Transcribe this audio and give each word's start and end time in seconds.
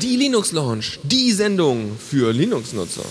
Die 0.00 0.16
Linux 0.16 0.52
Launch, 0.52 1.00
die 1.02 1.32
Sendung 1.32 1.96
für 1.96 2.32
Linux-Nutzer. 2.32 3.02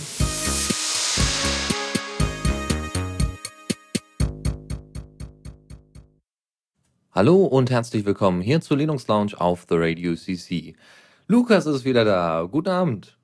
Hallo 7.12 7.44
und 7.44 7.70
herzlich 7.70 8.06
willkommen 8.06 8.42
hier 8.42 8.62
zur 8.62 8.78
Linux 8.78 9.08
Lounge 9.10 9.34
auf 9.38 9.66
The 9.68 9.76
Radio 9.78 10.16
CC. 10.16 10.76
Lukas 11.28 11.66
ist 11.66 11.84
wieder 11.84 12.06
da. 12.06 12.48
Guten 12.50 12.70
Abend. 12.70 13.18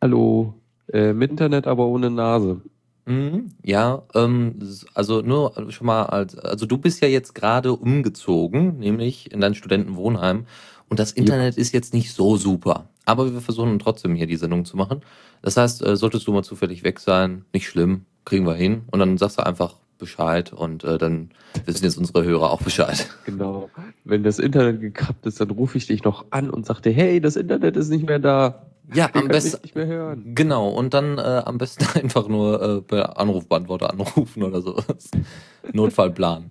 Hallo. 0.00 0.54
Äh, 0.92 1.12
mit 1.12 1.30
Internet, 1.30 1.68
aber 1.68 1.86
ohne 1.86 2.10
Nase. 2.10 2.60
Mhm, 3.08 3.52
ja, 3.64 4.02
ähm, 4.14 4.56
also 4.92 5.22
nur 5.22 5.54
schon 5.70 5.86
mal 5.86 6.04
als, 6.04 6.36
also 6.36 6.66
du 6.66 6.76
bist 6.76 7.00
ja 7.00 7.08
jetzt 7.08 7.34
gerade 7.34 7.72
umgezogen, 7.72 8.78
nämlich 8.78 9.32
in 9.32 9.40
dein 9.40 9.54
Studentenwohnheim. 9.54 10.44
Und 10.90 11.00
das 11.00 11.12
Internet 11.12 11.56
ist 11.56 11.72
jetzt 11.72 11.94
nicht 11.94 12.12
so 12.12 12.36
super. 12.36 12.90
Aber 13.06 13.32
wir 13.32 13.40
versuchen 13.40 13.78
trotzdem 13.78 14.14
hier 14.14 14.26
die 14.26 14.36
Sendung 14.36 14.66
zu 14.66 14.76
machen. 14.76 15.00
Das 15.40 15.56
heißt, 15.56 15.82
äh, 15.86 15.96
solltest 15.96 16.26
du 16.26 16.32
mal 16.32 16.42
zufällig 16.42 16.82
weg 16.82 17.00
sein, 17.00 17.46
nicht 17.54 17.66
schlimm, 17.66 18.04
kriegen 18.26 18.46
wir 18.46 18.54
hin. 18.54 18.82
Und 18.90 18.98
dann 18.98 19.16
sagst 19.16 19.38
du 19.38 19.46
einfach 19.46 19.76
Bescheid 19.96 20.52
und 20.52 20.84
äh, 20.84 20.98
dann 20.98 21.30
wissen 21.64 21.84
jetzt 21.84 21.96
unsere 21.96 22.24
Hörer 22.24 22.50
auch 22.50 22.62
Bescheid. 22.62 23.08
Genau. 23.24 23.70
Wenn 24.04 24.22
das 24.22 24.38
Internet 24.38 24.80
gekappt 24.80 25.26
ist, 25.26 25.40
dann 25.40 25.50
rufe 25.50 25.76
ich 25.78 25.86
dich 25.86 26.04
noch 26.04 26.26
an 26.30 26.50
und 26.50 26.66
sagte, 26.66 26.90
hey, 26.90 27.20
das 27.20 27.36
Internet 27.36 27.76
ist 27.76 27.88
nicht 27.88 28.06
mehr 28.06 28.18
da. 28.18 28.66
Ja, 28.94 29.10
am 29.14 29.28
besten. 29.28 29.62
nicht 29.62 29.74
mehr 29.74 29.86
hören. 29.86 30.34
Genau, 30.34 30.68
und 30.68 30.94
dann 30.94 31.18
äh, 31.18 31.42
am 31.44 31.58
besten 31.58 31.84
einfach 31.98 32.28
nur 32.28 32.84
äh, 32.90 33.00
Anrufbeantworter 33.00 33.90
anrufen 33.90 34.42
oder 34.42 34.62
sowas. 34.62 35.10
Notfallplan. 35.72 36.50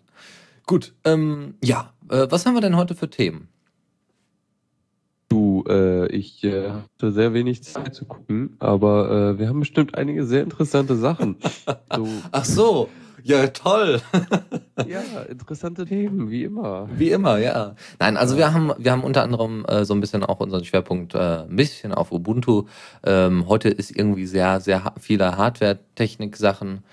Gut, 0.66 0.94
ähm, 1.06 1.56
ja, 1.64 1.94
äh, 2.10 2.28
was 2.30 2.46
haben 2.46 2.54
wir 2.54 2.62
denn 2.62 2.76
heute 2.76 2.96
für 2.96 3.10
Themen? 3.10 3.50
Du, 5.30 5.66
äh, 5.68 6.08
ich 6.08 6.44
äh, 6.44 6.70
hatte 6.70 7.12
sehr 7.12 7.34
wenig 7.34 7.64
Zeit 7.64 7.94
zu 7.94 8.06
gucken, 8.06 8.56
aber 8.60 9.12
äh, 9.36 9.40
wir 9.40 9.50
haben 9.50 9.60
bestimmt 9.60 9.98
einige 9.98 10.26
sehr 10.26 10.44
interessante 10.44 10.96
Sachen. 10.96 11.38
So, 11.94 12.08
Ach 12.32 12.46
so, 12.46 12.90
ja 13.24 13.48
toll. 13.48 14.02
ja, 14.88 15.02
interessante 15.30 15.86
Themen, 15.86 16.30
wie 16.30 16.44
immer. 16.44 16.88
Wie 16.94 17.12
immer, 17.12 17.38
ja. 17.38 17.76
Nein, 18.00 18.18
also 18.18 18.38
wir 18.38 18.54
haben, 18.54 18.72
wir 18.78 18.92
haben 18.92 19.04
unter 19.04 19.24
anderem 19.24 19.66
äh, 19.66 19.86
so 19.86 19.94
ein 19.94 20.02
bisschen 20.02 20.24
auch 20.24 20.40
unseren 20.40 20.66
Schwerpunkt 20.66 21.16
äh, 21.16 21.44
ein 21.44 21.56
bisschen 21.56 21.94
auf 21.94 22.12
Ubuntu. 22.12 22.66
Ähm, 23.04 23.48
heute 23.48 23.70
ist 23.70 23.96
irgendwie 23.96 24.26
sehr, 24.26 24.60
sehr 24.60 24.94
viele 25.00 25.38
Hardware-Technik-Sachen 25.38 26.84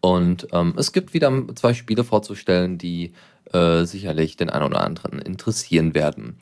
und 0.00 0.48
ähm, 0.52 0.74
es 0.76 0.92
gibt 0.92 1.14
wieder 1.14 1.32
zwei 1.54 1.72
Spiele 1.72 2.04
vorzustellen, 2.04 2.76
die 2.76 3.14
äh, 3.52 3.84
sicherlich 3.84 4.36
den 4.36 4.50
einen 4.50 4.66
oder 4.66 4.82
anderen 4.82 5.18
interessieren 5.18 5.94
werden. 5.94 6.36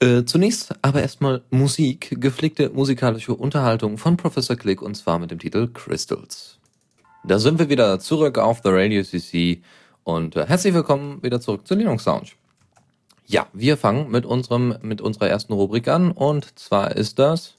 Äh, 0.00 0.24
zunächst 0.24 0.74
aber 0.82 1.00
erstmal 1.00 1.42
Musik, 1.50 2.20
gepflegte 2.20 2.68
musikalische 2.68 3.34
Unterhaltung 3.34 3.96
von 3.96 4.18
Professor 4.18 4.56
Click 4.56 4.82
und 4.82 4.94
zwar 4.94 5.18
mit 5.18 5.30
dem 5.30 5.38
Titel 5.38 5.68
Crystals. 5.72 6.58
Da 7.28 7.40
sind 7.40 7.58
wir 7.58 7.68
wieder 7.68 7.98
zurück 7.98 8.38
auf 8.38 8.60
The 8.62 8.70
Radio 8.70 9.02
CC 9.02 9.60
und 10.04 10.36
äh, 10.36 10.46
herzlich 10.46 10.72
willkommen 10.74 11.20
wieder 11.24 11.40
zurück 11.40 11.66
zur 11.66 11.76
Linux 11.76 12.04
Lounge. 12.04 12.28
Ja, 13.26 13.48
wir 13.52 13.76
fangen 13.76 14.12
mit 14.12 14.24
unserem 14.24 14.76
mit 14.82 15.00
unserer 15.00 15.28
ersten 15.28 15.52
Rubrik 15.52 15.88
an 15.88 16.12
und 16.12 16.56
zwar 16.56 16.94
ist 16.94 17.18
das 17.18 17.56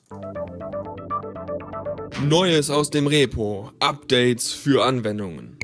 Neues 2.24 2.70
aus 2.70 2.92
dem 2.92 3.08
Repo, 3.08 3.70
Updates 3.82 4.54
für 4.54 4.86
Anwendungen. 4.86 5.58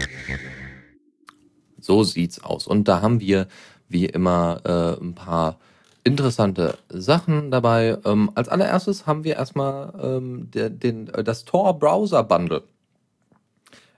so 1.80 2.04
sieht's 2.04 2.44
aus 2.44 2.68
und 2.68 2.90
da 2.90 3.02
haben 3.02 3.22
wir 3.22 3.48
wie 3.88 4.06
immer 4.06 4.60
äh, 4.66 5.02
ein 5.02 5.16
paar 5.16 5.60
interessante 6.04 6.78
Sachen 6.90 7.52
dabei. 7.52 7.98
Ähm, 8.04 8.32
als 8.36 8.50
allererstes 8.50 9.08
haben 9.08 9.24
wir 9.24 9.38
erstmal 9.38 9.94
ähm, 10.02 10.52
der, 10.52 10.70
den 10.70 11.08
äh, 11.08 11.24
das 11.24 11.46
Tor 11.46 11.80
Browser 11.80 12.24
Bundle. 12.24 12.64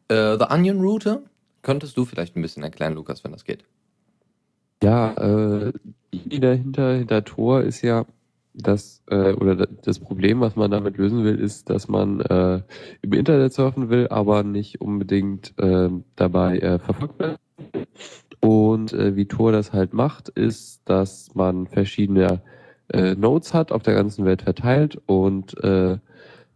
Äh, 0.08 0.38
The 0.38 0.46
Onion 0.50 0.82
Router. 0.82 1.22
Könntest 1.62 1.98
du 1.98 2.06
vielleicht 2.06 2.36
ein 2.36 2.42
bisschen 2.42 2.64
erklären, 2.64 2.94
Lukas, 2.94 3.24
wenn 3.24 3.32
das 3.32 3.44
geht? 3.44 3.66
Ja, 4.84 5.14
äh, 5.14 5.74
die 6.14 6.40
dahinter, 6.40 6.94
hinter 6.96 7.24
Tor 7.24 7.62
ist 7.62 7.82
ja, 7.82 8.06
dass, 8.54 9.02
äh, 9.10 9.34
oder 9.34 9.56
da- 9.56 9.68
das 9.84 10.00
Problem, 10.00 10.42
was 10.42 10.56
man 10.56 10.72
damit 10.72 10.98
lösen 10.98 11.24
will, 11.24 11.40
ist, 11.40 11.70
dass 11.70 11.88
man 11.88 12.20
äh, 12.22 12.62
im 13.02 13.14
Internet 13.14 13.54
surfen 13.54 13.90
will, 13.90 14.08
aber 14.10 14.44
nicht 14.44 14.82
unbedingt 14.82 15.54
äh, 15.58 15.90
dabei 16.16 16.60
äh, 16.60 16.80
verfolgt 16.80 17.20
wird. 17.20 17.40
Und 18.40 18.94
äh, 18.94 19.16
wie 19.16 19.28
Tor 19.28 19.52
das 19.52 19.74
halt 19.74 19.94
macht, 19.94 20.30
ist, 20.30 20.82
dass 20.86 21.34
man 21.36 21.68
verschiedene 21.68 22.42
äh, 22.90 23.16
Nodes 23.16 23.54
hat, 23.54 23.72
auf 23.72 23.82
der 23.84 23.96
ganzen 23.96 24.26
Welt 24.26 24.44
verteilt 24.44 25.02
und 25.08 25.58
äh, 25.64 25.98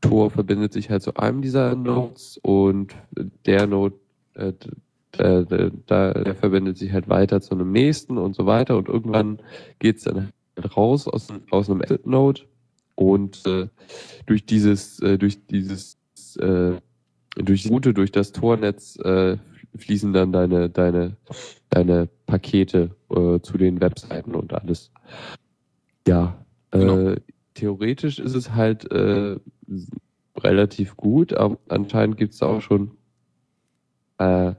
Tor 0.01 0.29
verbindet 0.31 0.73
sich 0.73 0.89
halt 0.89 1.01
zu 1.03 1.15
einem 1.15 1.41
dieser 1.41 1.75
Nodes 1.75 2.39
und 2.41 2.95
der 3.45 3.67
Node, 3.67 3.95
äh, 4.35 4.53
d- 4.53 5.21
äh, 5.23 5.45
d- 5.45 5.71
da, 5.87 6.13
der 6.13 6.35
verbindet 6.35 6.77
sich 6.77 6.93
halt 6.93 7.09
weiter 7.09 7.41
zu 7.41 7.53
einem 7.55 7.71
nächsten 7.71 8.17
und 8.17 8.35
so 8.35 8.45
weiter 8.45 8.77
und 8.77 8.87
irgendwann 8.87 9.39
geht's 9.79 10.03
dann 10.03 10.29
halt 10.55 10.77
raus 10.77 11.07
aus, 11.07 11.27
aus 11.51 11.69
einem 11.69 11.81
Exit 11.81 12.05
Node 12.07 12.41
und 12.95 13.45
äh, 13.45 13.67
durch 14.25 14.45
dieses, 14.45 14.99
äh, 15.01 15.17
durch 15.17 15.45
dieses, 15.47 15.97
äh, 16.37 16.73
durch 17.35 17.63
die 17.63 17.69
Route, 17.69 17.93
durch 17.93 18.11
das 18.11 18.31
Tornetz 18.31 18.97
äh, 18.99 19.37
fließen 19.77 20.13
dann 20.13 20.31
deine, 20.31 20.69
deine, 20.69 21.15
deine 21.69 22.07
Pakete 22.25 22.91
äh, 23.09 23.39
zu 23.41 23.57
den 23.57 23.79
Webseiten 23.81 24.35
und 24.35 24.53
alles. 24.53 24.91
Ja, 26.07 26.37
Genau. 26.71 27.15
Theoretisch 27.59 28.19
ist 28.19 28.35
es 28.35 28.53
halt 28.53 28.89
äh, 28.91 29.37
relativ 30.37 30.95
gut, 30.95 31.33
aber 31.33 31.57
anscheinend 31.67 32.17
gibt 32.17 32.33
es 32.33 32.41
auch 32.41 32.61
schon 32.61 32.91
äh, 34.17 34.53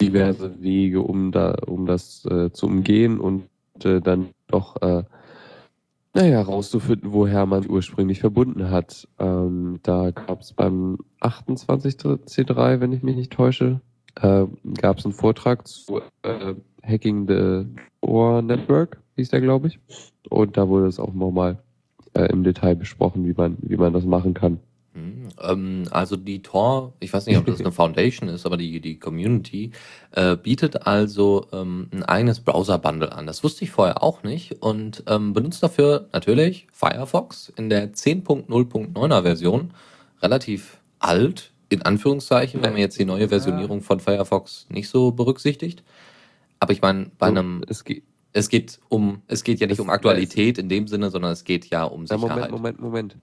diverse 0.00 0.60
Wege, 0.62 1.00
um 1.00 1.32
da, 1.32 1.56
um 1.66 1.86
das 1.86 2.24
äh, 2.26 2.50
zu 2.52 2.66
umgehen 2.66 3.18
und 3.18 3.44
äh, 3.82 4.00
dann 4.00 4.28
doch, 4.48 4.80
äh, 4.82 5.04
naja, 6.12 6.42
rauszufinden, 6.42 7.12
woher 7.12 7.46
man 7.46 7.68
ursprünglich 7.68 8.20
verbunden 8.20 8.70
hat. 8.70 9.08
Ähm, 9.18 9.80
da 9.82 10.10
gab 10.10 10.42
es 10.42 10.52
beim 10.52 10.98
28C3, 11.20 12.80
wenn 12.80 12.92
ich 12.92 13.02
mich 13.02 13.16
nicht 13.16 13.32
täusche, 13.32 13.80
äh, 14.16 14.46
gab 14.80 14.98
es 14.98 15.04
einen 15.04 15.14
Vortrag 15.14 15.66
zu 15.66 16.00
äh, 16.22 16.54
Hacking 16.82 17.26
the 17.26 17.66
Tor 18.02 18.42
Network, 18.42 19.00
hieß 19.16 19.30
der, 19.30 19.40
glaube 19.40 19.68
ich. 19.68 19.80
Und 20.28 20.56
da 20.56 20.68
wurde 20.68 20.86
es 20.86 21.00
auch 21.00 21.14
nochmal 21.14 21.63
äh, 22.14 22.26
im 22.26 22.44
Detail 22.44 22.74
besprochen, 22.76 23.26
wie 23.26 23.34
man, 23.34 23.56
wie 23.60 23.76
man 23.76 23.92
das 23.92 24.04
machen 24.04 24.34
kann. 24.34 24.58
Hm, 24.94 25.28
Ähm, 25.42 25.84
also 25.90 26.16
die 26.16 26.42
Tor, 26.42 26.92
ich 27.00 27.12
weiß 27.12 27.26
nicht, 27.26 27.36
ob 27.36 27.46
das 27.46 27.60
eine 27.60 27.72
Foundation 27.72 28.28
ist, 28.28 28.46
aber 28.46 28.56
die, 28.56 28.80
die 28.80 28.98
Community 28.98 29.72
äh, 30.12 30.36
bietet 30.36 30.86
also 30.86 31.46
ähm, 31.52 31.88
ein 31.92 32.04
eigenes 32.04 32.40
Browser-Bundle 32.40 33.12
an. 33.12 33.26
Das 33.26 33.42
wusste 33.44 33.64
ich 33.64 33.70
vorher 33.70 34.02
auch 34.02 34.22
nicht 34.22 34.62
und 34.62 35.02
ähm, 35.08 35.32
benutzt 35.32 35.62
dafür 35.62 36.08
natürlich 36.12 36.66
Firefox 36.72 37.52
in 37.56 37.68
der 37.68 37.92
10.0.9er 37.92 39.22
Version. 39.22 39.72
Relativ 40.22 40.78
alt, 41.00 41.52
in 41.68 41.82
Anführungszeichen, 41.82 42.62
wenn 42.62 42.72
man 42.72 42.80
jetzt 42.80 42.98
die 42.98 43.04
neue 43.04 43.28
Versionierung 43.28 43.82
von 43.82 44.00
Firefox 44.00 44.66
nicht 44.70 44.88
so 44.88 45.10
berücksichtigt. 45.10 45.82
Aber 46.60 46.72
ich 46.72 46.80
meine, 46.80 47.10
bei 47.18 47.26
einem, 47.26 47.62
Es 47.68 47.84
geht, 47.84 48.04
es 48.34 48.48
geht 48.50 48.78
um, 48.90 49.22
es 49.28 49.42
geht 49.44 49.60
ja 49.60 49.66
nicht 49.66 49.74
Es- 49.78 49.80
um 49.80 49.88
Aktualität 49.88 50.58
in 50.58 50.68
dem 50.68 50.86
Sinne, 50.88 51.08
sondern 51.10 51.32
es 51.32 51.44
geht 51.44 51.66
ja 51.70 51.84
um 51.84 52.06
Sicherheit. 52.06 52.50
Moment, 52.50 52.80
Moment, 52.80 52.80
Moment. 52.80 53.16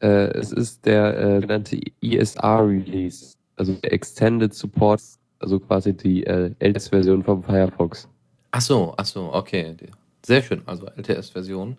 Äh, 0.00 0.32
es 0.38 0.50
ist 0.52 0.86
der 0.86 1.18
äh, 1.36 1.40
genannte 1.40 1.78
ESR-Release, 2.00 3.34
also 3.56 3.76
Extended 3.82 4.54
Support, 4.54 5.00
also 5.38 5.60
quasi 5.60 5.94
die 5.96 6.24
äh, 6.26 6.50
LTS-Version 6.58 7.22
vom 7.22 7.42
Firefox. 7.42 8.08
Ach 8.50 8.60
so, 8.60 8.94
ach 8.96 9.06
so, 9.06 9.32
okay. 9.32 9.76
Sehr 10.24 10.42
schön, 10.42 10.62
also 10.66 10.86
LTS-Version. 10.96 11.76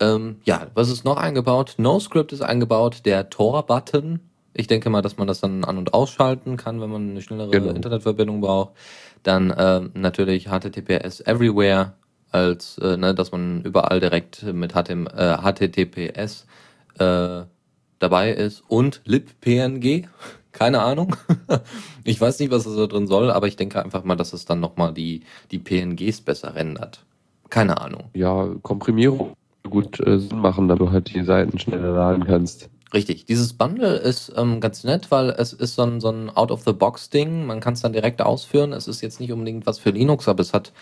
Ähm, 0.00 0.36
ja, 0.44 0.66
was 0.74 0.90
ist 0.90 1.04
noch 1.04 1.16
eingebaut? 1.16 1.74
NoScript 1.78 2.32
ist 2.32 2.42
eingebaut, 2.42 3.02
der 3.04 3.30
Tor-Button. 3.30 4.20
Ich 4.52 4.66
denke 4.66 4.90
mal, 4.90 5.02
dass 5.02 5.16
man 5.16 5.26
das 5.26 5.40
dann 5.40 5.64
an- 5.64 5.78
und 5.78 5.94
ausschalten 5.94 6.56
kann, 6.56 6.80
wenn 6.80 6.90
man 6.90 7.10
eine 7.10 7.22
schnellere 7.22 7.50
Genau. 7.50 7.70
Internetverbindung 7.72 8.40
braucht. 8.40 8.72
Dann 9.22 9.52
ähm, 9.56 9.90
natürlich 9.94 10.46
HTTPS 10.48 11.20
Everywhere, 11.20 11.94
als 12.34 12.78
äh, 12.78 12.96
ne, 12.96 13.14
dass 13.14 13.32
man 13.32 13.62
überall 13.62 14.00
direkt 14.00 14.42
mit 14.42 14.72
HTM, 14.72 15.06
äh, 15.06 15.36
HTTPS 15.36 16.46
äh, 16.98 17.42
dabei 17.98 18.32
ist 18.32 18.62
und 18.68 19.00
libpng. 19.04 20.08
Keine 20.52 20.82
Ahnung. 20.82 21.16
ich 22.04 22.20
weiß 22.20 22.38
nicht, 22.38 22.50
was 22.50 22.64
das 22.64 22.76
da 22.76 22.86
drin 22.86 23.06
soll, 23.06 23.30
aber 23.30 23.48
ich 23.48 23.56
denke 23.56 23.82
einfach 23.82 24.04
mal, 24.04 24.16
dass 24.16 24.32
es 24.32 24.44
dann 24.44 24.60
nochmal 24.60 24.92
die, 24.92 25.22
die 25.50 25.58
PNGs 25.58 26.20
besser 26.20 26.54
rendert. 26.54 27.04
Keine 27.50 27.80
Ahnung. 27.80 28.04
Ja, 28.14 28.48
Komprimierung 28.62 29.34
gut 29.68 29.98
äh, 30.00 30.18
Sinn 30.18 30.38
machen, 30.40 30.68
da 30.68 30.74
du 30.74 30.90
halt 30.90 31.12
die 31.14 31.24
Seiten 31.24 31.58
schneller 31.58 31.92
laden 31.92 32.24
kannst. 32.24 32.68
Richtig. 32.92 33.24
Dieses 33.24 33.52
Bundle 33.52 33.96
ist 33.96 34.32
ähm, 34.36 34.60
ganz 34.60 34.84
nett, 34.84 35.10
weil 35.10 35.30
es 35.30 35.52
ist 35.52 35.74
so 35.74 35.82
ein, 35.82 36.00
so 36.00 36.10
ein 36.10 36.30
Out-of-the-Box-Ding. 36.30 37.46
Man 37.46 37.60
kann 37.60 37.74
es 37.74 37.80
dann 37.80 37.92
direkt 37.92 38.22
ausführen. 38.22 38.72
Es 38.72 38.86
ist 38.86 39.00
jetzt 39.00 39.18
nicht 39.18 39.32
unbedingt 39.32 39.66
was 39.66 39.80
für 39.80 39.90
Linux, 39.90 40.28
aber 40.28 40.42
es 40.42 40.52
hat 40.52 40.72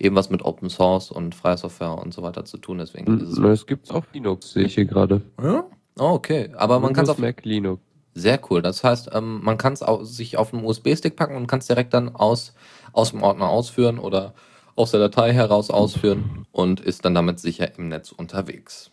eben 0.00 0.16
was 0.16 0.30
mit 0.30 0.42
Open 0.44 0.70
Source 0.70 1.10
und 1.10 1.34
freier 1.34 1.56
Software 1.58 1.98
und 1.98 2.12
so 2.14 2.22
weiter 2.22 2.44
zu 2.44 2.58
tun. 2.58 2.78
Deswegen 2.78 3.18
ist 3.20 3.28
es. 3.28 3.36
Hm, 3.36 3.44
Das 3.44 3.66
gibt's 3.66 3.90
auf 3.90 4.04
Linux, 4.12 4.52
sehe 4.52 4.64
ich 4.64 4.74
hier 4.74 4.86
gerade. 4.86 5.22
Ja? 5.42 5.64
Oh, 5.98 6.04
okay. 6.12 6.50
Aber 6.56 6.80
man 6.80 6.94
kann 6.94 7.04
es 7.04 7.10
auf 7.10 7.18
Mac, 7.18 7.44
Linux. 7.44 7.82
Sehr 8.14 8.40
cool. 8.50 8.62
Das 8.62 8.82
heißt, 8.82 9.10
ähm, 9.12 9.40
man 9.42 9.56
kann 9.56 9.74
es 9.74 9.84
sich 10.16 10.36
auf 10.36 10.52
einen 10.52 10.64
USB-Stick 10.64 11.14
packen 11.14 11.36
und 11.36 11.46
kann 11.46 11.60
es 11.60 11.66
direkt 11.66 11.94
dann 11.94 12.14
aus, 12.14 12.54
aus 12.92 13.10
dem 13.10 13.22
Ordner 13.22 13.48
ausführen 13.48 13.98
oder 13.98 14.34
aus 14.74 14.90
der 14.90 15.00
Datei 15.00 15.32
heraus 15.32 15.70
ausführen 15.70 16.46
und 16.50 16.80
ist 16.80 17.04
dann 17.04 17.14
damit 17.14 17.38
sicher 17.38 17.76
im 17.78 17.88
Netz 17.88 18.10
unterwegs. 18.12 18.90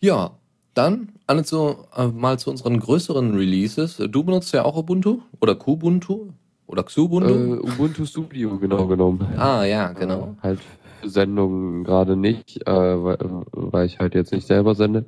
Ja, 0.00 0.32
dann 0.74 1.12
zu, 1.44 1.84
äh, 1.94 2.06
mal 2.06 2.38
zu 2.38 2.50
unseren 2.50 2.80
größeren 2.80 3.34
Releases. 3.36 3.96
Du 3.96 4.24
benutzt 4.24 4.52
ja 4.52 4.64
auch 4.64 4.76
Ubuntu 4.76 5.20
oder 5.40 5.54
Kubuntu 5.54 6.30
oder 6.70 6.84
Xubuntu? 6.84 7.28
Äh, 7.28 7.58
Ubuntu 7.58 8.04
Studio, 8.06 8.56
genau 8.58 8.86
genommen. 8.86 9.26
ah, 9.36 9.64
ja, 9.64 9.92
genau. 9.92 10.36
Äh, 10.38 10.42
halt 10.42 10.60
für 11.00 11.08
Sendungen 11.08 11.84
gerade 11.84 12.16
nicht, 12.16 12.66
äh, 12.66 12.70
weil, 12.70 13.18
weil 13.52 13.86
ich 13.86 13.98
halt 13.98 14.14
jetzt 14.14 14.32
nicht 14.32 14.46
selber 14.46 14.74
sende. 14.74 15.04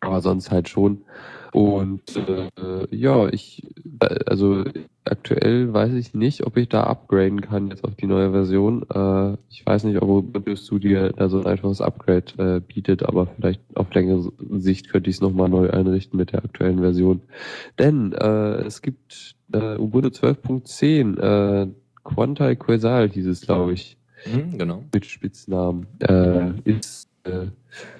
Aber 0.00 0.20
sonst 0.20 0.50
halt 0.50 0.68
schon. 0.68 1.04
Und 1.52 2.16
äh, 2.16 2.48
ja, 2.90 3.28
ich, 3.28 3.62
äh, 4.00 4.20
also 4.26 4.64
aktuell 5.04 5.72
weiß 5.72 5.92
ich 5.92 6.14
nicht, 6.14 6.46
ob 6.46 6.56
ich 6.56 6.68
da 6.70 6.84
upgraden 6.84 7.42
kann 7.42 7.68
jetzt 7.68 7.84
auf 7.84 7.94
die 7.94 8.06
neue 8.06 8.30
Version. 8.30 8.86
Äh, 8.88 9.36
ich 9.50 9.64
weiß 9.64 9.84
nicht, 9.84 10.00
ob 10.00 10.08
Ubuntu 10.08 10.56
Studio 10.56 11.10
da 11.10 11.28
so 11.28 11.40
ein 11.40 11.46
einfaches 11.46 11.82
Upgrade 11.82 12.32
äh, 12.38 12.60
bietet, 12.60 13.02
aber 13.02 13.26
vielleicht 13.26 13.60
auf 13.74 13.92
längere 13.92 14.32
Sicht 14.50 14.90
könnte 14.90 15.10
ich 15.10 15.16
es 15.16 15.22
nochmal 15.22 15.50
neu 15.50 15.68
einrichten 15.68 16.16
mit 16.16 16.32
der 16.32 16.42
aktuellen 16.42 16.80
Version. 16.80 17.20
Denn 17.78 18.12
äh, 18.12 18.62
es 18.62 18.80
gibt 18.80 19.36
äh, 19.52 19.76
Ubuntu 19.76 20.08
12.10, 20.08 21.18
äh, 21.20 21.68
Quantai 22.02 22.56
Quasal 22.56 23.10
hieß 23.10 23.26
es, 23.26 23.42
glaube 23.42 23.74
ich 23.74 23.98
Mhm, 24.24 24.58
genau. 24.58 24.84
mit 24.92 25.04
Spitznamen, 25.04 25.86
äh, 26.00 26.52
ist 26.64 27.08
äh, 27.24 27.46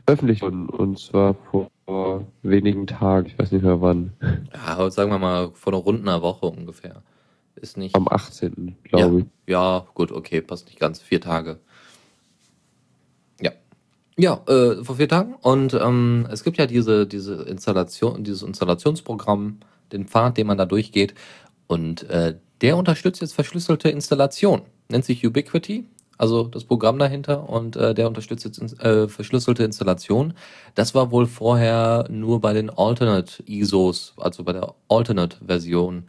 veröffentlicht 0.05 0.43
worden 0.43 0.69
und 0.69 0.99
zwar 0.99 1.35
vor, 1.35 1.69
vor 1.93 2.27
wenigen 2.43 2.87
Tagen, 2.87 3.27
ich 3.27 3.39
weiß 3.39 3.53
nicht 3.53 3.63
mehr 3.63 3.83
wann, 3.83 4.13
Ja, 4.55 4.91
sagen 4.91 5.11
wir 5.11 5.19
mal 5.19 5.51
vor 5.53 5.75
einer 5.75 5.83
rund 5.83 6.01
einer 6.01 6.23
Woche 6.23 6.47
ungefähr. 6.47 7.03
Ist 7.55 7.77
nicht. 7.77 7.95
am 7.95 8.09
18. 8.09 8.77
glaube 8.83 9.21
ich. 9.21 9.27
Ja, 9.47 9.87
gut, 9.93 10.11
okay, 10.11 10.41
passt 10.41 10.67
nicht 10.67 10.81
ganz. 10.81 11.03
Vier 11.03 11.21
Tage. 11.21 11.61
Ja. 13.43 13.53
Ja, 14.17 14.41
äh, 14.49 14.83
vor 14.83 14.97
vier 14.97 15.09
Tagen. 15.09 15.35
Und 15.35 15.75
ähm, 15.75 16.27
es 16.31 16.45
gibt 16.45 16.57
ja 16.57 16.67
diese, 16.67 17.07
diese 17.07 17.43
Installation, 17.43 18.25
dieses 18.25 18.43
Installationsprogramm, 18.43 19.61
den 19.93 20.07
Pfad, 20.07 20.39
den 20.39 20.47
man 20.47 20.57
da 20.57 20.65
durchgeht. 20.65 21.15
Und 21.67 22.09
äh, 22.09 22.39
der 22.63 22.79
unterstützt 22.79 23.21
jetzt 23.21 23.35
verschlüsselte 23.35 23.91
Installation. 23.91 24.63
Nennt 24.89 25.05
sich 25.05 25.27
Ubiquity, 25.27 25.85
also 26.19 26.45
das 26.45 26.65
Programm 26.65 26.99
dahinter. 26.99 27.49
Und 27.49 27.77
äh, 27.77 27.95
der 27.95 28.09
unterstützt 28.09 28.45
jetzt 28.45 28.61
äh, 28.81 29.09
verschlüsselte 29.09 29.65
Installation. 29.65 30.35
Das 30.75 30.95
war 30.95 31.11
wohl 31.11 31.27
vorher 31.27 32.07
nur 32.09 32.41
bei 32.41 32.53
den 32.53 32.71
Alternate 32.71 33.43
ISOs, 33.47 34.15
also 34.17 34.45
bei 34.45 34.53
der 34.53 34.75
Alternate-Version 34.89 36.05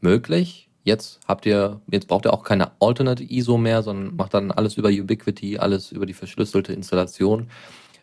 möglich. 0.00 0.68
Jetzt 0.84 1.18
habt 1.26 1.46
ihr, 1.46 1.80
jetzt 1.90 2.06
braucht 2.06 2.26
ihr 2.26 2.32
auch 2.32 2.44
keine 2.44 2.70
Alternate 2.80 3.24
ISO 3.24 3.58
mehr, 3.58 3.82
sondern 3.82 4.14
macht 4.14 4.34
dann 4.34 4.52
alles 4.52 4.76
über 4.76 4.88
Ubiquity, 4.88 5.58
alles 5.58 5.90
über 5.90 6.06
die 6.06 6.14
verschlüsselte 6.14 6.72
Installation. 6.72 7.48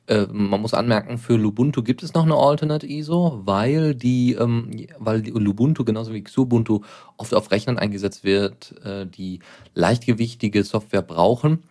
Äh, 0.08 0.28
man 0.32 0.60
muss 0.62 0.74
anmerken, 0.74 1.18
für 1.18 1.36
Lubuntu 1.38 1.82
gibt 1.82 2.04
es 2.04 2.14
noch 2.14 2.24
eine 2.24 2.36
Alternate 2.36 2.86
ISO, 2.86 3.42
weil 3.46 3.96
die, 3.96 4.34
ähm, 4.34 4.86
weil 5.00 5.22
die 5.22 5.32
Lubuntu 5.32 5.86
genauso 5.86 6.14
wie 6.14 6.24
Xubuntu 6.24 6.82
oft 7.18 7.34
auf 7.34 7.52
Rechnern 7.52 7.78
eingesetzt 7.78 8.24
wird, 8.26 8.76
äh, 8.84 9.06
die 9.08 9.40
leichtgewichtige 9.76 10.64
Software 10.64 11.02
brauchen. 11.04 11.64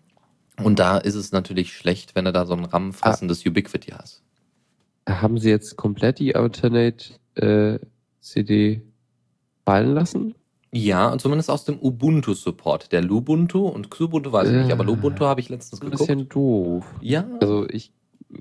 Und 0.62 0.78
da 0.78 0.98
ist 0.98 1.14
es 1.14 1.32
natürlich 1.32 1.74
schlecht, 1.76 2.14
wenn 2.14 2.24
du 2.24 2.32
da 2.32 2.46
so 2.46 2.54
ein 2.54 2.64
RAM-fressendes 2.64 3.44
Ubiquity 3.46 3.92
hast. 3.92 4.22
Haben 5.08 5.38
sie 5.38 5.50
jetzt 5.50 5.76
komplett 5.76 6.18
die 6.18 6.34
Alternate 6.36 7.04
äh, 7.34 7.78
CD 8.20 8.82
fallen 9.66 9.92
lassen? 9.94 10.34
Ja, 10.74 11.10
und 11.12 11.20
zumindest 11.20 11.50
aus 11.50 11.64
dem 11.64 11.78
Ubuntu-Support. 11.78 12.92
Der 12.92 13.02
Lubuntu 13.02 13.66
und 13.66 13.90
Xubuntu 13.90 14.32
weiß 14.32 14.48
ich 14.48 14.54
nicht, 14.54 14.72
aber 14.72 14.84
Äh, 14.84 14.86
Lubuntu 14.86 15.24
habe 15.26 15.40
ich 15.40 15.50
letztens 15.50 15.82
Ein 15.82 15.90
geguckt. 15.90 16.08
bisschen 16.08 16.28
doof. 16.30 16.86
Ja, 17.02 17.26
Also 17.40 17.68
ich, 17.68 17.92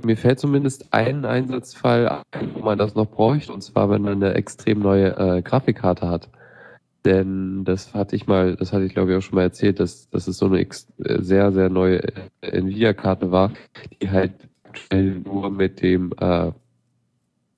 mir 0.03 0.17
fällt 0.17 0.39
zumindest 0.39 0.93
ein 0.93 1.25
Einsatzfall 1.25 2.23
ein, 2.31 2.55
wo 2.55 2.59
man 2.59 2.77
das 2.77 2.95
noch 2.95 3.07
bräuchte, 3.07 3.53
und 3.53 3.61
zwar 3.61 3.89
wenn 3.89 4.01
man 4.01 4.23
eine 4.23 4.33
extrem 4.35 4.79
neue 4.79 5.17
äh, 5.17 5.41
Grafikkarte 5.41 6.07
hat. 6.07 6.29
Denn 7.05 7.65
das 7.65 7.93
hatte 7.93 8.15
ich 8.15 8.27
mal, 8.27 8.55
das 8.55 8.73
hatte 8.73 8.85
ich 8.85 8.93
glaube 8.93 9.11
ich 9.11 9.17
auch 9.17 9.21
schon 9.21 9.35
mal 9.35 9.43
erzählt, 9.43 9.79
dass, 9.79 10.09
dass 10.09 10.27
es 10.27 10.37
so 10.37 10.45
eine 10.45 10.61
äh, 10.61 10.67
sehr, 10.97 11.51
sehr 11.51 11.69
neue 11.69 12.03
äh, 12.03 12.29
Nvidia-Karte 12.41 13.31
war, 13.31 13.51
die 14.01 14.09
halt 14.09 14.33
nur 15.25 15.49
mit 15.49 15.81
dem 15.81 16.13
äh, 16.19 16.51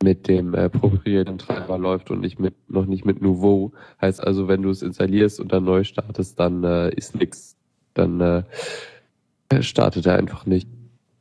mit 0.04 0.28
dem 0.28 0.54
äh, 0.54 0.70
proprietären 0.70 1.38
Treiber 1.38 1.78
läuft 1.78 2.12
und 2.12 2.20
nicht 2.20 2.40
mit 2.40 2.56
noch 2.70 2.86
nicht 2.86 3.06
mit 3.06 3.22
Nouveau. 3.22 3.72
Heißt 4.02 4.22
also, 4.22 4.48
wenn 4.48 4.62
du 4.62 4.70
es 4.70 4.82
installierst 4.82 5.40
und 5.40 5.52
dann 5.52 5.64
neu 5.64 5.84
startest, 5.84 6.40
dann 6.40 6.64
äh, 6.64 6.90
ist 6.94 7.16
nix. 7.16 7.56
Dann 7.94 8.20
äh, 8.20 8.44
startet 9.62 10.06
er 10.06 10.18
einfach 10.18 10.46
nicht. 10.46 10.68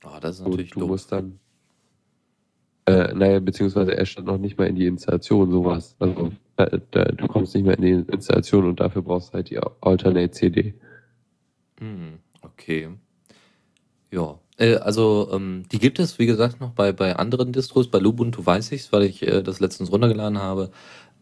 Oh, 0.05 0.19
das 0.21 0.37
ist 0.37 0.41
Und 0.47 0.51
natürlich 0.51 0.77
du 0.77 0.81
doof. 0.81 0.89
musst 0.89 1.13
dann, 1.13 1.39
äh, 2.87 3.15
naja, 3.15 3.41
beziehungsweise 3.41 3.97
er 3.97 4.07
stand 4.07 4.27
noch 4.27 4.39
nicht 4.39 4.59
mal 4.59 4.67
in 4.67 4.77
die 4.77 4.87
Installation, 4.87 5.51
sowas. 5.51 5.97
Also 5.99 6.33
da, 6.57 6.67
da, 6.91 7.05
du 7.05 7.27
kommst 7.29 7.55
nicht 7.55 7.65
mehr 7.65 7.77
in 7.79 7.83
die 7.83 8.13
Installation 8.13 8.67
und 8.67 8.81
dafür 8.81 9.03
brauchst 9.03 9.31
du 9.31 9.35
halt 9.35 9.51
die 9.51 9.59
Alternate 9.81 10.31
CD. 10.33 10.75
Hm, 11.79 12.19
okay. 12.43 12.89
Ja, 14.11 14.39
äh, 14.59 14.77
also 14.77 15.31
ähm, 15.33 15.65
die 15.73 15.79
gibt 15.79 15.99
es, 15.99 16.19
wie 16.19 16.27
gesagt, 16.27 16.61
noch 16.61 16.71
bei, 16.73 16.93
bei 16.93 17.17
anderen 17.17 17.53
Distros. 17.53 17.91
Bei 17.91 17.99
Lubuntu 17.99 18.45
weiß 18.45 18.73
ich 18.73 18.83
es, 18.83 18.93
weil 18.93 19.05
ich 19.05 19.23
äh, 19.27 19.43
das 19.43 19.61
letztens 19.61 19.91
runtergeladen 19.91 20.39
habe. 20.39 20.71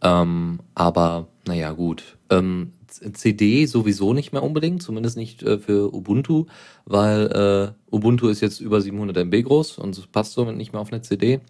Ähm, 0.03 0.61
aber 0.75 1.29
naja, 1.47 1.73
gut. 1.73 2.17
Ähm, 2.31 2.73
CD 2.89 3.67
sowieso 3.67 4.13
nicht 4.13 4.33
mehr 4.33 4.43
unbedingt, 4.43 4.83
zumindest 4.83 5.17
nicht 5.17 5.43
äh, 5.43 5.59
für 5.59 5.95
Ubuntu, 5.95 6.47
weil 6.85 7.75
äh, 7.91 7.95
Ubuntu 7.95 8.29
ist 8.29 8.41
jetzt 8.41 8.61
über 8.61 8.81
700 8.81 9.17
MB 9.17 9.45
groß 9.45 9.79
und 9.79 10.11
passt 10.13 10.33
somit 10.33 10.57
nicht 10.57 10.73
mehr 10.73 10.81
auf 10.81 10.93
eine 10.93 11.03
CD, 11.03 11.41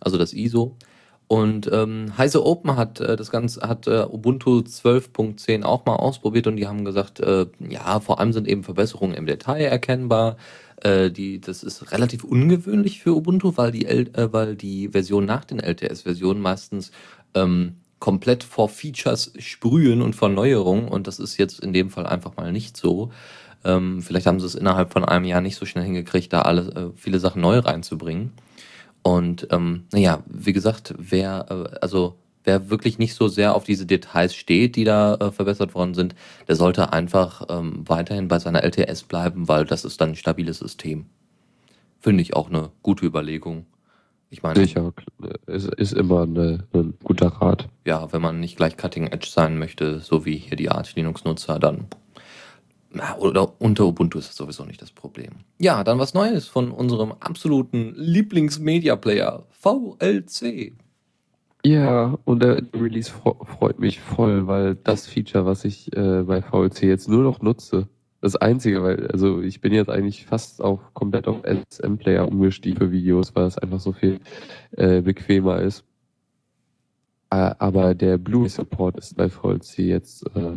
also 0.00 0.18
das 0.18 0.32
ISO. 0.32 0.76
Und 1.26 1.70
ähm, 1.72 2.16
Heise 2.18 2.44
Open 2.44 2.76
hat 2.76 3.00
äh, 3.00 3.16
das 3.16 3.30
Ganze, 3.30 3.62
hat 3.62 3.86
äh, 3.86 4.06
Ubuntu 4.08 4.58
12.10 4.58 5.62
auch 5.62 5.86
mal 5.86 5.96
ausprobiert 5.96 6.46
und 6.46 6.56
die 6.56 6.66
haben 6.66 6.84
gesagt, 6.84 7.18
äh, 7.20 7.46
ja, 7.66 7.98
vor 8.00 8.20
allem 8.20 8.32
sind 8.32 8.46
eben 8.46 8.62
Verbesserungen 8.62 9.14
im 9.14 9.26
Detail 9.26 9.64
erkennbar. 9.64 10.36
Äh, 10.82 11.10
die, 11.10 11.40
das 11.40 11.62
ist 11.62 11.92
relativ 11.92 12.24
ungewöhnlich 12.24 13.00
für 13.00 13.14
Ubuntu, 13.14 13.56
weil 13.56 13.72
die, 13.72 13.86
L 13.86 14.10
äh, 14.12 14.32
weil 14.32 14.54
die 14.54 14.88
Version 14.88 15.24
nach 15.24 15.44
den 15.44 15.60
LTS-Versionen 15.60 16.40
meistens 16.40 16.92
ähm, 17.34 17.76
komplett 18.04 18.44
vor 18.44 18.68
Features 18.68 19.32
sprühen 19.38 20.02
und 20.02 20.14
vor 20.14 20.28
Neuerungen 20.28 20.88
und 20.88 21.06
das 21.06 21.18
ist 21.18 21.38
jetzt 21.38 21.60
in 21.60 21.72
dem 21.72 21.88
Fall 21.88 22.06
einfach 22.06 22.36
mal 22.36 22.52
nicht 22.52 22.76
so. 22.76 23.10
Ähm, 23.64 24.02
vielleicht 24.02 24.26
haben 24.26 24.40
sie 24.40 24.44
es 24.44 24.54
innerhalb 24.54 24.92
von 24.92 25.06
einem 25.06 25.24
Jahr 25.24 25.40
nicht 25.40 25.56
so 25.56 25.64
schnell 25.64 25.84
hingekriegt, 25.84 26.30
da 26.30 26.42
alle 26.42 26.60
äh, 26.74 26.90
viele 26.96 27.18
Sachen 27.18 27.40
neu 27.40 27.60
reinzubringen. 27.60 28.32
Und 29.02 29.48
ähm, 29.50 29.84
naja, 29.90 30.22
wie 30.26 30.52
gesagt, 30.52 30.94
wer 30.98 31.46
äh, 31.48 31.78
also 31.80 32.18
wer 32.44 32.68
wirklich 32.68 32.98
nicht 32.98 33.14
so 33.14 33.26
sehr 33.26 33.54
auf 33.54 33.64
diese 33.64 33.86
Details 33.86 34.34
steht, 34.34 34.76
die 34.76 34.84
da 34.84 35.14
äh, 35.14 35.32
verbessert 35.32 35.74
worden 35.74 35.94
sind, 35.94 36.14
der 36.46 36.56
sollte 36.56 36.92
einfach 36.92 37.46
ähm, 37.48 37.84
weiterhin 37.86 38.28
bei 38.28 38.38
seiner 38.38 38.64
LTS 38.64 39.04
bleiben, 39.04 39.48
weil 39.48 39.64
das 39.64 39.86
ist 39.86 39.98
dann 40.02 40.10
ein 40.10 40.16
stabiles 40.16 40.58
System. 40.58 41.06
Finde 42.00 42.20
ich 42.20 42.36
auch 42.36 42.50
eine 42.50 42.70
gute 42.82 43.06
Überlegung. 43.06 43.64
Ich 44.34 44.42
meine, 44.42 44.58
Sicher, 44.58 44.92
es 45.46 45.66
ist 45.66 45.92
immer 45.92 46.22
eine, 46.22 46.66
ein 46.72 46.94
guter 47.04 47.28
Rat. 47.28 47.68
ja, 47.84 48.12
wenn 48.12 48.20
man 48.20 48.40
nicht 48.40 48.56
gleich 48.56 48.76
Cutting 48.76 49.06
Edge 49.06 49.28
sein 49.30 49.60
möchte, 49.60 50.00
so 50.00 50.26
wie 50.26 50.34
hier 50.34 50.56
die 50.56 50.70
Arch 50.70 50.96
Linux-Nutzer, 50.96 51.60
dann 51.60 51.86
oder 53.20 53.60
unter 53.60 53.86
Ubuntu 53.86 54.18
ist 54.18 54.30
das 54.30 54.36
sowieso 54.36 54.64
nicht 54.64 54.82
das 54.82 54.90
Problem. 54.90 55.34
Ja, 55.60 55.84
dann 55.84 56.00
was 56.00 56.14
Neues 56.14 56.48
von 56.48 56.72
unserem 56.72 57.12
absoluten 57.12 57.94
Lieblings-Media-Player, 57.96 59.44
VLC. 59.52 60.72
Ja, 61.64 62.18
und 62.24 62.42
der 62.42 62.60
Release 62.74 63.12
freut 63.12 63.78
mich 63.78 64.00
voll, 64.00 64.48
weil 64.48 64.74
das 64.74 65.06
Feature, 65.06 65.46
was 65.46 65.64
ich 65.64 65.96
äh, 65.96 66.24
bei 66.24 66.42
VLC 66.42 66.82
jetzt 66.82 67.08
nur 67.08 67.22
noch 67.22 67.40
nutze, 67.40 67.86
das 68.24 68.36
einzige, 68.36 68.82
weil, 68.82 69.06
also 69.08 69.42
ich 69.42 69.60
bin 69.60 69.74
jetzt 69.74 69.90
eigentlich 69.90 70.24
fast 70.24 70.62
auch 70.62 70.80
komplett 70.94 71.28
auf 71.28 71.42
SM-Player 71.44 72.26
umgestiegen 72.26 72.78
für 72.78 72.90
Videos, 72.90 73.36
weil 73.36 73.44
es 73.44 73.58
einfach 73.58 73.80
so 73.80 73.92
viel 73.92 74.18
äh, 74.78 75.02
bequemer 75.02 75.60
ist. 75.60 75.84
Äh, 77.28 77.54
aber 77.58 77.94
der 77.94 78.16
Blu-ray-Support 78.16 78.96
ist 78.96 79.14
bei 79.18 79.28
VLC 79.28 79.80
jetzt, 79.80 80.24
äh, 80.34 80.56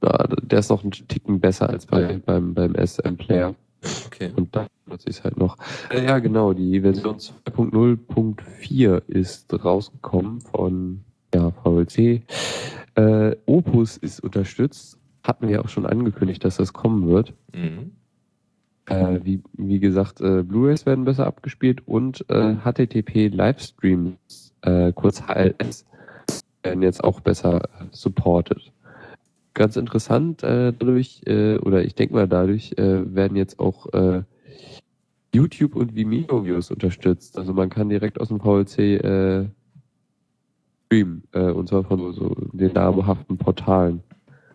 na, 0.00 0.26
der 0.42 0.58
ist 0.58 0.68
noch 0.68 0.82
einen 0.82 0.90
Ticken 0.90 1.38
besser 1.38 1.70
als 1.70 1.86
bei, 1.86 2.20
beim, 2.26 2.54
beim 2.54 2.74
SM-Player. 2.74 3.54
Okay. 4.06 4.32
Und 4.34 4.56
da 4.56 4.66
nutze 4.86 5.10
ich 5.10 5.18
es 5.18 5.24
halt 5.24 5.36
noch. 5.36 5.56
Ja, 5.92 6.18
genau, 6.18 6.54
die 6.54 6.80
Version 6.80 7.18
2.0.4 7.18 9.02
ist 9.06 9.64
rausgekommen 9.64 10.40
von 10.40 11.04
ja, 11.32 11.52
VLC. 11.52 12.22
Äh, 12.96 13.36
Opus 13.46 13.96
ist 13.96 14.18
unterstützt 14.24 14.98
hatten 15.24 15.48
wir 15.48 15.64
auch 15.64 15.68
schon 15.68 15.86
angekündigt, 15.86 16.44
dass 16.44 16.58
das 16.58 16.72
kommen 16.72 17.08
wird. 17.08 17.32
Mhm. 17.52 17.92
Äh, 18.86 19.20
wie, 19.24 19.42
wie 19.54 19.80
gesagt, 19.80 20.20
äh, 20.20 20.42
Blu-rays 20.42 20.84
werden 20.84 21.06
besser 21.06 21.26
abgespielt 21.26 21.88
und 21.88 22.28
äh, 22.28 22.56
HTTP 22.56 23.28
Livestreams, 23.28 24.52
äh, 24.60 24.92
kurz 24.92 25.22
HLS, 25.22 25.86
werden 26.62 26.82
jetzt 26.82 27.02
auch 27.02 27.20
besser 27.20 27.64
äh, 27.64 27.86
supported. 27.92 28.72
Ganz 29.54 29.76
interessant, 29.76 30.42
äh, 30.42 30.72
dadurch, 30.78 31.22
oder 31.26 31.84
ich 31.84 31.94
denke 31.94 32.14
mal 32.14 32.28
dadurch, 32.28 32.74
werden 32.76 33.36
jetzt 33.36 33.60
auch 33.60 33.86
YouTube 35.32 35.76
und 35.76 35.94
Vimeo-Views 35.94 36.72
unterstützt. 36.72 37.38
Also 37.38 37.52
man 37.52 37.70
kann 37.70 37.88
direkt 37.88 38.20
aus 38.20 38.28
dem 38.28 38.40
VLC 38.40 39.48
streamen, 40.86 41.22
und 41.32 41.68
zwar 41.68 41.84
von 41.84 42.00
so, 42.00 42.12
so 42.12 42.36
den 42.52 42.72
namhaften 42.72 43.38
Portalen. 43.38 44.02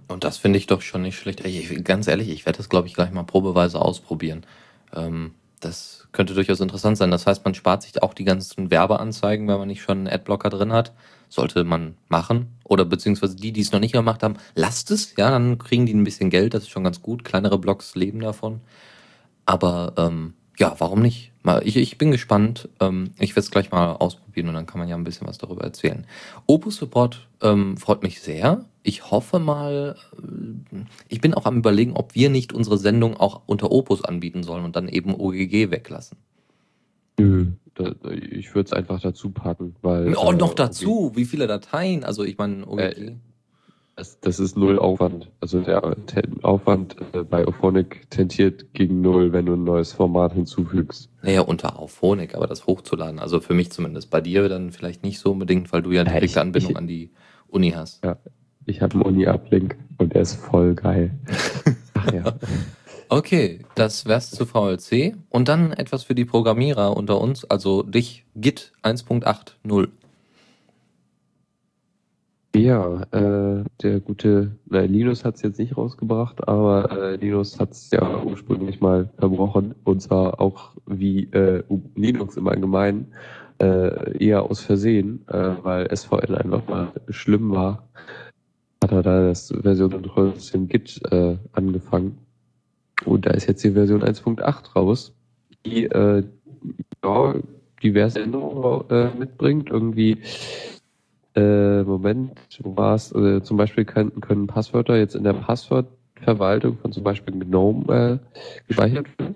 Und 0.10 0.24
das 0.24 0.38
finde 0.38 0.58
ich 0.58 0.68
doch 0.68 0.82
schon 0.82 1.04
nicht 1.04 1.18
schlecht. 1.18 1.46
Ich, 1.46 1.84
ganz 1.84 2.08
ehrlich, 2.08 2.30
ich 2.30 2.46
werde 2.46 2.58
das, 2.58 2.68
glaube 2.68 2.88
ich, 2.88 2.96
gleich 2.96 3.12
mal 3.12 3.24
probeweise 3.24 3.80
ausprobieren. 3.80 4.46
Ähm, 4.94 5.36
das 5.60 6.08
könnte 6.12 6.34
durchaus 6.34 6.60
interessant 6.60 6.98
sein. 6.98 7.12
Das 7.12 7.28
heißt, 7.28 7.46
man 7.46 7.54
spart 7.54 7.84
sich 7.84 8.02
auch 8.02 8.14
die 8.14 8.24
ganzen 8.24 8.72
Werbeanzeigen, 8.72 9.48
wenn 9.48 9.60
man 9.60 9.68
nicht 9.68 9.82
schon 9.82 10.00
einen 10.00 10.08
Adblocker 10.08 10.50
drin 10.50 10.74
hat. 10.74 10.94
Sollte 11.30 11.64
man 11.64 11.96
machen. 12.08 12.48
Oder 12.64 12.86
beziehungsweise 12.86 13.36
die, 13.36 13.52
die 13.52 13.62
es 13.62 13.72
noch 13.72 13.80
nicht 13.80 13.92
gemacht 13.92 14.24
haben, 14.24 14.38
lasst 14.56 14.90
es. 14.90 15.16
Ja, 15.16 15.30
dann 15.30 15.60
kriegen 15.60 15.86
die 15.86 15.94
ein 15.94 16.04
bisschen 16.04 16.32
Geld. 16.32 16.56
Das 16.56 16.64
ist 16.64 16.70
schon 16.70 16.84
ganz 16.84 17.02
gut. 17.04 17.24
Kleinere 17.24 17.60
Blogs 17.60 17.94
leben 17.94 18.20
davon. 18.20 18.62
Aber 19.46 19.94
ähm, 19.98 20.34
ja, 20.58 20.76
warum 20.80 21.02
nicht? 21.02 21.32
Mal, 21.44 21.62
ich, 21.66 21.78
ich 21.78 21.98
bin 21.98 22.12
gespannt. 22.12 22.68
Ähm, 22.80 23.12
ich 23.20 23.32
werde 23.32 23.42
es 23.42 23.52
gleich 23.52 23.72
mal 23.72 23.94
ausprobieren 23.94 24.50
und 24.50 24.56
dann 24.56 24.66
kann 24.66 24.80
man 24.80 24.90
ja 24.90 24.96
ein 24.96 25.04
bisschen 25.04 25.28
was 25.28 25.38
darüber 25.38 25.64
erzählen. 25.64 26.06
Opus 26.48 26.78
Support 26.78 27.28
ähm, 27.42 27.78
freut 27.78 28.02
mich 28.02 28.22
sehr. 28.22 28.66
Ich 28.90 29.12
hoffe 29.12 29.38
mal, 29.38 29.96
äh, 30.18 30.78
ich 31.10 31.22
bin 31.22 31.36
auch 31.36 31.46
am 31.46 31.58
überlegen, 31.60 31.94
ob 31.96 32.16
wir 32.16 32.32
nicht 32.32 32.54
unsere 32.54 32.80
Sendung 32.80 33.16
auch 33.18 33.42
unter 33.46 33.70
Opus 33.72 34.04
anbieten 34.04 34.42
sollen 34.42 34.66
und 34.66 34.76
dann 34.76 34.88
eben 34.88 35.14
OGG 35.14 35.70
weglassen. 35.70 36.18
Nö, 37.20 37.48
da, 37.76 37.94
ich 38.10 38.56
würde 38.56 38.66
es 38.66 38.74
einfach 38.74 39.00
dazu 39.00 39.30
packen, 39.30 39.76
weil. 39.84 40.16
Oh, 40.18 40.32
äh, 40.32 40.36
noch 40.36 40.56
dazu, 40.56 41.12
wie 41.14 41.26
viele 41.26 41.46
Dateien? 41.46 42.04
Also 42.04 42.24
ich 42.24 42.40
meine, 42.40 42.66
OGG. 42.68 42.80
Äh, 42.82 43.16
Das, 43.96 44.20
das 44.22 44.40
ist 44.40 44.58
null 44.58 44.80
Aufwand. 44.80 45.30
Also 45.40 45.60
der 45.62 45.84
Aufwand 46.42 46.96
äh, 47.14 47.22
bei 47.24 47.46
Auphonic 47.46 48.10
tendiert 48.10 48.74
gegen 48.74 49.02
null, 49.02 49.34
wenn 49.34 49.46
du 49.46 49.54
ein 49.54 49.66
neues 49.66 49.92
Format 49.94 50.34
hinzufügst. 50.34 51.10
Naja, 51.22 51.42
unter 51.42 51.78
Auphonic, 51.78 52.34
aber 52.34 52.48
das 52.48 52.66
hochzuladen. 52.66 53.20
Also 53.20 53.40
für 53.40 53.54
mich 53.54 53.72
zumindest. 53.72 54.10
Bei 54.10 54.22
dir 54.22 54.50
dann 54.50 54.72
vielleicht 54.72 55.04
nicht 55.04 55.20
so 55.20 55.32
unbedingt, 55.34 55.72
weil 55.74 55.84
du 55.84 55.92
ja 55.92 56.04
Ja, 56.06 56.12
direkte 56.14 56.42
Anbindung 56.42 56.72
ich- 56.72 56.78
an 56.78 56.88
die 56.88 57.12
Uni 57.50 57.72
hast. 57.72 58.02
Ich 58.70 58.84
habe 58.84 58.94
einen 58.94 59.02
Uni-Uplink 59.02 59.76
und 59.98 60.14
der 60.14 60.22
ist 60.22 60.36
voll 60.36 60.76
geil. 60.76 61.12
Ach 61.96 62.14
ja. 62.14 62.24
Okay, 63.12 63.66
das 63.74 64.06
wär's 64.06 64.30
zu 64.30 64.46
VLC. 64.46 65.16
Und 65.30 65.48
dann 65.48 65.74
etwas 65.74 66.04
für 66.04 66.14
die 66.14 66.26
Programmierer 66.26 66.96
unter 66.96 67.20
uns, 67.20 67.44
also 67.44 67.82
dich, 67.82 68.24
Git 68.36 68.72
1.8.0. 68.84 69.88
Ja, 72.56 73.02
äh, 73.12 73.64
der 73.82 74.00
gute, 74.02 74.52
na, 74.68 74.82
Linus 74.82 75.26
hat 75.26 75.38
es 75.38 75.42
jetzt 75.42 75.58
nicht 75.58 75.76
rausgebracht, 75.76 76.48
aber 76.48 76.92
äh, 76.92 77.16
Linus 77.16 77.60
hat 77.60 77.72
es 77.72 77.90
ja 77.90 78.22
ursprünglich 78.22 78.80
mal 78.80 79.10
verbrochen 79.18 79.74
und 79.86 80.04
zwar 80.04 80.40
auch 80.40 80.74
wie 80.86 81.24
äh, 81.32 81.64
Linux 81.96 82.38
im 82.38 82.48
Allgemeinen 82.48 83.12
äh, 83.60 84.24
eher 84.24 84.44
aus 84.44 84.62
Versehen, 84.62 85.28
äh, 85.30 85.56
weil 85.64 85.96
SVN 85.96 86.36
einfach 86.36 86.68
mal 86.68 86.92
schlimm 87.10 87.50
war, 87.52 87.90
hat 88.82 88.92
er 88.92 89.04
da 89.04 89.28
das 89.28 89.54
Versionskontrollsystem 89.62 90.68
Git 90.68 91.02
äh, 91.12 91.38
angefangen 91.52 92.18
und 93.06 93.26
da 93.26 93.32
ist 93.32 93.48
jetzt 93.48 93.64
die 93.64 93.72
Version 93.72 94.04
1.8 94.04 94.74
raus, 94.74 95.14
die 95.66 95.86
äh, 95.86 96.24
ja, 97.04 97.36
diverse 97.82 98.22
Änderungen 98.22 98.90
äh, 98.90 99.18
mitbringt, 99.18 99.70
irgendwie 99.70 100.18
äh, 101.36 101.84
Moment, 101.84 102.40
wo 102.62 102.76
war 102.76 102.96
es? 102.96 103.12
Äh, 103.14 103.42
zum 103.44 103.58
Beispiel 103.58 103.86
können, 103.86 104.20
können 104.22 104.48
Passwörter 104.48 104.98
jetzt 104.98 105.16
in 105.16 105.24
der 105.24 105.34
Passwortverwaltung 105.34 106.78
von 106.78 106.92
zum 106.92 107.04
Beispiel 107.04 107.34
GNOME 107.34 108.20
äh, 108.34 108.40
gespeichert 108.68 109.08
werden. 109.20 109.36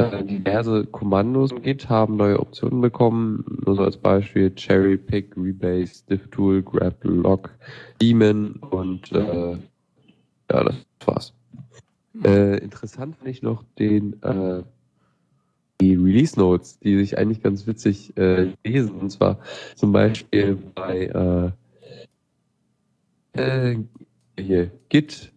Äh, 0.00 0.24
diverse 0.24 0.84
Kommandos 0.86 1.52
im 1.52 1.62
Git 1.62 1.88
haben 1.88 2.16
neue 2.16 2.40
Optionen 2.40 2.80
bekommen. 2.80 3.44
Nur 3.64 3.76
so 3.76 3.82
als 3.82 3.96
Beispiel 3.96 4.54
Cherry 4.54 4.96
Pick, 4.96 5.36
Rebase, 5.36 6.04
DiffTool, 6.08 6.62
Grab, 6.62 6.96
Lock, 7.02 7.50
Daemon 8.00 8.54
und 8.70 9.12
äh, 9.12 9.52
ja, 9.52 10.64
das 10.64 10.76
war's. 11.04 11.34
Äh, 12.24 12.58
interessant 12.58 13.16
finde 13.16 13.30
ich 13.30 13.42
noch 13.42 13.64
den 13.78 14.20
äh, 14.22 14.62
die 15.80 15.94
Release 15.94 16.38
Notes, 16.38 16.78
die 16.78 16.98
sich 16.98 17.16
eigentlich 17.16 17.42
ganz 17.42 17.66
witzig 17.66 18.16
äh, 18.16 18.52
lesen. 18.64 18.96
Und 18.96 19.10
zwar 19.10 19.38
zum 19.76 19.92
Beispiel 19.92 20.58
bei 20.74 21.54
äh, 23.34 23.72
äh, 23.72 23.78
hier, 24.38 24.70
Git 24.88 25.32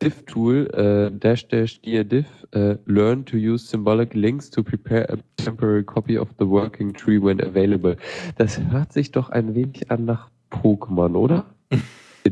diff 0.00 0.24
tool 0.26 0.66
äh, 0.74 1.10
dash 1.16 1.48
dash 1.48 1.80
dir 1.80 2.04
diff 2.04 2.26
äh, 2.52 2.76
learn 2.86 3.24
to 3.24 3.36
use 3.36 3.66
symbolic 3.66 4.14
links 4.14 4.50
to 4.50 4.62
prepare 4.62 5.08
a 5.10 5.16
temporary 5.36 5.84
copy 5.84 6.18
of 6.18 6.28
the 6.38 6.48
working 6.48 6.92
tree 6.92 7.20
when 7.20 7.40
available. 7.40 7.96
Das 8.36 8.60
hört 8.60 8.92
sich 8.92 9.10
doch 9.12 9.30
ein 9.30 9.54
wenig 9.54 9.90
an 9.90 10.04
nach 10.04 10.30
Pokémon, 10.50 11.16
oder? 11.16 11.46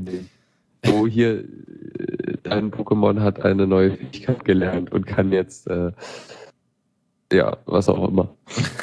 Wo 0.85 1.07
hier 1.07 1.41
äh, 1.41 2.37
dein 2.43 2.71
Pokémon 2.71 3.21
hat 3.21 3.45
eine 3.45 3.67
neue 3.67 3.93
Fähigkeit 3.93 4.45
gelernt 4.45 4.93
und 4.93 5.07
kann 5.07 5.33
jetzt 5.33 5.67
äh, 5.69 5.93
ja, 7.33 7.57
was 7.67 7.89
auch 7.89 8.09
immer. 8.09 8.37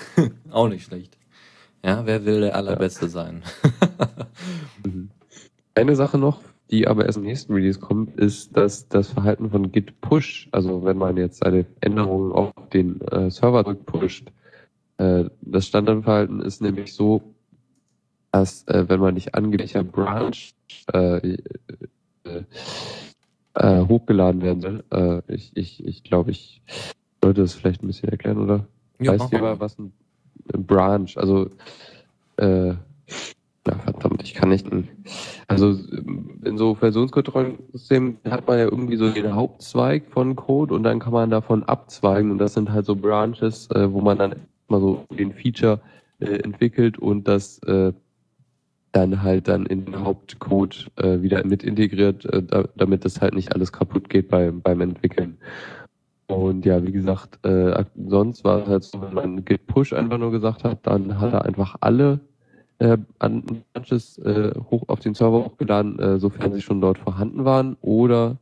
Auch 0.51 0.67
nicht 0.67 0.85
schlecht. 0.85 1.17
Ja, 1.83 2.05
wer 2.05 2.25
will 2.25 2.41
der 2.41 2.55
Allerbeste 2.55 3.09
sein? 3.09 3.43
Eine 5.75 5.95
Sache 5.95 6.17
noch, 6.17 6.41
die 6.71 6.87
aber 6.87 7.05
erst 7.05 7.17
im 7.17 7.23
nächsten 7.23 7.53
Release 7.53 7.79
kommt, 7.79 8.17
ist, 8.19 8.55
dass 8.55 8.87
das 8.87 9.09
Verhalten 9.09 9.49
von 9.49 9.71
Git 9.71 9.99
Push, 10.01 10.47
also 10.51 10.83
wenn 10.83 10.97
man 10.97 11.17
jetzt 11.17 11.45
eine 11.45 11.65
Änderung 11.81 12.31
auf 12.31 12.51
den 12.71 13.01
äh, 13.01 13.29
Server 13.29 13.63
zurückpusht, 13.63 14.31
äh, 14.97 15.25
das 15.41 15.67
Standardverhalten 15.67 16.41
ist 16.41 16.61
nämlich 16.61 16.93
so, 16.93 17.21
dass 18.31 18.67
äh, 18.67 18.85
wenn 18.87 18.99
man 18.99 19.13
nicht 19.13 19.35
angeblicher 19.35 19.83
Branch 19.83 20.53
äh, 20.93 21.17
äh, 21.17 22.43
äh, 23.55 23.85
hochgeladen 23.85 24.41
werden 24.41 24.61
soll, 24.61 24.83
äh, 24.91 25.33
ich 25.33 25.51
ich, 25.55 25.85
ich 25.85 26.03
glaube, 26.03 26.31
ich 26.31 26.61
sollte 27.21 27.41
das 27.41 27.53
vielleicht 27.53 27.83
ein 27.83 27.87
bisschen 27.87 28.09
erklären, 28.09 28.39
oder? 28.39 28.65
Ja, 28.99 29.11
weißt 29.13 29.31
du 29.33 29.37
mal, 29.37 29.59
was 29.59 29.77
ein 29.77 29.93
ein 30.53 30.65
Branch, 30.65 31.09
also 31.15 31.49
äh, 32.37 32.73
ja, 33.67 33.77
verdammt, 33.77 34.21
ich 34.23 34.33
kann 34.33 34.49
nicht. 34.49 34.67
Also 35.47 35.77
in 36.43 36.57
so 36.57 36.75
Versionskontrollsystemen 36.75 38.17
hat 38.29 38.45
man 38.47 38.57
ja 38.57 38.65
irgendwie 38.65 38.97
so 38.97 39.09
den 39.09 39.33
Hauptzweig 39.33 40.03
von 40.09 40.35
Code 40.35 40.73
und 40.73 40.83
dann 40.83 40.99
kann 40.99 41.13
man 41.13 41.29
davon 41.29 41.63
abzweigen 41.63 42.31
und 42.31 42.39
das 42.39 42.55
sind 42.55 42.71
halt 42.71 42.85
so 42.85 42.95
Branches, 42.95 43.69
äh, 43.71 43.91
wo 43.91 44.01
man 44.01 44.17
dann 44.17 44.35
mal 44.67 44.81
so 44.81 45.05
den 45.17 45.31
Feature 45.31 45.79
äh, 46.19 46.39
entwickelt 46.39 46.97
und 46.99 47.27
das 47.27 47.59
äh, 47.59 47.93
dann 48.91 49.23
halt 49.23 49.47
dann 49.47 49.65
in 49.65 49.85
den 49.85 50.03
Hauptcode 50.03 50.91
wieder 51.01 51.43
mit 51.47 51.63
integriert, 51.63 52.27
da, 52.31 52.65
damit 52.75 53.05
das 53.05 53.21
halt 53.21 53.33
nicht 53.33 53.51
alles 53.55 53.71
kaputt 53.71 54.07
geht 54.07 54.29
beim, 54.29 54.61
beim 54.61 54.81
Entwickeln. 54.81 55.39
Und 56.27 56.63
ja, 56.63 56.85
wie 56.85 56.91
gesagt, 56.91 57.39
sonst 57.95 58.43
war 58.43 58.61
es 58.61 58.67
halt 58.67 58.83
so, 58.83 59.01
wenn 59.01 59.15
man 59.15 59.45
Git 59.45 59.65
Push 59.65 59.93
einfach 59.93 60.19
nur 60.19 60.29
gesagt 60.29 60.63
hat, 60.63 60.85
dann 60.85 61.19
hat 61.19 61.33
er 61.33 61.43
einfach 61.43 61.75
alle 61.81 62.19
äh, 62.79 62.97
an 63.19 63.63
Branches 63.73 64.17
äh, 64.19 64.53
hoch 64.69 64.83
auf 64.87 64.99
den 64.99 65.13
Server 65.13 65.45
hochgeladen, 65.45 65.99
äh, 65.99 66.19
sofern 66.19 66.53
sie 66.53 66.61
schon 66.61 66.81
dort 66.81 66.97
vorhanden 66.97 67.45
waren. 67.45 67.77
Oder 67.81 68.37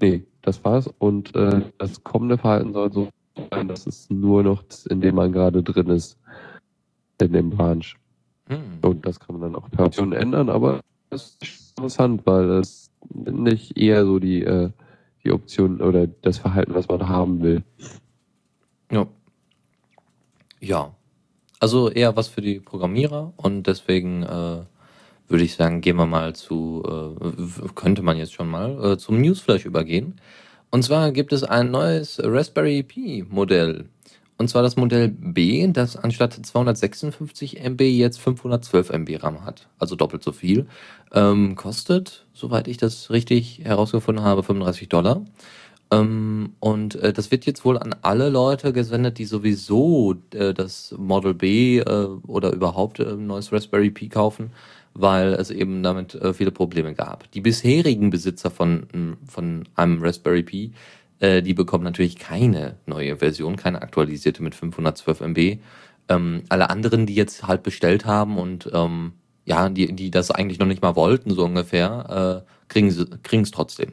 nee, 0.00 0.24
das 0.42 0.64
war's. 0.64 0.88
Und 0.98 1.34
äh, 1.34 1.62
das 1.78 2.02
kommende 2.04 2.38
Verhalten 2.38 2.72
soll 2.72 2.92
so 2.92 3.08
sein, 3.50 3.68
dass 3.68 3.86
es 3.86 4.10
nur 4.10 4.42
noch 4.42 4.62
in 4.88 5.00
dem 5.00 5.14
man 5.14 5.32
gerade 5.32 5.62
drin 5.62 5.88
ist, 5.88 6.18
in 7.20 7.32
dem 7.32 7.50
Branch. 7.50 7.84
Hm. 8.46 8.78
Und 8.82 9.06
das 9.06 9.20
kann 9.20 9.38
man 9.38 9.52
dann 9.52 9.62
auch 9.62 9.70
per 9.70 9.86
Option 9.86 10.12
ändern, 10.12 10.48
aber 10.48 10.80
das 11.10 11.36
ist 11.40 11.70
interessant, 11.76 12.22
weil 12.26 12.48
das 12.48 12.90
nicht 13.14 13.76
eher 13.76 14.04
so 14.04 14.18
die, 14.18 14.42
äh, 14.42 14.70
die 15.24 15.32
Option 15.32 15.80
oder 15.80 16.06
das 16.06 16.38
Verhalten, 16.38 16.74
was 16.74 16.88
man 16.88 17.08
haben 17.08 17.42
will. 17.42 17.62
Ja. 18.90 19.06
Ja. 20.60 20.94
Also 21.60 21.90
eher 21.90 22.16
was 22.16 22.28
für 22.28 22.40
die 22.40 22.58
Programmierer 22.58 23.34
und 23.36 23.66
deswegen 23.66 24.22
äh, 24.22 24.62
würde 25.28 25.44
ich 25.44 25.54
sagen, 25.54 25.82
gehen 25.82 25.96
wir 25.96 26.06
mal 26.06 26.34
zu, 26.34 26.82
äh, 26.84 27.68
könnte 27.74 28.02
man 28.02 28.16
jetzt 28.16 28.32
schon 28.32 28.48
mal, 28.48 28.92
äh, 28.92 28.98
zum 28.98 29.20
Newsflash 29.20 29.66
übergehen. 29.66 30.20
Und 30.70 30.82
zwar 30.84 31.12
gibt 31.12 31.32
es 31.32 31.44
ein 31.44 31.70
neues 31.70 32.18
Raspberry 32.22 32.82
Pi 32.82 33.24
Modell. 33.28 33.84
Und 34.38 34.48
zwar 34.48 34.62
das 34.62 34.76
Modell 34.76 35.08
B, 35.08 35.68
das 35.70 35.96
anstatt 35.96 36.32
256 36.32 37.60
MB 37.60 37.82
jetzt 37.82 38.18
512 38.20 38.88
MB 38.88 39.22
RAM 39.22 39.44
hat. 39.44 39.68
Also 39.78 39.96
doppelt 39.96 40.22
so 40.22 40.32
viel. 40.32 40.66
Ähm, 41.12 41.56
kostet, 41.56 42.24
soweit 42.32 42.66
ich 42.66 42.78
das 42.78 43.10
richtig 43.10 43.60
herausgefunden 43.64 44.24
habe, 44.24 44.42
35 44.42 44.88
Dollar. 44.88 45.26
Ähm, 45.92 46.54
und 46.60 46.94
äh, 46.96 47.12
das 47.12 47.30
wird 47.30 47.46
jetzt 47.46 47.64
wohl 47.64 47.78
an 47.78 47.94
alle 48.02 48.28
Leute 48.28 48.72
gesendet, 48.72 49.18
die 49.18 49.24
sowieso 49.24 50.14
äh, 50.32 50.54
das 50.54 50.94
Model 50.96 51.34
B 51.34 51.78
äh, 51.78 52.06
oder 52.26 52.52
überhaupt 52.52 53.00
äh, 53.00 53.12
ein 53.12 53.26
neues 53.26 53.52
Raspberry 53.52 53.90
Pi 53.90 54.08
kaufen, 54.08 54.52
weil 54.94 55.32
es 55.34 55.50
eben 55.50 55.82
damit 55.82 56.14
äh, 56.14 56.32
viele 56.32 56.52
Probleme 56.52 56.94
gab. 56.94 57.30
Die 57.32 57.40
bisherigen 57.40 58.10
Besitzer 58.10 58.50
von, 58.50 59.16
von 59.26 59.68
einem 59.74 60.02
Raspberry 60.02 60.42
Pi 60.44 60.72
äh, 61.20 61.42
die 61.42 61.54
bekommen 61.54 61.84
natürlich 61.84 62.18
keine 62.18 62.76
neue 62.86 63.18
Version, 63.18 63.56
keine 63.56 63.82
aktualisierte 63.82 64.42
mit 64.42 64.54
512 64.54 65.20
MB. 65.20 65.58
Ähm, 66.08 66.42
alle 66.48 66.70
anderen, 66.70 67.06
die 67.06 67.14
jetzt 67.14 67.46
halt 67.46 67.62
bestellt 67.62 68.06
haben 68.06 68.38
und 68.38 68.68
ähm, 68.72 69.12
ja, 69.44 69.68
die, 69.68 69.94
die 69.94 70.10
das 70.10 70.30
eigentlich 70.30 70.58
noch 70.58 70.66
nicht 70.66 70.82
mal 70.82 70.96
wollten, 70.96 71.30
so 71.30 71.44
ungefähr, 71.44 72.44
äh, 72.44 72.50
kriegen 72.68 72.88
es 72.88 73.50
trotzdem. 73.50 73.92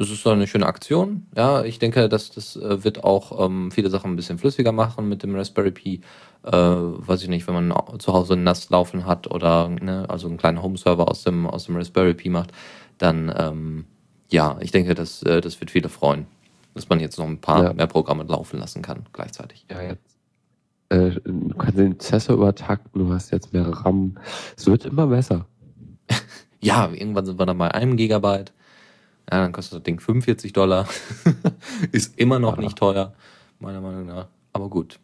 Das 0.00 0.08
ist 0.08 0.26
eine 0.26 0.46
schöne 0.46 0.64
Aktion. 0.64 1.26
Ja, 1.36 1.62
ich 1.62 1.78
denke, 1.78 2.08
dass 2.08 2.30
das 2.30 2.56
äh, 2.56 2.82
wird 2.82 3.04
auch 3.04 3.44
ähm, 3.44 3.70
viele 3.70 3.90
Sachen 3.90 4.10
ein 4.10 4.16
bisschen 4.16 4.38
flüssiger 4.38 4.72
machen 4.72 5.10
mit 5.10 5.22
dem 5.22 5.36
Raspberry 5.36 5.72
Pi. 5.72 6.00
Äh, 6.42 6.50
weiß 6.50 7.22
ich 7.22 7.28
nicht, 7.28 7.46
wenn 7.46 7.68
man 7.68 8.00
zu 8.00 8.14
Hause 8.14 8.32
ein 8.32 8.42
NAS 8.42 8.70
laufen 8.70 9.04
hat 9.04 9.30
oder 9.30 9.68
ne, 9.68 10.06
also 10.08 10.26
einen 10.26 10.38
kleinen 10.38 10.62
Home-Server 10.62 11.06
aus 11.06 11.24
dem, 11.24 11.46
aus 11.46 11.66
dem 11.66 11.76
Raspberry 11.76 12.14
Pi 12.14 12.30
macht, 12.30 12.52
dann 12.96 13.30
ähm, 13.36 13.84
ja, 14.30 14.56
ich 14.60 14.70
denke, 14.70 14.94
das, 14.94 15.22
äh, 15.24 15.42
das 15.42 15.60
wird 15.60 15.70
viele 15.70 15.90
freuen, 15.90 16.26
dass 16.72 16.88
man 16.88 16.98
jetzt 16.98 17.18
noch 17.18 17.26
ein 17.26 17.42
paar 17.42 17.62
ja. 17.62 17.72
mehr 17.74 17.86
Programme 17.86 18.22
laufen 18.22 18.58
lassen 18.58 18.80
kann 18.80 19.04
gleichzeitig. 19.12 19.66
Ja, 19.70 19.82
jetzt. 19.82 20.16
Äh, 20.88 21.10
du 21.24 21.54
kannst 21.58 21.76
den 21.76 21.98
Prozessor 21.98 22.36
übertakten, 22.36 23.06
du 23.06 23.12
hast 23.12 23.32
jetzt 23.32 23.52
mehr 23.52 23.68
RAM. 23.68 24.16
Es 24.56 24.66
wird 24.66 24.86
immer 24.86 25.08
besser. 25.08 25.44
ja, 26.62 26.90
irgendwann 26.90 27.26
sind 27.26 27.38
wir 27.38 27.44
dann 27.44 27.58
bei 27.58 27.70
einem 27.70 27.98
Gigabyte. 27.98 28.54
Ja, 29.30 29.40
dann 29.40 29.52
kostet 29.52 29.78
das 29.78 29.82
Ding 29.84 30.00
45 30.00 30.52
Dollar. 30.52 30.88
Ist 31.92 32.18
immer 32.18 32.38
noch 32.38 32.56
ja. 32.56 32.62
nicht 32.62 32.76
teuer, 32.76 33.14
meiner 33.60 33.80
Meinung 33.80 34.06
nach. 34.06 34.28
Aber 34.52 34.68
gut. 34.68 34.98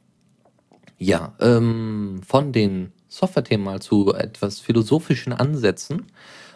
Ja, 0.99 1.35
ähm, 1.41 2.21
von 2.27 2.53
den 2.53 2.93
Software-Themen 3.09 3.63
mal 3.63 3.81
zu 3.81 4.15
etwas 4.15 4.59
philosophischen 4.59 5.33
Ansätzen. 5.33 6.07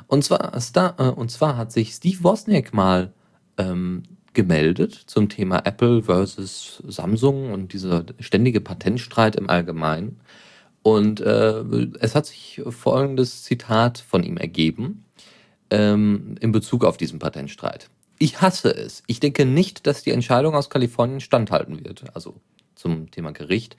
Und 0.09 0.25
zwar, 0.25 0.53
äh, 0.99 1.11
und 1.11 1.31
zwar 1.31 1.57
hat 1.57 1.71
sich 1.71 1.93
Steve 1.93 2.25
Wozniak 2.25 2.75
mal 2.75 3.13
ähm, 3.59 4.03
gemeldet 4.33 4.95
zum 5.07 5.29
Thema 5.29 5.59
Apple 5.65 6.03
versus 6.03 6.83
Samsung 6.89 7.53
und 7.53 7.73
dieser 7.73 8.05
ständige 8.19 8.61
Patentstreit 8.61 9.37
im 9.37 9.49
Allgemeinen. 9.49 10.21
Und 10.83 11.21
äh, 11.21 11.61
es 12.01 12.15
hat 12.15 12.27
sich 12.27 12.63
folgendes 12.69 13.45
Zitat 13.45 13.99
von 13.99 14.23
ihm 14.23 14.39
ergeben 14.39 15.05
ähm, 15.71 16.37
in 16.41 16.53
Bezug 16.53 16.85
auf 16.85 16.97
diesen 16.97 17.19
Patentstreit. 17.19 17.89
Ich 18.19 18.41
hasse 18.41 18.75
es. 18.75 19.03
Ich 19.07 19.21
denke 19.21 19.47
nicht, 19.47 19.87
dass 19.87 20.03
die 20.03 20.11
Entscheidung 20.11 20.55
aus 20.55 20.69
Kalifornien 20.69 21.21
standhalten 21.21 21.85
wird. 21.85 22.05
Also 22.15 22.41
zum 22.75 23.11
Thema 23.11 23.33
Gericht. 23.33 23.77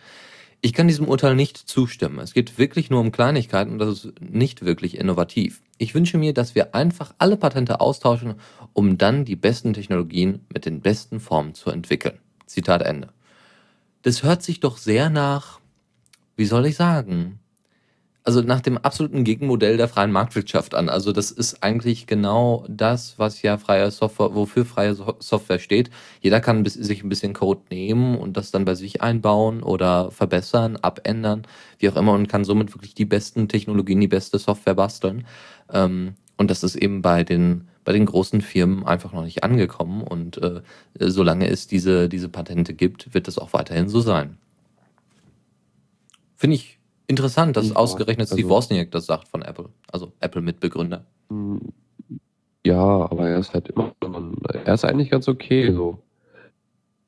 Ich 0.62 0.74
kann 0.74 0.88
diesem 0.88 1.08
Urteil 1.08 1.36
nicht 1.36 1.58
zustimmen. 1.58 2.20
Es 2.20 2.34
geht 2.34 2.60
wirklich 2.60 2.92
nur 2.92 3.02
um 3.02 3.12
Kleinigkeiten 3.12 3.72
und 3.72 3.80
das 3.80 4.06
ist 4.06 4.22
nicht 4.22 4.64
wirklich 4.64 4.98
innovativ. 4.98 5.62
Ich 5.80 5.96
wünsche 5.96 6.20
mir, 6.20 6.34
dass 6.34 6.54
wir 6.54 6.76
einfach 6.76 7.16
alle 7.18 7.36
Patente 7.36 7.82
austauschen, 7.82 8.36
um 8.74 9.00
dann 9.00 9.26
die 9.26 9.36
besten 9.36 9.74
Technologien 9.74 10.46
mit 10.54 10.66
den 10.66 10.82
besten 10.82 11.20
Formen 11.20 11.56
zu 11.56 11.72
entwickeln. 11.72 12.20
Zitat 12.46 12.84
Ende. 12.84 13.10
Das 14.04 14.22
hört 14.22 14.44
sich 14.44 14.60
doch 14.60 14.78
sehr 14.78 15.10
nach, 15.10 15.60
wie 16.36 16.46
soll 16.46 16.68
ich 16.68 16.76
sagen, 16.76 17.40
also 18.24 18.42
nach 18.42 18.62
dem 18.62 18.78
absoluten 18.78 19.24
Gegenmodell 19.24 19.78
der 19.78 19.88
freien 19.88 20.12
Marktwirtschaft 20.12 20.76
an. 20.76 20.90
Also 20.90 21.12
das 21.12 21.32
ist 21.32 21.64
eigentlich 21.64 22.06
genau 22.06 22.66
das, 22.70 23.18
was 23.18 23.42
ja 23.42 23.58
freie 23.58 23.90
Software, 23.90 24.36
wofür 24.36 24.64
freie 24.64 24.96
Software 25.20 25.58
steht. 25.58 25.90
Jeder 26.22 26.40
kann 26.40 26.64
sich 26.66 27.04
ein 27.04 27.10
bisschen 27.10 27.34
Code 27.34 27.62
nehmen 27.72 28.18
und 28.18 28.38
das 28.38 28.52
dann 28.52 28.66
bei 28.66 28.76
sich 28.76 29.02
einbauen 29.02 29.64
oder 29.64 30.12
verbessern, 30.12 30.78
abändern, 30.78 31.48
wie 31.80 31.90
auch 31.90 31.96
immer 31.96 32.14
und 32.14 32.28
kann 32.28 32.44
somit 32.44 32.76
wirklich 32.76 32.94
die 32.94 33.06
besten 33.06 33.48
Technologien, 33.48 34.00
die 34.00 34.08
beste 34.08 34.38
Software 34.38 34.76
basteln. 34.76 35.26
Ähm, 35.72 36.14
und 36.38 36.52
das 36.52 36.64
ist 36.64 36.76
eben 36.76 37.02
bei 37.02 37.24
den 37.24 37.68
bei 37.84 37.94
den 37.94 38.06
großen 38.06 38.42
Firmen 38.42 38.86
einfach 38.86 39.12
noch 39.12 39.24
nicht 39.24 39.44
angekommen 39.44 40.04
und 40.04 40.38
äh, 40.38 40.62
solange 41.00 41.48
es 41.48 41.66
diese 41.66 42.08
diese 42.10 42.30
Patente 42.30 42.76
gibt, 42.76 43.16
wird 43.16 43.28
das 43.28 43.40
auch 43.40 43.54
weiterhin 43.54 43.90
so 43.90 44.02
sein. 44.02 44.38
Finde 46.36 46.58
ich 46.58 46.81
Interessant, 47.12 47.58
dass 47.58 47.76
ausgerechnet 47.76 48.30
Steve 48.30 48.44
also, 48.44 48.56
Wozniak 48.56 48.90
das 48.92 49.06
sagt 49.06 49.28
von 49.28 49.42
Apple. 49.42 49.68
Also 49.92 50.14
Apple-Mitbegründer. 50.22 51.06
Mm, 51.28 51.58
ja, 52.66 52.80
aber 52.80 53.28
er 53.28 53.40
ist 53.40 53.54
halt 53.54 53.68
immer, 53.68 53.94
er 54.64 54.74
ist 54.74 54.86
eigentlich 54.86 55.10
ganz 55.10 55.28
okay 55.28 55.74
so. 55.74 56.02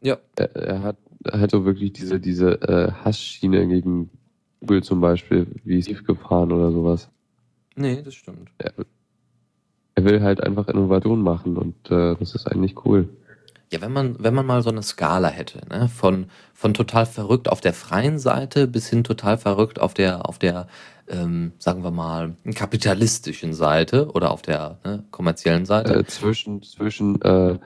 Ja. 0.02 0.18
Er, 0.36 0.54
er 0.58 0.84
hat 0.84 0.98
halt 1.32 1.52
so 1.52 1.64
wirklich 1.64 1.94
diese, 1.94 2.20
diese 2.20 2.62
äh, 2.64 2.92
Hassschiene 2.92 3.66
gegen 3.66 4.10
Google 4.60 4.84
zum 4.84 5.00
Beispiel, 5.00 5.48
wie 5.64 5.82
Steve 5.82 6.04
gefahren 6.04 6.52
oder 6.52 6.74
sowas. 6.74 7.10
Nee, 7.78 8.02
das 8.02 8.16
stimmt. 8.16 8.50
Er, 8.58 8.74
er 9.96 10.04
will 10.04 10.22
halt 10.22 10.44
einfach 10.44 10.68
Innovation 10.68 11.22
machen 11.22 11.56
und 11.56 11.76
äh, 11.90 12.18
das 12.20 12.36
ist 12.36 12.46
eigentlich 12.46 12.86
cool. 12.86 13.08
Ja, 13.72 13.82
wenn 13.82 13.92
man, 13.92 14.16
wenn 14.20 14.34
man 14.34 14.46
mal 14.46 14.62
so 14.62 14.70
eine 14.70 14.84
Skala 14.84 15.30
hätte, 15.30 15.62
ne, 15.70 15.90
von, 15.90 16.28
von 16.54 16.74
total 16.74 17.06
verrückt 17.06 17.50
auf 17.50 17.60
der 17.60 17.74
freien 17.74 18.20
Seite 18.20 18.68
bis 18.68 18.88
hin 18.88 19.04
total 19.04 19.38
verrückt 19.38 19.80
auf 19.80 19.94
der, 19.94 20.30
auf 20.30 20.38
der, 20.38 20.68
ähm, 21.08 21.54
sagen 21.58 21.84
wir 21.84 21.92
mal, 21.92 22.36
kapitalistischen 22.54 23.54
Seite 23.54 24.12
oder 24.12 24.32
auf 24.32 24.44
der 24.44 24.78
ne, 24.84 25.04
kommerziellen 25.10 25.66
Seite. 25.66 25.96
Äh, 25.96 26.06
zwischen, 26.06 26.62
zwischen 26.62 27.20
äh, 27.22 27.58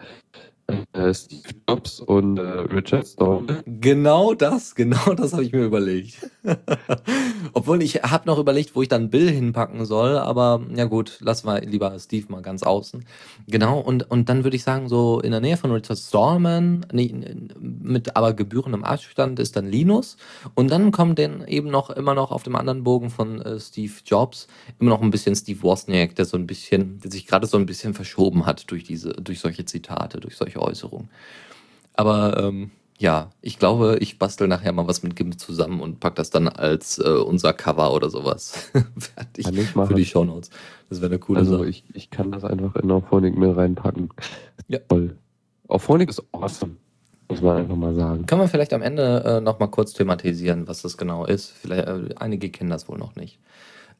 äh, 0.68 1.14
Steve 1.14 1.42
Jobs 1.68 2.00
und 2.02 2.38
äh, 2.38 2.42
Richard 2.42 3.08
Stallman. 3.08 3.64
Genau 3.66 4.34
das, 4.34 4.76
genau 4.76 5.14
das 5.14 5.34
habe 5.34 5.44
ich 5.44 5.54
mir 5.54 5.64
überlegt. 5.64 6.30
Obwohl 7.54 7.82
ich 7.82 8.04
habe 8.04 8.28
noch 8.28 8.38
überlegt, 8.38 8.76
wo 8.76 8.82
ich 8.82 8.90
dann 8.90 9.10
Bill 9.10 9.30
hinpacken 9.30 9.86
soll, 9.86 10.18
aber 10.18 10.62
ja 10.76 10.86
gut, 10.86 11.20
lass 11.22 11.44
mal 11.44 11.64
lieber 11.64 11.98
Steve 12.00 12.26
mal 12.30 12.42
ganz 12.42 12.64
außen. 12.64 13.06
Genau, 13.48 13.80
und, 13.80 14.10
und 14.12 14.28
dann 14.28 14.44
würde 14.44 14.58
ich 14.58 14.64
sagen, 14.64 14.90
so 14.90 15.22
in 15.22 15.32
der 15.32 15.40
Nähe 15.40 15.58
von 15.58 15.72
Richard 15.72 16.00
Stallman, 16.00 16.86
nee, 16.92 17.14
mit 17.60 18.16
aber 18.16 18.34
gebührendem 18.34 18.84
Abstand 18.84 19.40
ist 19.40 19.56
dann 19.56 19.68
Linus. 19.68 20.18
Und 20.56 20.70
dann 20.70 20.92
kommt 20.92 21.20
dann 21.20 21.48
eben 21.48 21.70
noch 21.70 21.90
immer 21.90 22.14
noch 22.14 22.32
auf 22.32 22.44
dem 22.44 22.56
anderen 22.56 22.84
Bogen 22.84 23.10
von 23.10 23.42
äh, 23.42 23.60
Steve 23.60 23.94
Jobs 24.06 24.48
immer 24.80 24.90
noch 24.90 25.02
ein 25.02 25.12
bisschen 25.12 25.36
Steve 25.36 25.62
Wozniak, 25.64 26.16
der 26.16 26.26
so 26.26 26.38
ein 26.38 26.48
bisschen, 26.48 27.00
der 27.00 27.12
sich 27.12 27.26
gerade 27.26 27.48
so 27.48 27.58
ein 27.58 27.66
bisschen 27.66 27.94
verschoben 27.94 28.46
hat 28.46 28.70
durch 28.70 28.84
diese, 28.84 29.14
durch 29.14 29.40
solche 29.40 29.66
Zitate, 29.66 30.20
durch 30.20 30.36
solche 30.36 30.57
Äußerung. 30.58 31.10
Aber 31.94 32.38
ähm, 32.38 32.72
ja, 33.00 33.30
ich 33.42 33.60
glaube, 33.60 33.98
ich 34.00 34.18
bastel 34.18 34.48
nachher 34.48 34.72
mal 34.72 34.88
was 34.88 35.04
mit 35.04 35.16
Gimp 35.16 35.40
zusammen 35.40 35.82
und 35.82 36.00
pack 36.00 36.16
das 36.16 36.32
dann 36.32 36.48
als 36.48 36.98
äh, 36.98 37.10
unser 37.10 37.54
Cover 37.54 37.94
oder 37.94 38.10
sowas 38.10 38.72
fertig 38.98 39.48
für 39.48 39.94
die 39.94 40.06
Shownotes. 40.06 40.50
Das 40.90 41.02
wäre 41.02 41.12
eine 41.12 41.20
coole 41.20 41.40
also 41.40 41.58
Sache. 41.58 41.70
Ich, 41.70 41.84
ich 41.94 42.10
kann 42.10 42.32
das 42.32 42.44
einfach 42.44 42.76
in 42.76 42.90
Auphonic 42.90 43.38
mit 43.38 43.56
reinpacken. 43.56 44.10
Ja. 44.68 44.80
Toll. 44.80 45.16
Auphonic 45.68 46.10
ist 46.10 46.24
awesome. 46.32 46.76
Muss 47.30 47.42
man 47.42 47.58
einfach 47.58 47.76
mal 47.76 47.94
sagen. 47.94 48.26
Kann 48.26 48.40
man 48.40 48.48
vielleicht 48.48 48.74
am 48.74 48.82
Ende 48.82 49.24
äh, 49.26 49.42
noch 49.42 49.60
mal 49.60 49.68
kurz 49.68 49.94
thematisieren, 49.94 50.68
was 50.68 50.82
das 50.82 50.98
genau 50.98 51.26
ist? 51.26 51.52
Vielleicht, 51.52 51.88
äh, 51.88 52.16
einige 52.16 52.50
kennen 52.50 52.70
das 52.70 52.88
wohl 52.88 52.98
noch 52.98 53.16
nicht. 53.16 53.38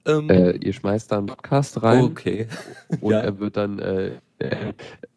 Ähm, 0.06 0.30
äh, 0.30 0.52
ihr 0.52 0.74
schmeißt 0.74 1.12
da 1.12 1.18
einen 1.18 1.28
Podcast 1.28 1.82
rein. 1.84 2.04
Okay. 2.04 2.48
Und 3.02 3.12
ja. 3.12 3.20
er 3.20 3.40
wird 3.40 3.58
dann, 3.58 3.80
äh, 3.80 4.12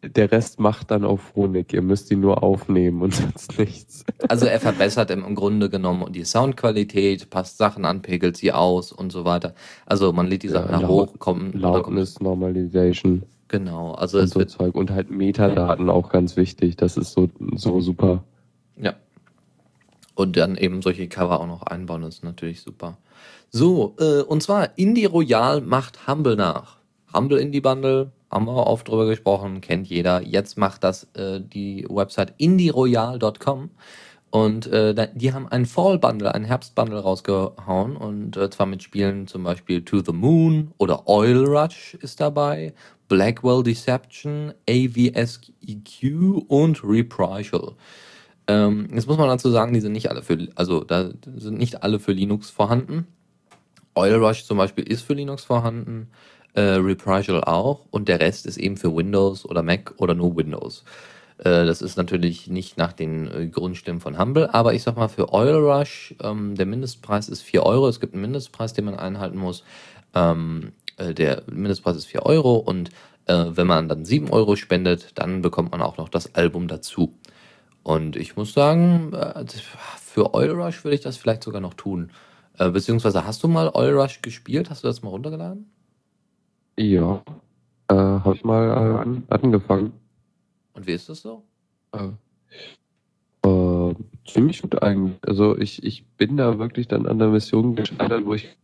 der 0.03 0.31
Rest 0.31 0.59
macht 0.59 0.91
dann 0.91 1.05
auf 1.05 1.35
Honig. 1.35 1.71
Ihr 1.73 1.81
müsst 1.81 2.11
ihn 2.11 2.21
nur 2.21 2.41
aufnehmen 2.41 3.03
und 3.03 3.13
sonst 3.15 3.59
nichts. 3.59 4.03
Also 4.27 4.47
er 4.47 4.59
verbessert 4.59 5.11
im 5.11 5.35
Grunde 5.35 5.69
genommen 5.69 6.11
die 6.11 6.25
Soundqualität, 6.25 7.29
passt 7.29 7.59
Sachen 7.59 7.85
an, 7.85 8.01
pegelt 8.01 8.35
sie 8.35 8.51
aus 8.51 8.91
und 8.91 9.11
so 9.11 9.23
weiter. 9.23 9.53
Also 9.85 10.11
man 10.11 10.25
lädt 10.25 10.41
die 10.41 10.49
Sachen 10.49 10.71
ja, 10.71 10.79
nach 10.79 10.89
hoch, 10.89 11.19
kommt. 11.19 11.53
Loudness 11.53 12.19
Normalization. 12.19 13.23
Genau, 13.47 13.91
also 13.91 14.17
und 14.17 14.23
es 14.23 14.29
so 14.31 14.39
wird 14.39 14.49
Zeug 14.49 14.75
und 14.75 14.91
halt 14.91 15.11
Metadaten 15.11 15.89
auch 15.89 16.09
ganz 16.09 16.37
wichtig. 16.37 16.77
Das 16.77 16.97
ist 16.97 17.11
so, 17.11 17.29
so 17.55 17.81
super. 17.81 18.23
Ja. 18.77 18.93
Und 20.15 20.37
dann 20.37 20.55
eben 20.55 20.81
solche 20.81 21.07
Cover 21.07 21.39
auch 21.39 21.47
noch 21.47 21.63
einbauen, 21.63 22.03
ist 22.03 22.23
natürlich 22.23 22.61
super. 22.61 22.97
So, 23.51 23.95
äh, 23.99 24.21
und 24.21 24.41
zwar 24.41 24.77
Indie 24.77 25.05
Royal 25.05 25.59
macht 25.61 26.07
Humble 26.07 26.37
nach. 26.37 26.77
Humble 27.13 27.37
Indie 27.37 27.59
Bundle, 27.59 28.11
haben 28.31 28.45
wir 28.45 28.65
oft 28.65 28.87
drüber 28.87 29.05
gesprochen, 29.05 29.59
kennt 29.59 29.87
jeder. 29.87 30.21
Jetzt 30.21 30.57
macht 30.57 30.85
das 30.85 31.03
äh, 31.15 31.41
die 31.41 31.85
Website 31.89 32.33
indieroyal.com. 32.37 33.71
Und 34.29 34.67
äh, 34.67 35.09
die 35.13 35.33
haben 35.33 35.49
ein 35.49 35.65
Fall 35.65 35.99
Bundle, 35.99 36.33
ein 36.33 36.45
Herbst 36.45 36.73
Bundle 36.73 36.99
rausgehauen 36.99 37.97
und 37.97 38.37
äh, 38.37 38.49
zwar 38.49 38.65
mit 38.65 38.81
Spielen 38.81 39.27
zum 39.27 39.43
Beispiel 39.43 39.83
To 39.83 39.99
the 39.99 40.13
Moon 40.13 40.71
oder 40.77 41.09
Oil 41.09 41.43
Rush 41.43 41.95
ist 41.95 42.21
dabei, 42.21 42.73
Blackwell 43.09 43.61
Deception, 43.61 44.53
AVSEQ 44.69 46.45
und 46.47 46.81
Reprisal. 46.81 47.73
Ähm, 48.47 48.87
jetzt 48.93 49.07
muss 49.09 49.17
man 49.17 49.27
dazu 49.27 49.49
sagen, 49.49 49.73
die 49.73 49.81
sind 49.81 49.91
nicht 49.91 50.09
alle 50.09 50.23
für, 50.23 50.47
also 50.55 50.85
da 50.85 51.09
sind 51.35 51.57
nicht 51.57 51.83
alle 51.83 51.99
für 51.99 52.13
Linux 52.13 52.49
vorhanden. 52.49 53.07
Oil 53.95 54.15
Rush 54.15 54.45
zum 54.45 54.57
Beispiel 54.57 54.85
ist 54.85 55.01
für 55.01 55.13
Linux 55.13 55.43
vorhanden, 55.43 56.07
äh, 56.53 56.61
Reprisal 56.61 57.43
auch 57.43 57.85
und 57.91 58.07
der 58.07 58.19
Rest 58.19 58.45
ist 58.45 58.57
eben 58.57 58.77
für 58.77 58.95
Windows 58.95 59.45
oder 59.45 59.63
Mac 59.63 59.93
oder 59.97 60.13
nur 60.13 60.35
Windows. 60.35 60.83
Äh, 61.43 61.65
das 61.65 61.81
ist 61.81 61.97
natürlich 61.97 62.47
nicht 62.47 62.77
nach 62.77 62.93
den 62.93 63.27
äh, 63.31 63.47
Grundstimmen 63.47 63.99
von 63.99 64.19
Humble, 64.19 64.53
aber 64.53 64.73
ich 64.73 64.83
sag 64.83 64.95
mal 64.95 65.07
für 65.07 65.33
Oil 65.33 65.55
Rush, 65.55 66.15
ähm, 66.21 66.55
der 66.55 66.65
Mindestpreis 66.65 67.29
ist 67.29 67.41
4 67.41 67.63
Euro. 67.63 67.87
Es 67.87 67.99
gibt 67.99 68.13
einen 68.13 68.21
Mindestpreis, 68.21 68.73
den 68.73 68.85
man 68.85 68.95
einhalten 68.95 69.37
muss. 69.37 69.63
Ähm, 70.13 70.73
äh, 70.97 71.13
der 71.13 71.43
Mindestpreis 71.51 71.97
ist 71.97 72.05
4 72.05 72.25
Euro 72.25 72.57
und 72.57 72.91
wenn 73.27 73.67
man 73.67 73.87
dann 73.87 74.03
7 74.03 74.31
Euro 74.31 74.57
spendet, 74.57 75.11
dann 75.13 75.41
bekommt 75.43 75.71
man 75.71 75.81
auch 75.81 75.97
noch 75.97 76.09
das 76.09 76.33
Album 76.35 76.67
dazu. 76.67 77.13
Und 77.83 78.15
ich 78.17 78.35
muss 78.35 78.51
sagen, 78.51 79.13
für 80.03 80.33
Oil 80.33 80.49
Rush 80.49 80.83
würde 80.83 80.95
ich 80.95 81.01
das 81.01 81.17
vielleicht 81.17 81.43
sogar 81.43 81.61
noch 81.61 81.75
tun. 81.75 82.09
Äh, 82.61 82.69
beziehungsweise 82.69 83.25
hast 83.25 83.41
du 83.41 83.47
mal 83.47 83.71
Oil 83.73 83.97
Rush 83.97 84.21
gespielt? 84.21 84.69
Hast 84.69 84.83
du 84.83 84.87
das 84.87 85.01
mal 85.01 85.09
runtergeladen? 85.09 85.65
Ja, 86.77 87.23
äh, 87.87 87.95
habe 87.95 88.35
ich 88.35 88.43
mal 88.43 88.69
äh, 88.69 89.01
an, 89.01 89.23
angefangen. 89.29 89.93
Und 90.73 90.85
wie 90.85 90.91
ist 90.91 91.09
das 91.09 91.21
so? 91.21 91.41
Äh, 91.91 92.09
äh, 93.47 93.95
ziemlich 94.27 94.61
gut 94.61 94.79
eigentlich. 94.83 95.17
Also 95.25 95.57
ich, 95.57 95.83
ich 95.83 96.05
bin 96.17 96.37
da 96.37 96.59
wirklich 96.59 96.87
dann 96.87 97.07
an 97.07 97.17
der 97.17 97.29
Mission 97.29 97.75
gescheitert, 97.75 98.27
wo 98.27 98.35
ich 98.35 98.55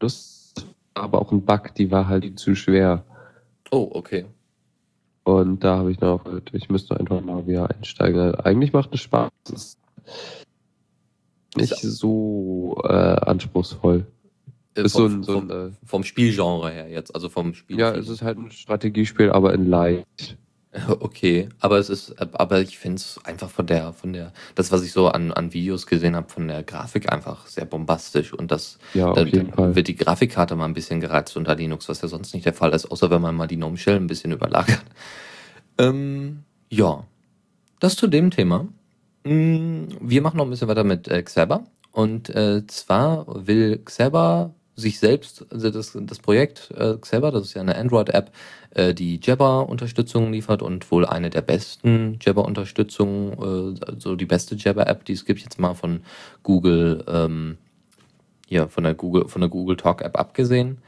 das 0.00 0.52
aber 0.94 1.22
auch 1.22 1.30
ein 1.30 1.44
Bug, 1.44 1.72
die 1.76 1.92
war 1.92 2.08
halt 2.08 2.36
zu 2.40 2.56
schwer. 2.56 3.04
Oh, 3.70 3.88
okay. 3.92 4.26
Und 5.22 5.62
da 5.62 5.76
habe 5.76 5.92
ich 5.92 6.00
noch, 6.00 6.24
ich 6.50 6.68
müsste 6.70 6.98
einfach 6.98 7.20
mal 7.20 7.46
wieder 7.46 7.70
einsteigen. 7.70 8.34
Eigentlich 8.34 8.72
macht 8.72 8.92
es 8.94 9.02
Spaß. 9.02 9.30
Es 9.44 9.52
ist 9.52 9.78
nicht 11.56 11.76
so 11.76 12.80
äh, 12.84 12.88
anspruchsvoll. 12.92 14.06
Äh, 14.76 14.82
Ist 14.82 14.92
vom, 14.92 15.08
so 15.08 15.16
ein- 15.16 15.22
so 15.24 15.32
vom, 15.32 15.50
ein, 15.50 15.68
äh, 15.68 15.72
vom 15.84 16.04
Spielgenre 16.04 16.70
her 16.70 16.88
jetzt, 16.88 17.14
also 17.14 17.28
vom 17.28 17.54
Spiel. 17.54 17.78
Ja, 17.78 17.92
es 17.94 18.08
ist 18.08 18.22
halt 18.22 18.38
ein 18.38 18.50
Strategiespiel, 18.50 19.30
aber 19.30 19.54
in 19.54 19.66
leicht. 19.66 20.36
Okay, 21.00 21.48
aber 21.60 21.78
es 21.78 21.88
ist, 21.88 22.14
aber 22.20 22.60
ich 22.60 22.78
finde 22.78 22.96
es 22.96 23.18
einfach 23.24 23.48
von 23.48 23.66
der, 23.66 23.94
von 23.94 24.12
der, 24.12 24.34
das, 24.54 24.70
was 24.70 24.84
ich 24.84 24.92
so 24.92 25.08
an, 25.08 25.32
an 25.32 25.54
Videos 25.54 25.86
gesehen 25.86 26.14
habe, 26.14 26.28
von 26.28 26.46
der 26.46 26.62
Grafik 26.62 27.10
einfach 27.10 27.46
sehr 27.46 27.64
bombastisch 27.64 28.34
und 28.34 28.50
das 28.52 28.78
Ja, 28.92 29.14
da, 29.14 29.24
da 29.24 29.74
wird 29.74 29.88
die 29.88 29.96
Grafikkarte 29.96 30.54
mal 30.56 30.66
ein 30.66 30.74
bisschen 30.74 31.00
gereizt 31.00 31.36
unter 31.38 31.54
Linux, 31.56 31.88
was 31.88 32.02
ja 32.02 32.06
sonst 32.08 32.34
nicht 32.34 32.44
der 32.44 32.52
Fall 32.52 32.72
ist, 32.74 32.84
außer 32.90 33.10
wenn 33.10 33.22
man 33.22 33.34
mal 33.34 33.46
die 33.46 33.56
GNOME 33.56 33.78
Shell 33.78 33.96
ein 33.96 34.06
bisschen 34.08 34.30
überlagert. 34.30 34.84
Ähm, 35.78 36.40
ja, 36.70 37.04
das 37.80 37.96
zu 37.96 38.06
dem 38.06 38.30
Thema. 38.30 38.68
Mm, 39.28 39.88
Wir 40.00 40.22
machen 40.22 40.38
noch 40.38 40.44
ein 40.46 40.50
bisschen 40.50 40.68
weiter 40.68 40.84
mit 40.84 41.06
äh, 41.08 41.22
Xaba 41.22 41.64
und 41.92 42.30
äh, 42.30 42.66
zwar 42.66 43.26
will 43.46 43.78
Xaba 43.84 44.54
sich 44.74 44.98
selbst, 45.00 45.44
also 45.52 45.70
das, 45.70 45.98
das 46.00 46.18
Projekt 46.20 46.70
äh, 46.70 46.96
Xaba, 46.98 47.30
das 47.30 47.42
ist 47.48 47.54
ja 47.54 47.60
eine 47.60 47.76
Android-App, 47.76 48.30
äh, 48.70 48.94
die 48.94 49.20
Jabber-Unterstützung 49.22 50.32
liefert 50.32 50.62
und 50.62 50.90
wohl 50.90 51.04
eine 51.04 51.28
der 51.30 51.42
besten 51.42 52.18
Jabber-Unterstützungen, 52.22 53.32
äh, 53.78 53.84
also 53.86 54.16
die 54.16 54.24
beste 54.24 54.54
Jabber-App, 54.54 55.04
die 55.04 55.12
es 55.12 55.26
gibt, 55.26 55.40
jetzt 55.40 55.58
mal 55.58 55.74
von 55.74 56.00
Google, 56.42 57.04
ähm, 57.08 57.58
ja, 58.48 58.68
von 58.68 58.84
der 58.84 58.94
Google, 58.94 59.28
von 59.28 59.42
der 59.42 59.50
Google 59.50 59.76
Talk 59.76 60.00
App 60.00 60.18
abgesehen, 60.18 60.78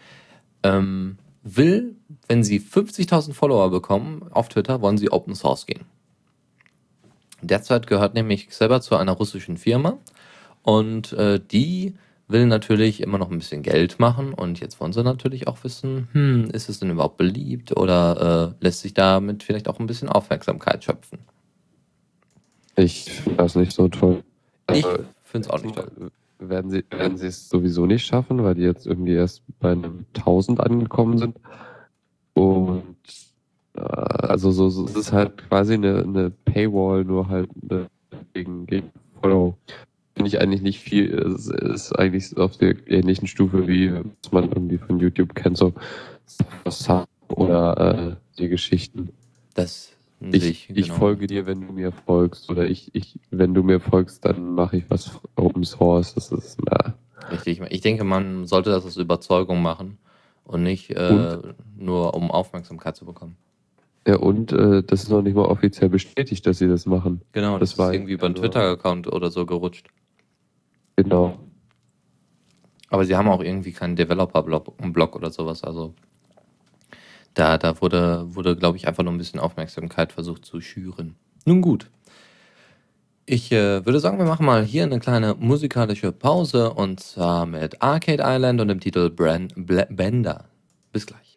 ähm, 0.63 1.19
will, 1.43 1.97
wenn 2.29 2.43
sie 2.45 2.59
50.000 2.61 3.35
Follower 3.35 3.71
bekommen 3.71 4.23
auf 4.31 4.49
Twitter, 4.49 4.81
wollen 4.81 4.97
sie 4.99 5.13
Open 5.13 5.35
Source 5.35 5.67
gehen. 5.67 5.85
Derzeit 7.43 7.87
gehört 7.87 8.15
nämlich 8.15 8.55
selber 8.55 8.81
zu 8.81 8.97
einer 8.97 9.13
russischen 9.13 9.57
Firma 9.57 9.99
und 10.63 11.13
äh, 11.15 11.41
die 11.41 11.95
will 12.29 12.47
natürlich 12.47 13.03
immer 13.03 13.19
noch 13.19 13.31
ein 13.31 13.39
bisschen 13.39 13.63
Geld 13.63 13.99
machen 13.99 14.35
und 14.35 14.61
jetzt 14.61 14.81
wollen 14.81 14.93
sie 14.93 15.03
natürlich 15.03 15.49
auch 15.49 15.65
wissen, 15.65 16.09
hm, 16.13 16.51
ist 16.53 16.69
es 16.69 16.79
denn 16.79 16.91
überhaupt 16.91 17.17
beliebt 17.17 17.77
oder 17.77 18.55
äh, 18.61 18.65
lässt 18.65 18.81
sich 18.81 18.95
damit 18.95 19.43
vielleicht 19.43 19.69
auch 19.69 19.81
ein 19.81 19.87
bisschen 19.87 20.09
Aufmerksamkeit 20.09 20.85
schöpfen? 20.85 21.19
Ich 22.77 23.11
finde 23.11 23.37
das 23.37 23.57
nicht 23.57 23.73
so 23.73 23.89
toll. 23.89 24.23
Ich 24.73 24.85
Also, 24.85 25.05
finde 25.25 25.49
es 25.49 25.53
auch 25.53 25.63
nicht 25.63 25.75
toll. 25.75 26.11
Werden 26.39 26.71
sie, 26.71 26.85
werden 26.91 27.19
sie 27.19 27.27
es 27.27 27.49
sowieso 27.49 27.85
nicht 27.85 28.07
schaffen, 28.07 28.43
weil 28.43 28.55
die 28.55 28.63
jetzt 28.63 28.87
irgendwie 28.87 29.13
erst 29.15 29.43
bei 29.59 29.73
einem 29.73 30.07
1000 30.17 30.61
angekommen 30.61 31.19
sind. 31.19 31.37
Und 32.33 32.97
also 33.83 34.51
so, 34.51 34.69
so 34.71 34.85
es 34.85 34.95
ist 34.95 35.13
halt 35.13 35.49
quasi 35.49 35.75
eine, 35.75 36.03
eine 36.03 36.31
Paywall, 36.31 37.05
nur 37.05 37.29
halt 37.29 37.51
eine, 37.63 37.87
gegen, 38.35 38.67
gegen 38.67 38.91
Follow. 39.21 39.57
Finde 40.15 40.29
ich 40.29 40.41
eigentlich 40.41 40.63
nicht 40.63 40.81
viel. 40.81 41.13
Es 41.15 41.47
ist 41.49 41.93
eigentlich 41.99 42.37
auf 42.37 42.57
der 42.57 42.75
ähnlichen 42.89 43.27
Stufe 43.27 43.67
wie 43.67 43.93
was 43.93 44.33
man 44.33 44.49
irgendwie 44.49 44.79
von 44.79 44.99
YouTube 44.99 45.35
kennt, 45.35 45.57
so 45.57 45.73
Sub 46.69 47.09
oder 47.29 47.79
äh, 48.11 48.17
die 48.39 48.49
Geschichten. 48.49 49.11
Das 49.55 49.93
Ich, 50.21 50.69
ich 50.71 50.87
genau. 50.89 50.95
folge 50.95 51.27
dir, 51.27 51.47
wenn 51.47 51.67
du 51.67 51.73
mir 51.73 51.93
folgst. 51.93 52.51
Oder 52.51 52.69
ich, 52.69 52.95
ich, 52.95 53.19
wenn 53.31 53.55
du 53.55 53.63
mir 53.63 53.81
folgst, 53.81 54.25
dann 54.25 54.55
mache 54.55 54.79
ich 54.79 54.85
was 54.91 55.11
Open 55.37 55.65
Source. 55.65 56.15
Das 56.15 56.31
ist, 56.33 56.59
na, 56.67 56.95
Richtig. 57.31 57.61
Ich 57.71 57.81
denke, 57.81 58.05
man 58.05 58.47
sollte 58.47 58.71
das 58.71 58.85
aus 58.85 58.97
Überzeugung 58.97 59.63
machen 59.63 59.99
und 60.45 60.63
nicht 60.63 60.91
äh, 60.91 61.39
Und- 61.43 61.55
nur 61.79 62.15
um 62.15 62.31
Aufmerksamkeit 62.31 62.97
zu 62.97 63.07
bekommen. 63.07 63.37
Ja, 64.07 64.17
und 64.17 64.53
äh, 64.53 64.83
das 64.83 65.03
ist 65.03 65.11
noch 65.11 65.23
nicht 65.23 65.35
mal 65.35 65.45
offiziell 65.45 65.89
bestätigt, 65.91 66.47
dass 66.47 66.59
sie 66.59 66.69
das 66.69 66.87
machen. 66.87 67.21
Genau, 67.33 67.59
das, 67.59 67.71
Das 67.71 67.79
war 67.79 67.91
ist 67.91 67.97
irgendwie 67.97 68.13
über 68.15 68.27
einen 68.27 68.35
also- 68.35 68.43
Twitter-Account 68.49 69.07
oder 69.13 69.31
so 69.31 69.45
gerutscht. 69.47 69.89
Genau. 70.97 71.39
Aber 72.89 73.05
sie 73.05 73.17
haben 73.17 73.29
auch 73.29 73.43
irgendwie 73.43 73.73
keinen 73.73 73.97
Developer-Blog 73.97 74.77
Blog 74.93 75.17
oder 75.17 75.31
sowas. 75.31 75.63
Also 75.63 75.95
da, 77.35 77.57
da 77.57 77.81
wurde, 77.81 78.25
wurde 78.35 78.57
glaube 78.57 78.77
ich, 78.77 78.89
einfach 78.89 79.05
nur 79.05 79.13
ein 79.13 79.19
bisschen 79.19 79.39
Aufmerksamkeit 79.39 80.13
versucht 80.13 80.45
zu 80.45 80.61
schüren. 80.61 81.15
Nun 81.45 81.61
gut. 81.61 81.89
Ich 83.27 83.53
äh, 83.53 83.87
würde 83.87 84.01
sagen, 84.01 84.19
wir 84.19 84.25
machen 84.25 84.45
mal 84.45 84.65
hier 84.65 84.83
eine 84.83 84.99
kleine 84.99 85.35
musikalische 85.39 86.11
Pause 86.11 86.73
und 86.75 86.99
zwar 86.99 87.47
mit 87.47 87.81
Arcade 87.81 88.23
Island 88.27 88.61
und 88.61 88.67
dem 88.69 88.81
Titel 88.81 89.09
Brand 89.09 89.53
Ble 89.57 89.87
Bender. 89.89 90.47
Bis 90.93 91.07
gleich. 91.07 91.30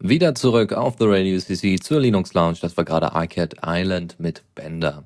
Wieder 0.00 0.36
zurück 0.36 0.72
auf 0.74 0.94
The 1.00 1.06
Radio 1.08 1.40
CC 1.40 1.80
zur 1.80 1.98
Linux 1.98 2.32
Lounge. 2.32 2.58
Das 2.62 2.76
war 2.76 2.84
gerade 2.84 3.14
Arcade 3.14 3.56
Island 3.66 4.14
mit 4.20 4.44
Bender. 4.54 5.02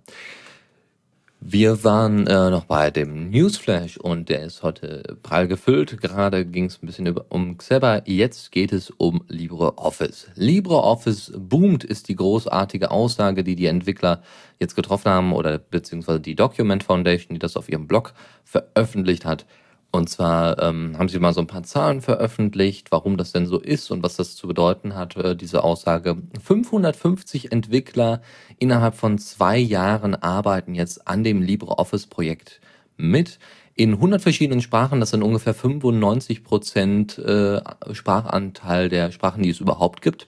Wir 1.41 1.83
waren 1.83 2.27
äh, 2.27 2.51
noch 2.51 2.67
bei 2.67 2.91
dem 2.91 3.31
Newsflash 3.31 3.97
und 3.97 4.29
der 4.29 4.43
ist 4.43 4.63
heute 4.63 5.17
prall 5.23 5.49
gefüllt. 5.49 5.99
Gerade 6.03 6.45
ging 6.45 6.67
es 6.67 6.83
ein 6.83 6.87
bisschen 6.87 7.07
über, 7.07 7.25
um 7.31 7.57
Xeber. 7.57 8.03
Jetzt 8.05 8.53
geht 8.53 8.71
es 8.71 8.91
um 8.91 9.25
LibreOffice. 9.29 10.27
LibreOffice 10.35 11.33
boomt 11.39 11.85
ist 11.85 12.11
die 12.11 12.17
großartige 12.17 12.91
Aussage, 12.91 13.45
die 13.45 13.57
die 13.57 13.67
Entwickler 13.67 14.23
jetzt 14.61 14.77
getroffen 14.77 15.11
haben 15.11 15.33
oder 15.33 15.57
beziehungsweise 15.57 16.21
die 16.21 16.35
Document 16.35 16.85
Foundation, 16.85 17.35
die 17.35 17.41
das 17.41 17.57
auf 17.57 17.71
ihrem 17.71 17.87
Blog 17.87 18.13
veröffentlicht 18.45 19.25
hat. 19.25 19.47
Und 19.95 20.09
zwar 20.09 20.59
ähm, 20.63 20.97
haben 20.97 21.11
sie 21.11 21.19
mal 21.19 21.35
so 21.35 21.43
ein 21.43 21.47
paar 21.47 21.65
Zahlen 21.65 22.01
veröffentlicht, 22.01 22.91
warum 22.91 23.19
das 23.19 23.33
denn 23.33 23.45
so 23.47 23.61
ist 23.61 23.91
und 23.91 24.03
was 24.03 24.17
das 24.17 24.37
zu 24.37 24.49
bedeuten 24.49 24.95
hat, 24.95 25.17
äh, 25.17 25.37
diese 25.37 25.63
Aussage. 25.63 26.17
550 26.43 27.53
Entwickler 27.53 28.23
innerhalb 28.59 28.95
von 28.95 29.19
zwei 29.19 29.59
Jahren 29.59 30.15
arbeiten 30.15 30.75
jetzt 30.75 31.07
an 31.07 31.23
dem 31.25 31.43
LibreOffice-Projekt 31.43 32.63
mit. 32.97 33.39
In 33.75 33.93
100 33.93 34.23
verschiedenen 34.23 34.63
Sprachen, 34.63 34.99
das 34.99 35.11
sind 35.11 35.23
ungefähr 35.23 35.53
95 35.53 36.43
Prozent 36.43 37.19
äh, 37.19 37.61
Sprachanteil 37.93 38.89
der 38.89 39.13
Sprachen, 39.13 39.43
die 39.43 39.51
es 39.51 39.61
überhaupt 39.61 40.01
gibt 40.01 40.27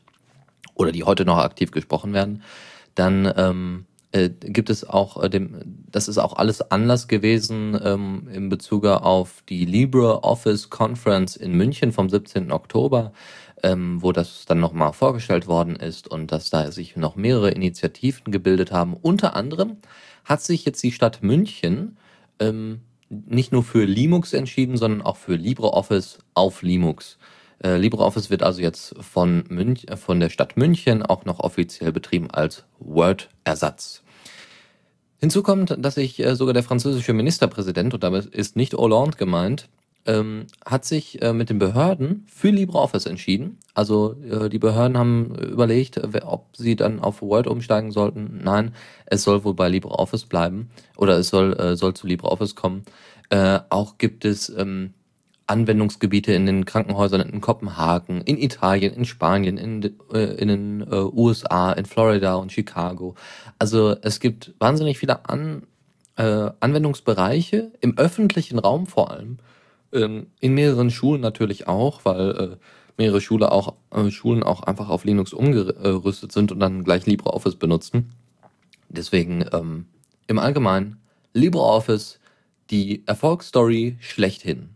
oder 0.75 0.93
die 0.93 1.05
heute 1.05 1.25
noch 1.25 1.39
aktiv 1.39 1.71
gesprochen 1.71 2.13
werden. 2.13 2.43
Dann 2.95 3.33
ähm, 3.35 3.87
äh, 4.15 4.31
gibt 4.31 4.71
es 4.71 4.89
auch 4.89 5.21
äh, 5.21 5.29
dem, 5.29 5.83
das 5.91 6.07
ist 6.07 6.19
auch 6.19 6.37
alles 6.37 6.71
Anlass 6.71 7.09
gewesen 7.09 7.77
ähm, 7.83 8.29
in 8.33 8.49
Bezug 8.49 8.87
auf 8.87 9.43
die 9.49 9.65
LibreOffice 9.65 10.71
Conference 10.71 11.35
in 11.35 11.55
München 11.55 11.91
vom 11.91 12.09
17. 12.09 12.53
Oktober, 12.53 13.13
ähm, 13.65 14.01
wo 14.03 14.13
das 14.13 14.45
dann 14.47 14.61
nochmal 14.61 14.93
vorgestellt 14.93 15.49
worden 15.49 15.75
ist 15.75 16.07
und 16.07 16.31
dass 16.31 16.51
da 16.51 16.71
sich 16.71 16.95
noch 16.95 17.17
mehrere 17.17 17.51
Initiativen 17.51 18.31
gebildet 18.31 18.71
haben. 18.71 18.95
Unter 18.95 19.35
anderem 19.35 19.79
hat 20.25 20.43
sich 20.43 20.65
jetzt 20.65 20.83
die 20.85 20.93
Stadt 20.93 21.25
München 21.25 21.97
ähm, 22.39 22.83
nicht 23.09 23.51
nur 23.51 23.65
für 23.65 23.85
Linux 23.85 24.33
entschieden, 24.33 24.77
sondern 24.77 25.03
auch 25.03 25.17
für 25.17 25.35
LibreOffice 25.35 26.21
auf 26.35 26.63
Linux. 26.63 27.19
Äh, 27.65 27.79
LibreOffice 27.79 28.31
wird 28.31 28.45
also 28.45 28.63
jetzt 28.63 28.95
von, 29.01 29.43
Münch, 29.49 29.87
von 29.97 30.21
der 30.21 30.31
Stadt 30.31 30.57
München 30.57 31.03
auch 31.03 31.25
noch 31.25 31.41
offiziell 31.41 31.91
betrieben 31.91 32.31
als 32.31 32.65
Word-Ersatz. 32.79 34.04
Hinzu 35.19 35.43
kommt, 35.43 35.77
dass 35.79 35.95
sich 35.95 36.21
äh, 36.21 36.37
sogar 36.37 36.55
der 36.55 36.63
französische 36.63 37.13
Ministerpräsident, 37.13 37.95
und 37.95 38.03
damit 38.03 38.27
ist 38.27 38.57
nicht 38.57 38.75
Hollande 38.75 39.17
gemeint, 39.17 39.69
ähm, 40.07 40.47
hat 40.65 40.85
sich 40.85 41.23
äh, 41.23 41.33
mit 41.33 41.51
den 41.51 41.59
Behörden 41.59 42.27
für 42.29 42.51
LibreOffice 42.51 43.07
entschieden. 43.07 43.59
Also 43.73 44.17
äh, 44.23 44.49
die 44.49 44.59
Behörden 44.59 44.99
haben 44.99 45.35
überlegt, 45.35 46.01
ob 46.25 46.57
sie 46.57 46.77
dann 46.77 47.01
auf 47.01 47.23
Word 47.23 47.47
umsteigen 47.47 47.91
sollten. 47.91 48.41
Nein, 48.43 48.75
es 49.07 49.23
soll 49.23 49.45
wohl 49.45 49.55
bei 49.55 49.69
LibreOffice 49.69 50.27
bleiben 50.27 50.71
oder 50.97 51.19
es 51.19 51.29
soll, 51.29 51.55
äh, 51.55 51.77
soll 51.77 51.95
zu 51.95 52.07
LibreOffice 52.07 52.55
kommen. 52.55 52.85
Äh, 53.31 53.61
auch 53.71 53.97
gibt 53.99 54.25
es 54.25 54.51
ähm, 54.51 54.93
Anwendungsgebiete 55.47 56.33
in 56.33 56.47
den 56.47 56.65
Krankenhäusern 56.65 57.21
in 57.21 57.41
Kopenhagen, 57.41 58.23
in 58.23 58.39
Italien, 58.39 58.95
in 58.95 59.05
Spanien, 59.05 59.59
in, 59.59 59.83
äh, 60.13 60.35
in 60.37 60.49
den 60.49 60.81
äh, 60.81 60.95
USA, 61.13 61.73
in 61.73 61.85
Florida 61.85 62.35
und 62.37 62.53
Chicago. 62.53 63.15
Also 63.59 63.97
es 64.03 64.21
gibt 64.21 64.55
wahnsinnig 64.59 64.99
viele 64.99 65.29
An, 65.29 65.65
äh, 66.17 66.51
Anwendungsbereiche 66.61 67.73
im 67.81 67.99
öffentlichen 67.99 68.59
Raum 68.59 68.87
vor 68.87 69.11
allem, 69.11 69.39
ähm, 69.93 70.29
in 70.41 70.55
mehreren 70.55 70.91
Schulen 70.91 71.21
natürlich 71.21 71.69
auch, 71.69 72.05
weil 72.05 72.31
äh, 72.31 72.57
mehrere 72.97 73.21
Schule 73.21 73.53
auch, 73.53 73.75
äh, 73.91 74.11
Schulen 74.11 74.43
auch 74.43 74.63
einfach 74.63 74.89
auf 74.89 75.05
Linux 75.05 75.33
umgerüstet 75.33 76.33
sind 76.33 76.53
und 76.53 76.61
dann 76.61 76.85
gleich 76.85 77.07
LibreOffice 77.07 77.57
benutzen. 77.57 78.13
Deswegen 78.89 79.45
ähm, 79.53 79.87
im 80.27 80.39
Allgemeinen 80.39 81.01
LibreOffice 81.33 82.19
die 82.71 83.03
Erfolgsstory 83.07 83.97
schlechthin. 84.01 84.74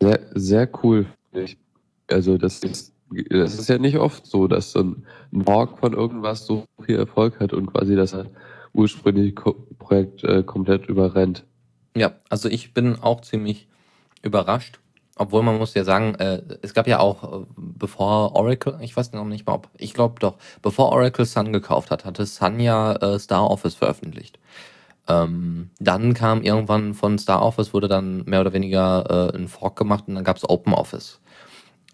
Sehr, 0.00 0.20
sehr 0.34 0.68
cool. 0.82 1.06
Also 2.08 2.38
das 2.38 2.60
ist, 2.60 2.94
das 3.30 3.58
ist 3.58 3.68
ja 3.68 3.78
nicht 3.78 3.98
oft 3.98 4.26
so, 4.26 4.48
dass 4.48 4.72
so 4.72 4.80
ein 4.80 5.06
Morg 5.30 5.78
von 5.78 5.92
irgendwas 5.92 6.46
so 6.46 6.64
viel 6.84 6.96
Erfolg 6.96 7.40
hat 7.40 7.52
und 7.52 7.66
quasi 7.66 7.96
das 7.96 8.16
ursprüngliche 8.72 9.32
Projekt 9.78 10.24
äh, 10.24 10.42
komplett 10.42 10.86
überrennt. 10.86 11.44
Ja, 11.96 12.12
also 12.28 12.48
ich 12.48 12.74
bin 12.74 12.96
auch 12.96 13.22
ziemlich 13.22 13.68
überrascht. 14.22 14.80
Obwohl 15.20 15.42
man 15.42 15.58
muss 15.58 15.74
ja 15.74 15.82
sagen, 15.82 16.14
äh, 16.14 16.42
es 16.62 16.74
gab 16.74 16.86
ja 16.86 17.00
auch, 17.00 17.42
äh, 17.42 17.44
bevor 17.56 18.36
Oracle, 18.36 18.78
ich 18.80 18.96
weiß 18.96 19.12
noch 19.12 19.24
nicht 19.24 19.46
mal 19.46 19.54
ob, 19.54 19.68
ich 19.76 19.92
glaube 19.92 20.20
doch, 20.20 20.36
bevor 20.62 20.92
Oracle 20.92 21.24
Sun 21.24 21.52
gekauft 21.52 21.90
hat, 21.90 22.04
hatte 22.04 22.24
Sun 22.24 22.60
ja 22.60 22.92
äh, 22.92 23.18
Star 23.18 23.50
Office 23.50 23.74
veröffentlicht. 23.74 24.38
Ähm, 25.08 25.70
dann 25.78 26.14
kam 26.14 26.42
irgendwann 26.42 26.94
von 26.94 27.18
Star 27.18 27.42
Office, 27.42 27.72
wurde 27.72 27.88
dann 27.88 28.24
mehr 28.24 28.40
oder 28.40 28.52
weniger 28.52 29.30
äh, 29.32 29.36
ein 29.36 29.48
Fork 29.48 29.76
gemacht 29.76 30.04
und 30.06 30.14
dann 30.14 30.24
gab 30.24 30.36
es 30.36 30.48
Open 30.48 30.74
Office. 30.74 31.20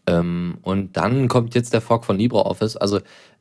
Ähm, 0.07 0.59
und 0.62 0.96
dann 0.96 1.29
kommt 1.29 1.55
jetzt 1.55 1.72
der 1.72 1.81
Fork 1.81 2.05
von 2.05 2.18
LibreOffice. 2.18 2.77
Also 2.77 3.00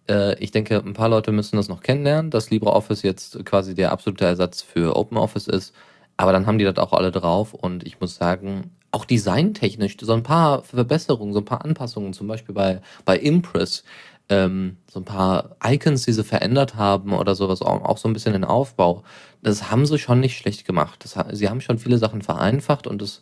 äh, 0.09 0.37
ich 0.39 0.51
denke, 0.51 0.77
ein 0.77 0.93
paar 0.93 1.09
Leute 1.09 1.31
müssen 1.31 1.57
das 1.57 1.69
noch 1.69 1.81
kennenlernen, 1.81 2.31
dass 2.31 2.51
LibreOffice 2.51 3.01
jetzt 3.03 3.43
quasi 3.45 3.75
der 3.75 3.91
absolute 3.91 4.25
Ersatz 4.25 4.61
für 4.61 4.95
Open 4.95 5.17
Office 5.17 5.47
ist. 5.47 5.73
Aber 6.17 6.31
dann 6.31 6.45
haben 6.45 6.59
die 6.59 6.65
das 6.65 6.77
auch 6.77 6.93
alle 6.93 7.11
drauf 7.11 7.53
und 7.53 7.85
ich 7.85 7.99
muss 7.99 8.15
sagen, 8.15 8.71
auch 8.91 9.05
designtechnisch 9.05 9.97
so 9.99 10.13
ein 10.13 10.21
paar 10.21 10.61
Verbesserungen, 10.63 11.33
so 11.33 11.39
ein 11.39 11.45
paar 11.45 11.65
Anpassungen, 11.65 12.13
zum 12.13 12.27
Beispiel 12.27 12.53
bei, 12.53 12.81
bei 13.05 13.17
Impress, 13.17 13.83
ähm, 14.29 14.77
so 14.91 14.99
ein 14.99 15.05
paar 15.05 15.55
Icons, 15.63 16.05
die 16.05 16.13
sie 16.13 16.23
verändert 16.23 16.75
haben 16.75 17.13
oder 17.13 17.35
sowas, 17.35 17.61
auch, 17.61 17.83
auch 17.83 17.97
so 17.97 18.07
ein 18.07 18.13
bisschen 18.13 18.33
den 18.33 18.43
Aufbau, 18.45 19.03
das 19.41 19.71
haben 19.71 19.85
sie 19.85 19.99
schon 19.99 20.19
nicht 20.19 20.37
schlecht 20.37 20.65
gemacht. 20.65 21.03
Das, 21.03 21.17
sie 21.37 21.49
haben 21.49 21.61
schon 21.61 21.79
viele 21.79 21.97
Sachen 21.97 22.21
vereinfacht 22.21 22.87
und 22.87 23.01
es, 23.01 23.21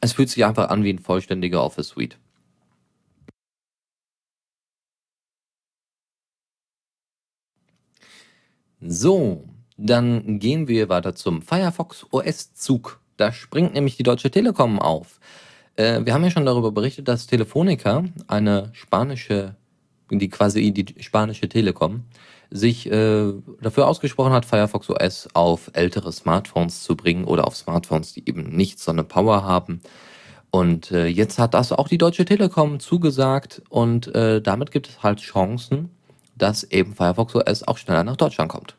es 0.00 0.12
fühlt 0.12 0.30
sich 0.30 0.44
einfach 0.44 0.68
an 0.70 0.84
wie 0.84 0.90
ein 0.92 0.98
vollständiger 0.98 1.62
Office 1.64 1.88
Suite. 1.88 2.18
So, 8.80 9.44
dann 9.76 10.38
gehen 10.38 10.68
wir 10.68 10.88
weiter 10.88 11.14
zum 11.14 11.42
Firefox 11.42 12.06
OS 12.10 12.54
Zug. 12.54 13.00
Da 13.16 13.32
springt 13.32 13.74
nämlich 13.74 13.96
die 13.96 14.04
Deutsche 14.04 14.30
Telekom 14.30 14.78
auf. 14.78 15.18
Äh, 15.76 16.04
wir 16.04 16.14
haben 16.14 16.24
ja 16.24 16.30
schon 16.30 16.46
darüber 16.46 16.72
berichtet, 16.72 17.08
dass 17.08 17.26
Telefonica, 17.26 18.04
eine 18.28 18.70
spanische, 18.72 19.56
die 20.10 20.28
quasi 20.28 20.72
die 20.72 21.02
spanische 21.02 21.48
Telekom, 21.48 22.04
sich 22.50 22.90
äh, 22.90 23.32
dafür 23.60 23.86
ausgesprochen 23.88 24.32
hat, 24.32 24.46
Firefox 24.46 24.88
OS 24.88 25.28
auf 25.34 25.70
ältere 25.74 26.12
Smartphones 26.12 26.82
zu 26.82 26.96
bringen 26.96 27.24
oder 27.24 27.46
auf 27.46 27.56
Smartphones, 27.56 28.14
die 28.14 28.26
eben 28.28 28.44
nicht 28.44 28.78
so 28.78 28.90
eine 28.90 29.04
Power 29.04 29.42
haben. 29.44 29.80
Und 30.50 30.90
äh, 30.92 31.06
jetzt 31.06 31.38
hat 31.38 31.52
das 31.52 31.72
auch 31.72 31.88
die 31.88 31.98
Deutsche 31.98 32.24
Telekom 32.24 32.80
zugesagt 32.80 33.62
und 33.68 34.14
äh, 34.14 34.40
damit 34.40 34.70
gibt 34.70 34.88
es 34.88 35.02
halt 35.02 35.20
Chancen, 35.20 35.90
dass 36.36 36.64
eben 36.64 36.94
Firefox 36.94 37.34
OS 37.34 37.68
auch 37.68 37.76
schneller 37.76 38.04
nach 38.04 38.16
Deutschland 38.16 38.50
kommt. 38.50 38.76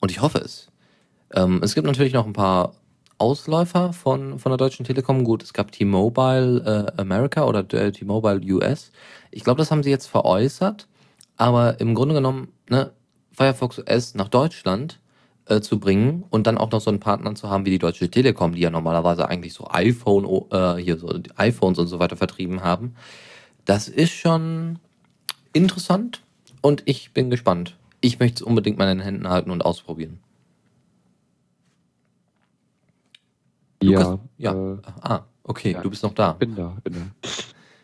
Und 0.00 0.12
ich 0.12 0.20
hoffe 0.20 0.38
es. 0.38 0.68
Ähm, 1.34 1.60
es 1.62 1.74
gibt 1.74 1.86
natürlich 1.86 2.12
noch 2.12 2.26
ein 2.26 2.32
paar 2.32 2.74
Ausläufer 3.18 3.92
von, 3.92 4.38
von 4.38 4.50
der 4.50 4.56
Deutschen 4.56 4.84
Telekom. 4.84 5.24
Gut, 5.24 5.42
es 5.42 5.52
gab 5.52 5.72
T-Mobile 5.72 6.92
äh, 6.96 7.00
America 7.00 7.44
oder 7.44 7.60
äh, 7.72 7.92
T-Mobile 7.92 8.40
US. 8.54 8.92
Ich 9.30 9.44
glaube, 9.44 9.58
das 9.58 9.70
haben 9.70 9.82
sie 9.82 9.90
jetzt 9.90 10.06
veräußert. 10.06 10.86
Aber 11.36 11.80
im 11.80 11.94
Grunde 11.94 12.14
genommen, 12.14 12.48
ne, 12.68 12.92
Firefox 13.32 13.78
OS 13.78 14.14
nach 14.14 14.28
Deutschland 14.28 15.00
äh, 15.46 15.60
zu 15.60 15.78
bringen 15.78 16.24
und 16.30 16.46
dann 16.46 16.58
auch 16.58 16.70
noch 16.70 16.80
so 16.80 16.90
einen 16.90 17.00
Partner 17.00 17.34
zu 17.34 17.50
haben 17.50 17.66
wie 17.66 17.70
die 17.70 17.78
Deutsche 17.78 18.10
Telekom, 18.10 18.54
die 18.54 18.62
ja 18.62 18.70
normalerweise 18.70 19.28
eigentlich 19.28 19.54
so 19.54 19.68
iPhone, 19.70 20.24
äh, 20.50 20.82
hier 20.82 20.98
so 20.98 21.12
iPhones 21.36 21.78
und 21.78 21.86
so 21.86 21.98
weiter 21.98 22.16
vertrieben 22.16 22.62
haben. 22.62 22.94
Das 23.64 23.88
ist 23.88 24.12
schon 24.12 24.78
interessant 25.52 26.22
und 26.62 26.82
ich 26.86 27.12
bin 27.12 27.30
gespannt. 27.30 27.76
Ich 28.00 28.18
möchte 28.18 28.36
es 28.36 28.42
unbedingt 28.42 28.78
mal 28.78 28.90
in 28.90 28.98
den 28.98 29.04
Händen 29.04 29.28
halten 29.28 29.50
und 29.50 29.64
ausprobieren. 29.64 30.20
Ja. 33.90 34.18
ja. 34.38 34.52
Äh, 34.52 34.78
ah, 35.02 35.20
okay, 35.44 35.72
ja, 35.72 35.80
du 35.80 35.90
bist 35.90 36.02
noch 36.02 36.14
da. 36.14 36.32
Bin 36.32 36.54
da, 36.54 36.76
bin 36.82 36.94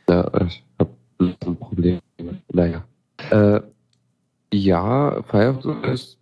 da. 0.09 0.15
Ja, 0.15 0.47
ich 0.47 0.63
habe 0.79 0.91
ein 1.19 1.57
Problem. 1.57 1.99
Naja. 2.53 2.85
Äh, 3.31 3.61
ja, 4.53 5.23
Firefox 5.23 5.89
ist. 5.89 6.19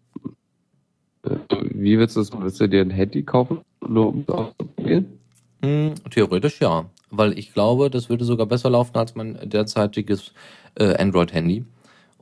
Äh, 1.24 1.36
wie 1.74 1.98
willst 1.98 2.16
du 2.16 2.20
das? 2.20 2.30
Willst 2.32 2.60
du 2.60 2.68
dir 2.68 2.82
ein 2.82 2.90
Handy 2.90 3.22
kaufen, 3.22 3.60
nur 3.86 4.08
um 4.08 4.24
es 4.26 4.28
auszuprobieren? 4.28 5.18
Hm, 5.62 5.94
theoretisch 6.10 6.60
ja. 6.60 6.86
Weil 7.10 7.38
ich 7.38 7.52
glaube, 7.52 7.90
das 7.90 8.08
würde 8.08 8.24
sogar 8.24 8.46
besser 8.46 8.70
laufen 8.70 8.96
als 8.96 9.14
mein 9.14 9.38
derzeitiges 9.48 10.32
äh, 10.76 10.94
Android-Handy. 10.96 11.64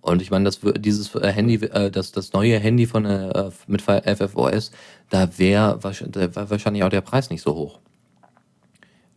Und 0.09 0.23
ich 0.23 0.31
meine, 0.31 0.47
das, 0.47 0.61
dieses 0.79 1.15
äh, 1.15 1.31
Handy, 1.31 1.57
äh, 1.57 1.91
das, 1.91 2.13
das 2.13 2.33
neue 2.33 2.59
Handy 2.59 2.87
von 2.87 3.05
äh, 3.05 3.51
mit 3.67 3.83
FFOS, 3.83 4.71
da 5.11 5.29
wäre 5.37 5.83
wahrscheinlich 5.83 6.83
auch 6.83 6.89
der 6.89 7.03
Preis 7.03 7.29
nicht 7.29 7.43
so 7.43 7.55
hoch. 7.55 7.79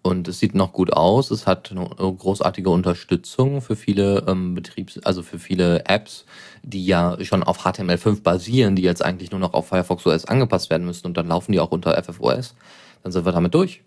Und 0.03 0.27
es 0.27 0.39
sieht 0.39 0.53
noch 0.53 0.73
gut 0.73 0.91
aus. 0.91 1.31
Es 1.31 1.47
hat 1.47 1.71
eine 1.71 1.87
großartige 1.87 2.69
Unterstützung 2.69 3.61
für 3.61 3.77
viele 3.77 4.25
ähm, 4.27 4.53
Betriebs-, 4.53 4.99
also 5.03 5.21
für 5.23 5.39
viele 5.39 5.85
Apps, 5.85 6.25
die 6.61 6.85
ja 6.85 7.15
schon 7.23 7.43
auf 7.43 7.65
HTML5 7.65 8.21
basieren, 8.21 8.75
die 8.75 8.81
jetzt 8.81 9.05
eigentlich 9.05 9.31
nur 9.31 9.39
noch 9.39 9.53
auf 9.53 9.69
Firefox 9.69 10.05
OS 10.05 10.25
angepasst 10.25 10.69
werden 10.69 10.85
müssen 10.85 11.07
und 11.07 11.15
dann 11.15 11.27
laufen 11.27 11.53
die 11.53 11.61
auch 11.61 11.71
unter 11.71 12.01
FFOS. 12.03 12.55
Dann 13.03 13.11
sind 13.13 13.23
wir 13.23 13.31
damit 13.31 13.53
durch. 13.53 13.81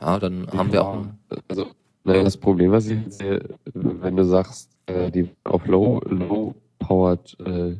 Ja, 0.00 0.20
dann 0.20 0.46
haben 0.52 0.68
ja, 0.68 0.72
wir 0.72 0.84
auch. 0.84 1.06
Also, 1.48 1.66
naja, 2.04 2.22
das 2.22 2.36
Problem, 2.36 2.70
was 2.70 2.86
ich 2.86 2.98
sehe, 3.08 3.42
wenn 3.72 4.14
du 4.14 4.24
sagst, 4.24 4.73
äh, 4.86 5.10
die 5.10 5.28
auf 5.44 5.66
Low, 5.66 6.00
Low 6.06 6.54
Powered 6.78 7.36
äh, 7.40 7.76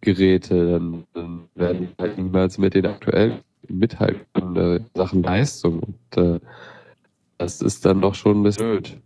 Geräte, 0.00 0.72
dann, 0.72 1.04
dann, 1.12 1.48
werden 1.54 1.88
die 1.88 2.02
halt 2.02 2.18
niemals 2.18 2.58
mit 2.58 2.74
den 2.74 2.86
aktuellen 2.86 3.40
mithalten 3.68 4.56
äh, 4.56 4.80
Sachen 4.94 5.22
Leistung. 5.22 5.80
Und 5.80 6.22
äh, 6.22 6.40
das 7.38 7.60
ist 7.60 7.84
dann 7.84 8.00
doch 8.00 8.14
schon 8.14 8.40
ein 8.40 8.42
bisschen 8.42 8.66
blöd. 8.66 8.96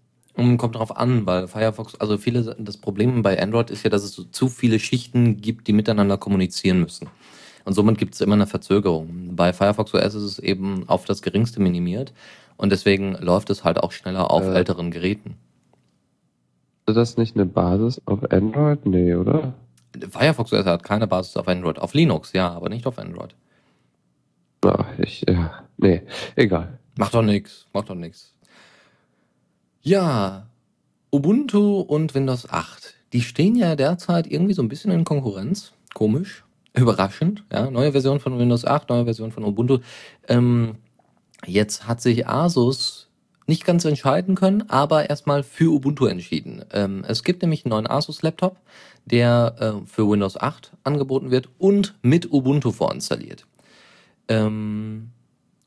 Kommt 0.58 0.74
darauf 0.74 0.96
an, 0.96 1.26
weil 1.26 1.46
Firefox, 1.46 1.94
also 1.96 2.16
viele, 2.16 2.56
das 2.58 2.78
Problem 2.78 3.22
bei 3.22 3.40
Android 3.40 3.70
ist 3.70 3.82
ja, 3.82 3.90
dass 3.90 4.02
es 4.02 4.12
so 4.12 4.24
zu 4.24 4.48
viele 4.48 4.78
Schichten 4.78 5.36
gibt, 5.36 5.68
die 5.68 5.74
miteinander 5.74 6.16
kommunizieren 6.16 6.80
müssen. 6.80 7.08
Und 7.64 7.74
somit 7.74 7.98
gibt 7.98 8.14
es 8.14 8.20
immer 8.22 8.34
eine 8.34 8.46
Verzögerung. 8.46 9.36
Bei 9.36 9.52
Firefox 9.52 9.94
OS 9.94 10.14
ist 10.14 10.22
es 10.22 10.38
eben 10.38 10.88
auf 10.88 11.04
das 11.04 11.22
Geringste 11.22 11.60
minimiert 11.60 12.12
und 12.56 12.72
deswegen 12.72 13.14
läuft 13.20 13.50
es 13.50 13.62
halt 13.62 13.78
auch 13.78 13.92
schneller 13.92 14.30
auf 14.30 14.44
äh, 14.44 14.54
älteren 14.54 14.90
Geräten. 14.90 15.36
Das 16.94 17.16
nicht 17.16 17.36
eine 17.36 17.46
Basis 17.46 18.00
auf 18.06 18.30
Android? 18.30 18.86
Nee, 18.86 19.14
oder? 19.14 19.54
Firefox 20.10 20.52
OS 20.52 20.64
hat 20.64 20.82
keine 20.82 21.06
Basis 21.06 21.36
auf 21.36 21.48
Android. 21.48 21.78
Auf 21.78 21.94
Linux, 21.94 22.32
ja, 22.32 22.50
aber 22.50 22.68
nicht 22.68 22.86
auf 22.86 22.98
Android. 22.98 23.34
Ach, 24.64 24.86
ich, 24.98 25.24
ja, 25.28 25.64
nee, 25.76 26.02
egal. 26.36 26.78
Macht 26.96 27.14
doch 27.14 27.22
nix, 27.22 27.66
macht 27.72 27.90
doch 27.90 27.94
nix. 27.94 28.34
Ja, 29.80 30.46
Ubuntu 31.10 31.80
und 31.80 32.14
Windows 32.14 32.48
8, 32.48 32.94
die 33.12 33.22
stehen 33.22 33.56
ja 33.56 33.74
derzeit 33.74 34.26
irgendwie 34.26 34.54
so 34.54 34.62
ein 34.62 34.68
bisschen 34.68 34.92
in 34.92 35.04
Konkurrenz. 35.04 35.72
Komisch, 35.94 36.44
überraschend, 36.74 37.44
ja. 37.52 37.70
Neue 37.70 37.92
Version 37.92 38.20
von 38.20 38.38
Windows 38.38 38.64
8, 38.64 38.88
neue 38.88 39.04
Version 39.04 39.32
von 39.32 39.44
Ubuntu. 39.44 39.78
Ähm, 40.28 40.76
jetzt 41.44 41.88
hat 41.88 42.00
sich 42.00 42.26
Asus 42.28 43.01
nicht 43.46 43.64
ganz 43.64 43.84
entscheiden 43.84 44.34
können, 44.34 44.68
aber 44.68 45.10
erstmal 45.10 45.42
für 45.42 45.72
Ubuntu 45.72 46.06
entschieden. 46.06 46.64
Ähm, 46.72 47.04
es 47.06 47.24
gibt 47.24 47.42
nämlich 47.42 47.64
einen 47.64 47.70
neuen 47.70 47.86
Asus-Laptop, 47.86 48.56
der 49.04 49.54
äh, 49.58 49.86
für 49.86 50.08
Windows 50.08 50.36
8 50.40 50.72
angeboten 50.84 51.30
wird 51.30 51.48
und 51.58 51.94
mit 52.02 52.32
Ubuntu 52.32 52.70
vorinstalliert. 52.72 53.46
Ähm, 54.28 55.10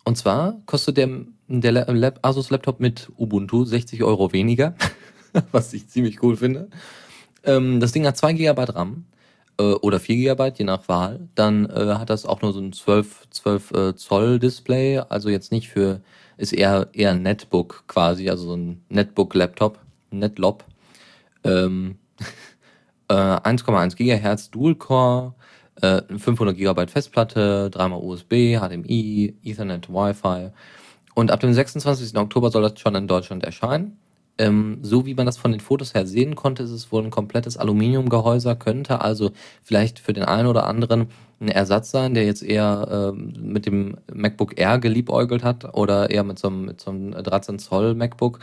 Und 0.06 0.18
zwar 0.18 0.62
kostet 0.66 0.98
der, 0.98 1.10
der 1.48 1.72
Lab, 1.72 2.20
Asus 2.22 2.50
Laptop 2.50 2.80
mit 2.80 3.10
Ubuntu 3.18 3.66
60 3.66 4.04
Euro 4.04 4.32
weniger, 4.32 4.76
was 5.52 5.74
ich 5.74 5.90
ziemlich 5.90 6.24
cool 6.24 6.38
finde. 6.38 6.70
Ähm, 7.44 7.80
das 7.80 7.92
Ding 7.92 8.06
hat 8.06 8.16
2 8.18 8.34
GB 8.34 8.64
RAM 8.70 9.06
äh, 9.60 9.64
oder 9.64 10.00
4 10.00 10.16
GB, 10.16 10.54
je 10.58 10.66
nach 10.66 10.88
Wahl. 10.88 11.28
Dann 11.36 11.66
äh, 11.70 11.96
hat 11.96 12.10
das 12.10 12.26
auch 12.26 12.42
nur 12.42 12.54
so 12.54 12.60
ein 12.60 12.72
12, 12.72 13.30
12 13.32 13.72
äh, 13.72 13.96
Zoll 13.96 14.40
Display, 14.40 15.00
also 15.00 15.30
jetzt 15.30 15.52
nicht 15.52 15.70
für, 15.70 16.02
ist 16.38 16.54
eher, 16.54 16.90
eher 16.94 17.12
ein 17.12 17.22
Netbook 17.22 17.84
quasi, 17.88 18.30
also 18.30 18.48
so 18.48 18.56
ein 18.56 18.84
Netbook-Laptop, 18.90 19.80
Netlob. 20.12 20.64
Ähm, 21.44 21.98
äh, 23.10 23.14
1,1 23.14 23.96
GHz 23.96 24.52
Dual-Core, 24.52 25.34
äh, 25.82 26.02
500 26.18 26.56
GB 26.58 26.88
Festplatte, 26.88 27.70
dreimal 27.70 28.02
USB, 28.02 28.58
HDMI, 28.58 29.36
Ethernet, 29.44 29.90
Wi-Fi. 29.90 30.52
Und 31.14 31.32
ab 31.32 31.40
dem 31.40 31.54
26. 31.54 32.18
Oktober 32.18 32.52
soll 32.52 32.64
das 32.64 32.80
schon 32.80 32.96
in 32.96 33.08
Deutschland 33.08 33.44
erscheinen. 33.44 33.98
Ähm, 34.38 34.80
so 34.82 35.06
wie 35.06 35.14
man 35.14 35.26
das 35.26 35.38
von 35.38 35.52
den 35.52 35.62
Fotos 35.62 35.94
her 35.94 36.06
sehen 36.06 36.36
konnte, 36.36 36.64
ist 36.64 36.72
es 36.72 36.92
wohl 36.92 37.04
ein 37.04 37.10
komplettes 37.10 37.56
Aluminiumgehäuse, 37.56 38.56
könnte 38.58 39.00
also 39.02 39.32
vielleicht 39.64 40.00
für 40.00 40.12
den 40.12 40.26
einen 40.26 40.48
oder 40.48 40.66
anderen 40.66 41.08
ein 41.40 41.48
Ersatz 41.48 41.92
sein, 41.92 42.14
der 42.14 42.26
jetzt 42.26 42.44
eher 42.44 43.14
äh, 43.14 43.18
mit 43.18 43.66
dem 43.66 43.98
MacBook 44.14 44.60
Air 44.60 44.80
geliebäugelt 44.80 45.44
hat 45.44 45.74
oder 45.74 46.10
eher 46.10 46.24
mit 46.24 46.38
so 46.38 46.50
einem, 46.50 46.66
mit 46.66 46.82
so 46.82 46.92
einem 46.92 47.12
13 47.12 47.60
Zoll 47.60 47.96
MacBook, 47.96 48.40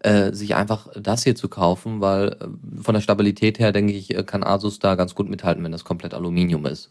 äh, 0.00 0.32
sich 0.32 0.56
einfach 0.56 0.88
das 1.00 1.22
hier 1.22 1.36
zu 1.36 1.48
kaufen, 1.48 2.00
weil 2.00 2.28
äh, 2.32 2.82
von 2.82 2.94
der 2.94 3.00
Stabilität 3.00 3.60
her, 3.60 3.70
denke 3.72 3.92
ich, 3.92 4.14
kann 4.26 4.42
Asus 4.42 4.80
da 4.80 4.96
ganz 4.96 5.14
gut 5.14 5.28
mithalten, 5.28 5.62
wenn 5.62 5.72
das 5.72 5.84
komplett 5.84 6.12
Aluminium 6.14 6.66
ist. 6.66 6.90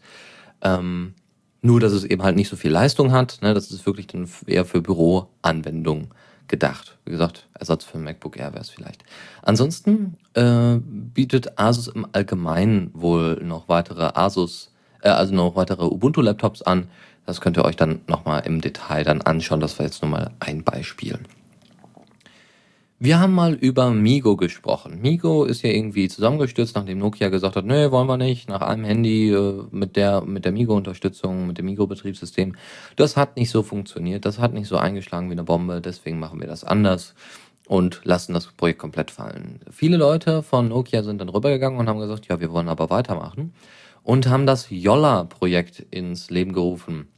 Ähm, 0.62 1.14
nur, 1.60 1.80
dass 1.80 1.92
es 1.92 2.04
eben 2.04 2.22
halt 2.22 2.36
nicht 2.36 2.48
so 2.48 2.56
viel 2.56 2.70
Leistung 2.70 3.12
hat, 3.12 3.38
ne, 3.42 3.52
das 3.52 3.70
ist 3.70 3.84
wirklich 3.86 4.06
dann 4.06 4.28
eher 4.46 4.64
für 4.64 4.80
Büroanwendungen 4.80 6.08
gedacht. 6.48 6.96
Wie 7.04 7.10
gesagt, 7.10 7.46
Ersatz 7.54 7.84
für 7.84 7.98
MacBook 7.98 8.36
Air 8.36 8.52
wäre 8.52 8.62
es 8.62 8.70
vielleicht. 8.70 9.04
Ansonsten 9.42 10.16
äh, 10.34 10.76
bietet 10.80 11.58
Asus 11.58 11.88
im 11.88 12.06
Allgemeinen 12.12 12.90
wohl 12.94 13.42
noch 13.42 13.68
weitere 13.68 14.10
Asus, 14.14 14.72
äh, 15.02 15.08
also 15.08 15.34
noch 15.34 15.56
weitere 15.56 15.84
Ubuntu-Laptops 15.84 16.62
an. 16.62 16.88
Das 17.24 17.40
könnt 17.40 17.56
ihr 17.56 17.64
euch 17.64 17.76
dann 17.76 18.00
nochmal 18.06 18.42
im 18.46 18.60
Detail 18.60 19.04
dann 19.04 19.22
anschauen. 19.22 19.60
Das 19.60 19.78
war 19.78 19.86
jetzt 19.86 20.02
nur 20.02 20.10
mal 20.10 20.30
ein 20.40 20.62
Beispiel. 20.62 21.18
Wir 22.98 23.20
haben 23.20 23.34
mal 23.34 23.52
über 23.52 23.90
Migo 23.90 24.36
gesprochen. 24.36 25.02
Migo 25.02 25.44
ist 25.44 25.60
ja 25.60 25.68
irgendwie 25.68 26.08
zusammengestürzt, 26.08 26.74
nachdem 26.76 26.96
Nokia 26.96 27.28
gesagt 27.28 27.54
hat, 27.54 27.66
nee, 27.66 27.90
wollen 27.90 28.06
wir 28.06 28.16
nicht, 28.16 28.48
nach 28.48 28.62
einem 28.62 28.84
Handy 28.84 29.32
äh, 29.32 29.64
mit 29.70 29.96
der, 29.96 30.22
mit 30.22 30.46
der 30.46 30.52
Migo-Unterstützung, 30.52 31.46
mit 31.46 31.58
dem 31.58 31.66
Migo-Betriebssystem. 31.66 32.56
Das 32.96 33.18
hat 33.18 33.36
nicht 33.36 33.50
so 33.50 33.62
funktioniert, 33.62 34.24
das 34.24 34.38
hat 34.38 34.54
nicht 34.54 34.66
so 34.66 34.78
eingeschlagen 34.78 35.28
wie 35.28 35.32
eine 35.32 35.44
Bombe, 35.44 35.82
deswegen 35.82 36.18
machen 36.18 36.40
wir 36.40 36.46
das 36.46 36.64
anders 36.64 37.14
und 37.66 38.00
lassen 38.04 38.32
das 38.32 38.46
Projekt 38.46 38.78
komplett 38.78 39.10
fallen. 39.10 39.60
Viele 39.70 39.98
Leute 39.98 40.42
von 40.42 40.68
Nokia 40.68 41.02
sind 41.02 41.20
dann 41.20 41.28
rübergegangen 41.28 41.78
und 41.78 41.90
haben 41.90 42.00
gesagt, 42.00 42.28
ja, 42.28 42.40
wir 42.40 42.50
wollen 42.50 42.70
aber 42.70 42.88
weitermachen 42.88 43.52
und 44.04 44.26
haben 44.26 44.46
das 44.46 44.68
Yolla-Projekt 44.70 45.80
ins 45.90 46.30
Leben 46.30 46.54
gerufen. 46.54 47.08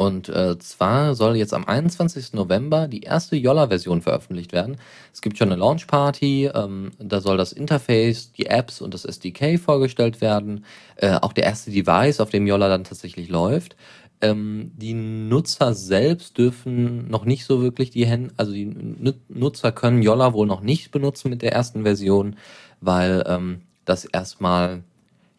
Und 0.00 0.30
äh, 0.30 0.58
zwar 0.58 1.14
soll 1.14 1.36
jetzt 1.36 1.52
am 1.52 1.66
21. 1.66 2.32
November 2.32 2.88
die 2.88 3.02
erste 3.02 3.36
Yolla-Version 3.36 4.00
veröffentlicht 4.00 4.50
werden. 4.54 4.78
Es 5.12 5.20
gibt 5.20 5.36
schon 5.36 5.52
eine 5.52 5.60
Launch-Party, 5.60 6.50
ähm, 6.54 6.92
da 6.98 7.20
soll 7.20 7.36
das 7.36 7.52
Interface, 7.52 8.32
die 8.32 8.46
Apps 8.46 8.80
und 8.80 8.94
das 8.94 9.04
SDK 9.04 9.58
vorgestellt 9.58 10.22
werden. 10.22 10.64
Äh, 10.96 11.16
auch 11.20 11.34
der 11.34 11.44
erste 11.44 11.70
Device, 11.70 12.20
auf 12.20 12.30
dem 12.30 12.46
Yolla 12.46 12.70
dann 12.70 12.84
tatsächlich 12.84 13.28
läuft. 13.28 13.76
Ähm, 14.22 14.72
die 14.74 14.94
Nutzer 14.94 15.74
selbst 15.74 16.38
dürfen 16.38 17.10
noch 17.10 17.26
nicht 17.26 17.44
so 17.44 17.60
wirklich 17.60 17.90
die 17.90 18.06
Hände, 18.06 18.32
also 18.38 18.52
die 18.52 18.74
Nutzer 19.28 19.70
können 19.70 20.00
Yolla 20.00 20.32
wohl 20.32 20.46
noch 20.46 20.62
nicht 20.62 20.92
benutzen 20.92 21.28
mit 21.28 21.42
der 21.42 21.52
ersten 21.52 21.82
Version, 21.82 22.36
weil 22.80 23.22
ähm, 23.26 23.60
das 23.84 24.06
erstmal 24.06 24.82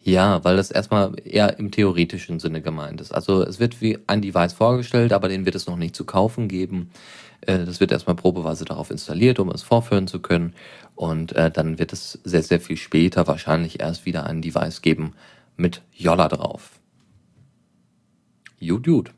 ja, 0.04 0.42
weil 0.44 0.56
das 0.56 0.70
erstmal 0.70 1.14
eher 1.24 1.58
im 1.58 1.70
theoretischen 1.70 2.40
Sinne 2.40 2.60
gemeint 2.60 3.00
ist. 3.00 3.12
Also 3.12 3.42
es 3.42 3.60
wird 3.60 3.80
wie 3.80 3.98
ein 4.08 4.20
Device 4.20 4.52
vorgestellt, 4.52 5.12
aber 5.12 5.28
den 5.28 5.44
wird 5.44 5.54
es 5.54 5.66
noch 5.66 5.76
nicht 5.76 5.94
zu 5.94 6.04
kaufen 6.04 6.48
geben. 6.48 6.90
Äh, 7.42 7.64
das 7.64 7.78
wird 7.78 7.92
erstmal 7.92 8.16
probeweise 8.16 8.64
darauf 8.64 8.90
installiert, 8.90 9.38
um 9.38 9.48
es 9.50 9.62
vorführen 9.62 10.08
zu 10.08 10.20
können. 10.20 10.54
Und 10.96 11.32
äh, 11.32 11.50
dann 11.50 11.78
wird 11.78 11.92
es 11.92 12.18
sehr, 12.24 12.42
sehr 12.42 12.60
viel 12.60 12.76
später 12.76 13.26
wahrscheinlich 13.28 13.80
erst 13.80 14.04
wieder 14.04 14.26
ein 14.26 14.42
Device 14.42 14.82
geben 14.82 15.14
mit 15.56 15.82
Yolla 15.92 16.28
drauf. 16.28 16.80
Gut, 18.60 18.86
gut. 18.86 19.12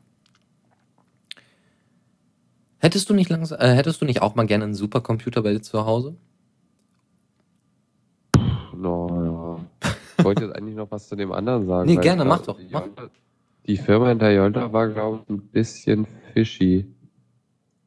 Hättest 2.77 3.09
du 3.09 3.15
nicht 3.15 3.29
langs 3.29 3.51
äh, 3.51 3.73
hättest 3.75 4.01
du 4.01 4.05
nicht 4.05 4.21
auch 4.21 4.35
mal 4.35 4.45
gerne 4.45 4.65
einen 4.65 4.75
Supercomputer 4.75 5.41
bei 5.41 5.53
dir 5.53 5.61
zu 5.61 5.85
Hause? 5.85 6.15
Ich 10.17 10.25
wollte 10.25 10.45
jetzt 10.45 10.55
eigentlich 10.55 10.75
noch 10.75 10.91
was 10.91 11.07
zu 11.07 11.15
dem 11.15 11.31
anderen 11.31 11.67
sagen. 11.67 11.89
Nee, 11.89 11.97
gerne, 11.97 12.25
mach 12.25 12.41
doch. 12.41 12.57
Die, 12.57 12.67
Mach. 12.71 12.87
die 13.65 13.77
Firma 13.77 14.09
hinter 14.09 14.31
Yolda 14.31 14.71
war, 14.71 14.89
glaube 14.89 15.21
ich, 15.23 15.29
ein 15.29 15.41
bisschen 15.41 16.07
fishy. 16.33 16.85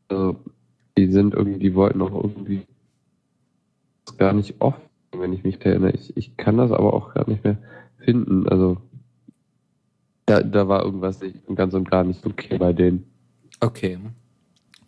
Also, 0.08 0.36
die 0.96 1.10
sind 1.10 1.34
irgendwie, 1.34 1.58
die 1.58 1.74
wollten 1.74 2.02
auch 2.02 2.12
irgendwie 2.12 2.66
gar 4.16 4.32
nicht 4.32 4.60
offen, 4.60 4.82
wenn 5.12 5.32
ich 5.32 5.44
mich 5.44 5.64
erinnere. 5.64 5.92
Ich, 5.92 6.16
ich 6.16 6.36
kann 6.36 6.56
das 6.56 6.72
aber 6.72 6.94
auch 6.94 7.14
gar 7.14 7.28
nicht 7.28 7.44
mehr 7.44 7.58
finden. 7.98 8.48
Also, 8.48 8.78
da, 10.26 10.42
da 10.42 10.68
war 10.68 10.84
irgendwas 10.84 11.20
nicht 11.20 11.36
ganz 11.54 11.74
und 11.74 11.90
gar 11.90 12.04
nicht 12.04 12.24
okay 12.26 12.58
bei 12.58 12.72
denen. 12.72 13.10
Okay. 13.60 13.98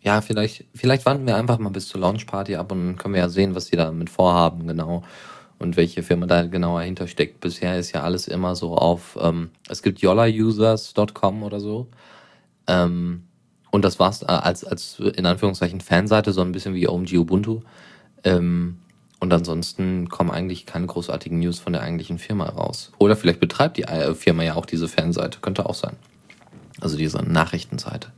Ja, 0.01 0.21
vielleicht, 0.21 0.65
vielleicht 0.73 1.05
warten 1.05 1.27
wir 1.27 1.35
einfach 1.35 1.59
mal 1.59 1.69
bis 1.69 1.87
zur 1.87 2.01
Launchparty 2.01 2.55
ab 2.55 2.71
und 2.71 2.85
dann 2.85 2.97
können 2.97 3.13
wir 3.13 3.21
ja 3.21 3.29
sehen, 3.29 3.53
was 3.53 3.67
sie 3.67 3.75
damit 3.75 4.09
vorhaben, 4.09 4.67
genau. 4.67 5.03
Und 5.61 5.77
welche 5.77 6.01
Firma 6.01 6.25
da 6.25 6.41
genauer 6.43 6.79
dahinter 6.79 7.07
steckt. 7.07 7.39
Bisher 7.39 7.77
ist 7.77 7.91
ja 7.91 8.01
alles 8.01 8.27
immer 8.27 8.55
so 8.55 8.75
auf, 8.75 9.15
ähm, 9.21 9.51
es 9.69 9.83
gibt 9.83 9.99
yollausers.com 9.99 11.43
oder 11.43 11.59
so. 11.59 11.87
Ähm, 12.65 13.23
und 13.69 13.85
das 13.85 13.99
war's 13.99 14.23
äh, 14.23 14.25
als, 14.25 14.63
als 14.63 14.99
in 14.99 15.25
Anführungszeichen 15.25 15.79
Fanseite, 15.79 16.33
so 16.33 16.41
ein 16.41 16.51
bisschen 16.51 16.73
wie 16.73 16.87
OMG 16.87 17.17
Ubuntu. 17.17 17.61
Ähm, 18.23 18.77
und 19.19 19.31
ansonsten 19.31 20.09
kommen 20.09 20.31
eigentlich 20.31 20.65
keine 20.65 20.87
großartigen 20.87 21.37
News 21.37 21.59
von 21.59 21.73
der 21.73 21.83
eigentlichen 21.83 22.17
Firma 22.17 22.45
raus. 22.45 22.91
Oder 22.97 23.15
vielleicht 23.15 23.39
betreibt 23.39 23.77
die 23.77 23.83
äh, 23.83 24.15
Firma 24.15 24.41
ja 24.41 24.55
auch 24.55 24.65
diese 24.65 24.87
Fanseite. 24.87 25.39
Könnte 25.41 25.67
auch 25.67 25.75
sein. 25.75 25.95
Also 26.79 26.97
diese 26.97 27.21
Nachrichtenseite. 27.21 28.11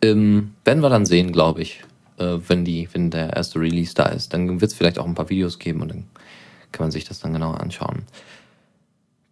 Ähm, 0.00 0.54
werden 0.64 0.82
wir 0.82 0.88
dann 0.88 1.04
sehen, 1.04 1.30
glaube 1.30 1.60
ich, 1.60 1.84
äh, 2.16 2.38
wenn, 2.48 2.64
die, 2.64 2.88
wenn 2.92 3.10
der 3.10 3.34
erste 3.34 3.60
Release 3.60 3.94
da 3.94 4.06
ist. 4.06 4.32
Dann 4.32 4.62
wird 4.62 4.70
es 4.70 4.76
vielleicht 4.76 4.98
auch 4.98 5.06
ein 5.06 5.14
paar 5.14 5.28
Videos 5.28 5.58
geben 5.58 5.82
und 5.82 5.90
dann 5.90 6.04
kann 6.72 6.84
man 6.84 6.90
sich 6.90 7.04
das 7.04 7.20
dann 7.20 7.32
genauer 7.32 7.60
anschauen. 7.60 8.04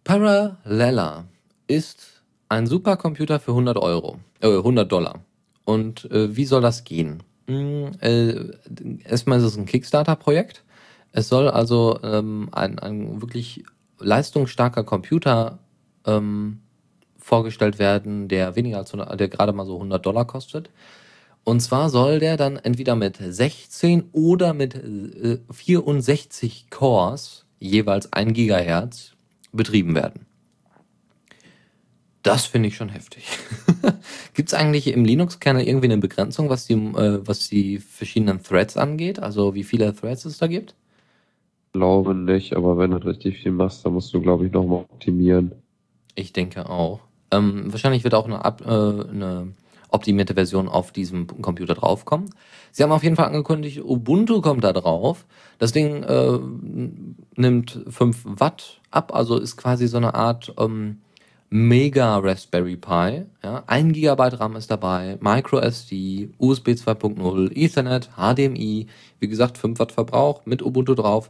Parallella 0.03 1.25
ist 1.67 2.23
ein 2.49 2.67
Supercomputer 2.67 3.39
für 3.39 3.51
100 3.51 3.77
Euro, 3.77 4.19
äh, 4.41 4.47
100 4.47 4.89
Dollar. 4.91 5.19
Und 5.65 6.09
äh, 6.11 6.35
wie 6.35 6.45
soll 6.45 6.61
das 6.61 6.83
gehen? 6.83 7.23
Hm, 7.47 7.91
äh, 7.99 8.51
erstmal 9.03 9.39
ist 9.39 9.45
es 9.45 9.57
ein 9.57 9.65
Kickstarter-Projekt. 9.65 10.63
Es 11.11 11.29
soll 11.29 11.49
also 11.49 11.99
ähm, 12.03 12.49
ein, 12.51 12.79
ein 12.79 13.21
wirklich 13.21 13.63
leistungsstarker 13.99 14.83
Computer 14.83 15.59
ähm, 16.05 16.61
vorgestellt 17.17 17.79
werden, 17.79 18.27
der 18.27 18.55
weniger 18.55 18.77
als 18.77 18.93
100, 18.93 19.19
der 19.19 19.27
gerade 19.27 19.51
mal 19.51 19.65
so 19.65 19.75
100 19.75 20.05
Dollar 20.05 20.25
kostet. 20.25 20.69
Und 21.47 21.61
zwar 21.61 21.89
soll 21.89 22.19
der 22.19 22.35
dann 22.35 22.57
entweder 22.57 22.97
mit 22.97 23.19
16 23.21 24.09
oder 24.11 24.53
mit 24.53 24.75
äh, 24.75 25.39
64 25.49 26.69
Cores, 26.69 27.45
jeweils 27.57 28.11
1 28.11 28.33
Gigahertz, 28.33 29.13
betrieben 29.53 29.95
werden. 29.95 30.25
Das 32.21 32.45
finde 32.45 32.67
ich 32.67 32.75
schon 32.75 32.89
heftig. 32.89 33.29
Gibt 34.33 34.49
es 34.49 34.53
eigentlich 34.53 34.87
im 34.87 35.05
Linux-Kernel 35.05 35.65
irgendwie 35.65 35.85
eine 35.85 35.99
Begrenzung, 35.99 36.49
was 36.49 36.67
die, 36.67 36.73
äh, 36.73 37.25
was 37.25 37.47
die 37.47 37.77
verschiedenen 37.77 38.43
Threads 38.43 38.75
angeht? 38.75 39.19
Also 39.19 39.55
wie 39.55 39.63
viele 39.63 39.95
Threads 39.95 40.25
es 40.25 40.39
da 40.39 40.47
gibt? 40.47 40.75
Glaube 41.71 42.13
nicht, 42.13 42.57
aber 42.57 42.77
wenn 42.77 42.91
du 42.91 42.97
richtig 42.97 43.37
viel 43.37 43.53
machst, 43.53 43.85
dann 43.85 43.93
musst 43.93 44.13
du, 44.13 44.19
glaube 44.19 44.45
ich, 44.45 44.51
nochmal 44.51 44.79
optimieren. 44.79 45.53
Ich 46.13 46.33
denke 46.33 46.69
auch. 46.69 46.99
Ähm, 47.31 47.71
wahrscheinlich 47.71 48.03
wird 48.03 48.15
auch 48.15 48.25
eine, 48.25 48.43
Ab 48.43 48.63
äh, 48.65 48.69
eine 48.69 49.53
optimierte 49.89 50.33
Version 50.33 50.67
auf 50.67 50.91
diesem 50.91 51.27
Computer 51.41 51.73
draufkommen. 51.73 52.29
Sie 52.71 52.83
haben 52.83 52.91
auf 52.91 53.03
jeden 53.03 53.15
Fall 53.15 53.27
angekündigt, 53.27 53.81
Ubuntu 53.83 54.41
kommt 54.41 54.63
da 54.63 54.73
drauf. 54.73 55.25
Das 55.59 55.71
Ding 55.71 56.03
äh, 56.03 56.39
nimmt 57.35 57.79
5 57.89 58.23
Watt 58.25 58.81
ab, 58.91 59.13
also 59.15 59.37
ist 59.37 59.57
quasi 59.57 59.87
so 59.87 59.97
eine 59.97 60.13
Art 60.13 60.53
ähm, 60.59 60.99
Mega 61.49 62.17
Raspberry 62.17 62.75
Pi. 62.75 63.23
Ja? 63.43 63.63
1 63.67 63.93
GB 63.93 64.21
RAM 64.21 64.55
ist 64.55 64.69
dabei, 64.69 65.17
Micro 65.21 65.59
SD, 65.59 66.29
USB 66.37 66.69
2.0, 66.69 67.55
Ethernet, 67.55 68.09
HDMI, 68.17 68.87
wie 69.19 69.27
gesagt 69.27 69.57
5 69.57 69.79
Watt 69.79 69.91
Verbrauch 69.93 70.45
mit 70.45 70.61
Ubuntu 70.61 70.93
drauf. 70.93 71.29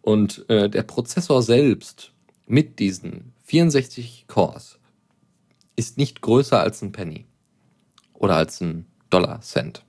Und 0.00 0.48
äh, 0.48 0.70
der 0.70 0.84
Prozessor 0.84 1.42
selbst 1.42 2.12
mit 2.46 2.78
diesen 2.78 3.34
64 3.44 4.24
Cores 4.26 4.78
ist 5.76 5.98
nicht 5.98 6.22
größer 6.22 6.58
als 6.58 6.82
ein 6.82 6.92
Penny. 6.92 7.27
Oder 8.18 8.36
als 8.36 8.60
ein 8.60 8.86
Dollar-Cent. 9.10 9.84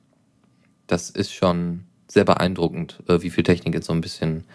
Das 0.87 1.09
ist 1.09 1.33
schon 1.33 1.85
sehr 2.07 2.25
beeindruckend, 2.25 3.03
äh, 3.07 3.21
wie 3.21 3.29
viel 3.29 3.43
Technik 3.43 3.75
jetzt 3.75 3.87
so 3.87 3.93
ein 3.93 4.01
bisschen 4.01 4.45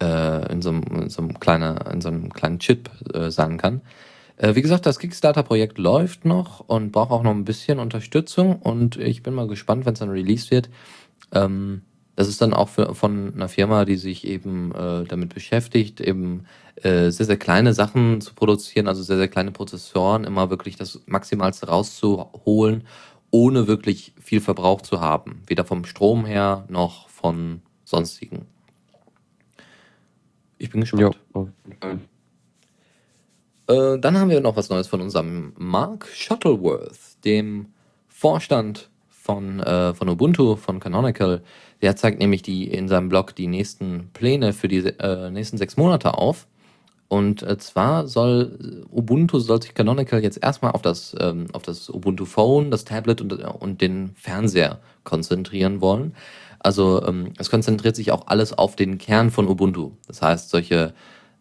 äh, 0.00 0.52
in, 0.52 0.62
so 0.62 0.70
einem, 0.70 0.82
in, 0.82 1.08
so 1.08 1.22
einem 1.22 1.38
kleiner, 1.38 1.90
in 1.92 2.00
so 2.00 2.08
einem 2.08 2.32
kleinen 2.32 2.58
Chip 2.58 2.90
äh, 3.14 3.30
sein 3.30 3.58
kann. 3.58 3.80
Wie 4.40 4.62
gesagt, 4.62 4.86
das 4.86 5.00
Kickstarter-Projekt 5.00 5.78
läuft 5.78 6.24
noch 6.24 6.60
und 6.60 6.92
braucht 6.92 7.10
auch 7.10 7.24
noch 7.24 7.32
ein 7.32 7.44
bisschen 7.44 7.80
Unterstützung 7.80 8.54
und 8.54 8.96
ich 8.96 9.24
bin 9.24 9.34
mal 9.34 9.48
gespannt, 9.48 9.84
wenn 9.84 9.94
es 9.94 9.98
dann 9.98 10.10
released 10.10 10.52
wird. 10.52 10.70
Ähm, 11.32 11.82
das 12.14 12.28
ist 12.28 12.40
dann 12.40 12.54
auch 12.54 12.68
für, 12.68 12.94
von 12.94 13.34
einer 13.34 13.48
Firma, 13.48 13.84
die 13.84 13.96
sich 13.96 14.24
eben 14.24 14.72
damit 15.08 15.34
beschäftigt, 15.34 16.00
eben 16.00 16.44
sehr, 16.80 17.10
sehr 17.10 17.36
kleine 17.36 17.74
Sachen 17.74 18.20
zu 18.20 18.34
produzieren, 18.34 18.86
also 18.86 19.02
sehr, 19.02 19.16
sehr 19.16 19.26
kleine 19.26 19.50
Prozessoren, 19.50 20.22
immer 20.22 20.50
wirklich 20.50 20.76
das 20.76 21.00
Maximalste 21.06 21.66
rauszuholen, 21.66 22.84
ohne 23.30 23.66
wirklich 23.66 24.14
viel 24.20 24.40
Verbrauch 24.40 24.80
zu 24.80 25.00
haben. 25.00 25.42
Weder 25.46 25.64
vom 25.64 25.84
Strom 25.84 26.24
her 26.24 26.64
noch 26.68 27.08
von 27.08 27.62
sonstigen. 27.84 28.46
Ich 30.58 30.70
bin 30.70 30.80
gespannt. 30.80 31.18
Ja, 31.34 31.98
äh, 33.68 33.98
dann 33.98 34.18
haben 34.18 34.30
wir 34.30 34.40
noch 34.40 34.56
was 34.56 34.70
Neues 34.70 34.88
von 34.88 35.00
unserem 35.00 35.52
Mark 35.56 36.08
Shuttleworth, 36.08 37.22
dem 37.24 37.66
Vorstand 38.08 38.88
von, 39.08 39.60
äh, 39.60 39.94
von 39.94 40.08
Ubuntu, 40.08 40.56
von 40.56 40.80
Canonical. 40.80 41.42
Der 41.82 41.94
zeigt 41.94 42.18
nämlich 42.18 42.42
die 42.42 42.66
in 42.66 42.88
seinem 42.88 43.10
Blog 43.10 43.36
die 43.36 43.46
nächsten 43.46 44.10
Pläne 44.14 44.52
für 44.52 44.68
die 44.68 44.78
äh, 44.78 45.30
nächsten 45.30 45.58
sechs 45.58 45.76
Monate 45.76 46.14
auf. 46.14 46.46
Und 47.08 47.42
äh, 47.42 47.56
zwar 47.56 48.06
soll 48.06 48.84
Ubuntu, 48.90 49.38
soll 49.38 49.62
sich 49.62 49.74
Canonical 49.74 50.22
jetzt 50.22 50.42
erstmal 50.42 50.72
auf 50.72 50.82
das, 50.82 51.16
ähm, 51.18 51.46
auf 51.52 51.62
das 51.62 51.88
Ubuntu 51.88 52.26
Phone, 52.26 52.70
das 52.70 52.84
Tablet 52.84 53.22
und, 53.22 53.32
und 53.32 53.80
den 53.80 54.10
Fernseher 54.14 54.78
konzentrieren 55.04 55.80
wollen. 55.80 56.14
Also 56.58 57.02
ähm, 57.06 57.32
es 57.38 57.50
konzentriert 57.50 57.96
sich 57.96 58.12
auch 58.12 58.26
alles 58.26 58.52
auf 58.52 58.76
den 58.76 58.98
Kern 58.98 59.30
von 59.30 59.48
Ubuntu. 59.48 59.92
Das 60.06 60.20
heißt, 60.20 60.50
solche 60.50 60.92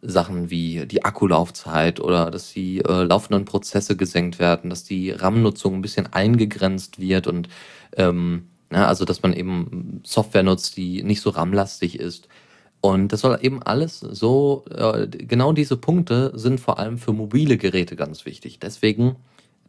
Sachen 0.01 0.49
wie 0.49 0.85
die 0.85 1.03
Akkulaufzeit 1.03 1.99
oder 1.99 2.31
dass 2.31 2.53
die 2.53 2.79
äh, 2.79 3.03
laufenden 3.03 3.45
Prozesse 3.45 3.97
gesenkt 3.97 4.39
werden, 4.39 4.69
dass 4.69 4.83
die 4.83 5.11
RAM-Nutzung 5.11 5.75
ein 5.75 5.81
bisschen 5.81 6.13
eingegrenzt 6.13 6.99
wird 6.99 7.27
und 7.27 7.49
ähm, 7.97 8.47
ja, 8.71 8.85
also 8.85 9.05
dass 9.05 9.23
man 9.23 9.33
eben 9.33 10.01
Software 10.05 10.43
nutzt, 10.43 10.77
die 10.77 11.03
nicht 11.03 11.21
so 11.21 11.29
RAM-lastig 11.31 11.99
ist. 11.99 12.27
Und 12.81 13.11
das 13.11 13.21
soll 13.21 13.39
eben 13.41 13.63
alles 13.63 13.99
so, 13.99 14.65
äh, 14.69 15.07
genau 15.07 15.51
diese 15.51 15.77
Punkte 15.77 16.31
sind 16.35 16.59
vor 16.59 16.79
allem 16.79 16.97
für 16.97 17.11
mobile 17.11 17.57
Geräte 17.57 17.95
ganz 17.95 18.25
wichtig. 18.25 18.59
Deswegen 18.59 19.15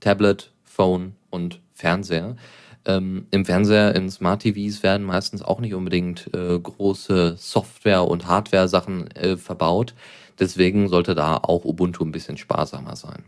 Tablet, 0.01 0.53
Phone 0.65 1.15
und 1.31 1.61
Fernseher. 1.73 2.37
Ähm, 2.85 3.27
Im 3.31 3.45
Fernseher, 3.45 3.95
in 3.95 4.11
Smart 4.11 4.43
TVs 4.43 4.83
werden 4.83 5.07
meistens 5.07 5.43
auch 5.43 5.61
nicht 5.61 5.75
unbedingt 5.75 6.31
äh, 6.35 6.59
große 6.59 7.37
Software- 7.37 8.07
und 8.07 8.27
Hardware-Sachen 8.27 9.11
äh, 9.13 9.37
verbaut. 9.37 9.95
Deswegen 10.39 10.89
sollte 10.89 11.15
da 11.15 11.37
auch 11.37 11.65
Ubuntu 11.65 12.05
ein 12.05 12.13
bisschen 12.13 12.37
sparsamer 12.37 12.97
sein. 12.97 13.25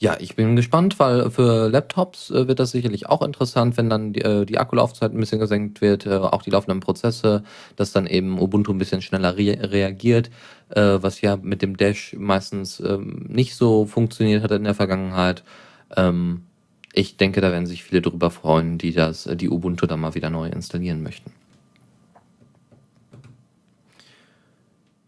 Ja, 0.00 0.16
ich 0.18 0.34
bin 0.34 0.56
gespannt, 0.56 0.98
weil 0.98 1.30
für 1.30 1.68
Laptops 1.68 2.30
äh, 2.30 2.48
wird 2.48 2.58
das 2.58 2.72
sicherlich 2.72 3.08
auch 3.08 3.22
interessant, 3.22 3.76
wenn 3.76 3.88
dann 3.88 4.12
die, 4.12 4.22
äh, 4.22 4.44
die 4.44 4.58
Akkulaufzeit 4.58 5.12
ein 5.12 5.20
bisschen 5.20 5.38
gesenkt 5.38 5.80
wird, 5.80 6.04
äh, 6.06 6.16
auch 6.16 6.42
die 6.42 6.50
laufenden 6.50 6.80
Prozesse, 6.80 7.44
dass 7.76 7.92
dann 7.92 8.06
eben 8.06 8.38
Ubuntu 8.40 8.72
ein 8.72 8.78
bisschen 8.78 9.02
schneller 9.02 9.36
re 9.36 9.56
reagiert, 9.60 10.30
äh, 10.70 10.98
was 11.00 11.20
ja 11.20 11.36
mit 11.36 11.62
dem 11.62 11.76
Dash 11.76 12.14
meistens 12.18 12.80
ähm, 12.80 13.24
nicht 13.28 13.54
so 13.54 13.86
funktioniert 13.86 14.42
hat 14.42 14.50
in 14.50 14.64
der 14.64 14.74
Vergangenheit. 14.74 15.44
Ähm, 15.96 16.42
ich 16.92 17.16
denke, 17.16 17.40
da 17.40 17.50
werden 17.52 17.66
sich 17.66 17.84
viele 17.84 18.02
drüber 18.02 18.30
freuen, 18.30 18.78
die 18.78 18.92
das, 18.92 19.28
die 19.34 19.48
Ubuntu 19.48 19.86
dann 19.86 20.00
mal 20.00 20.14
wieder 20.14 20.30
neu 20.30 20.48
installieren 20.48 21.02
möchten. 21.02 21.32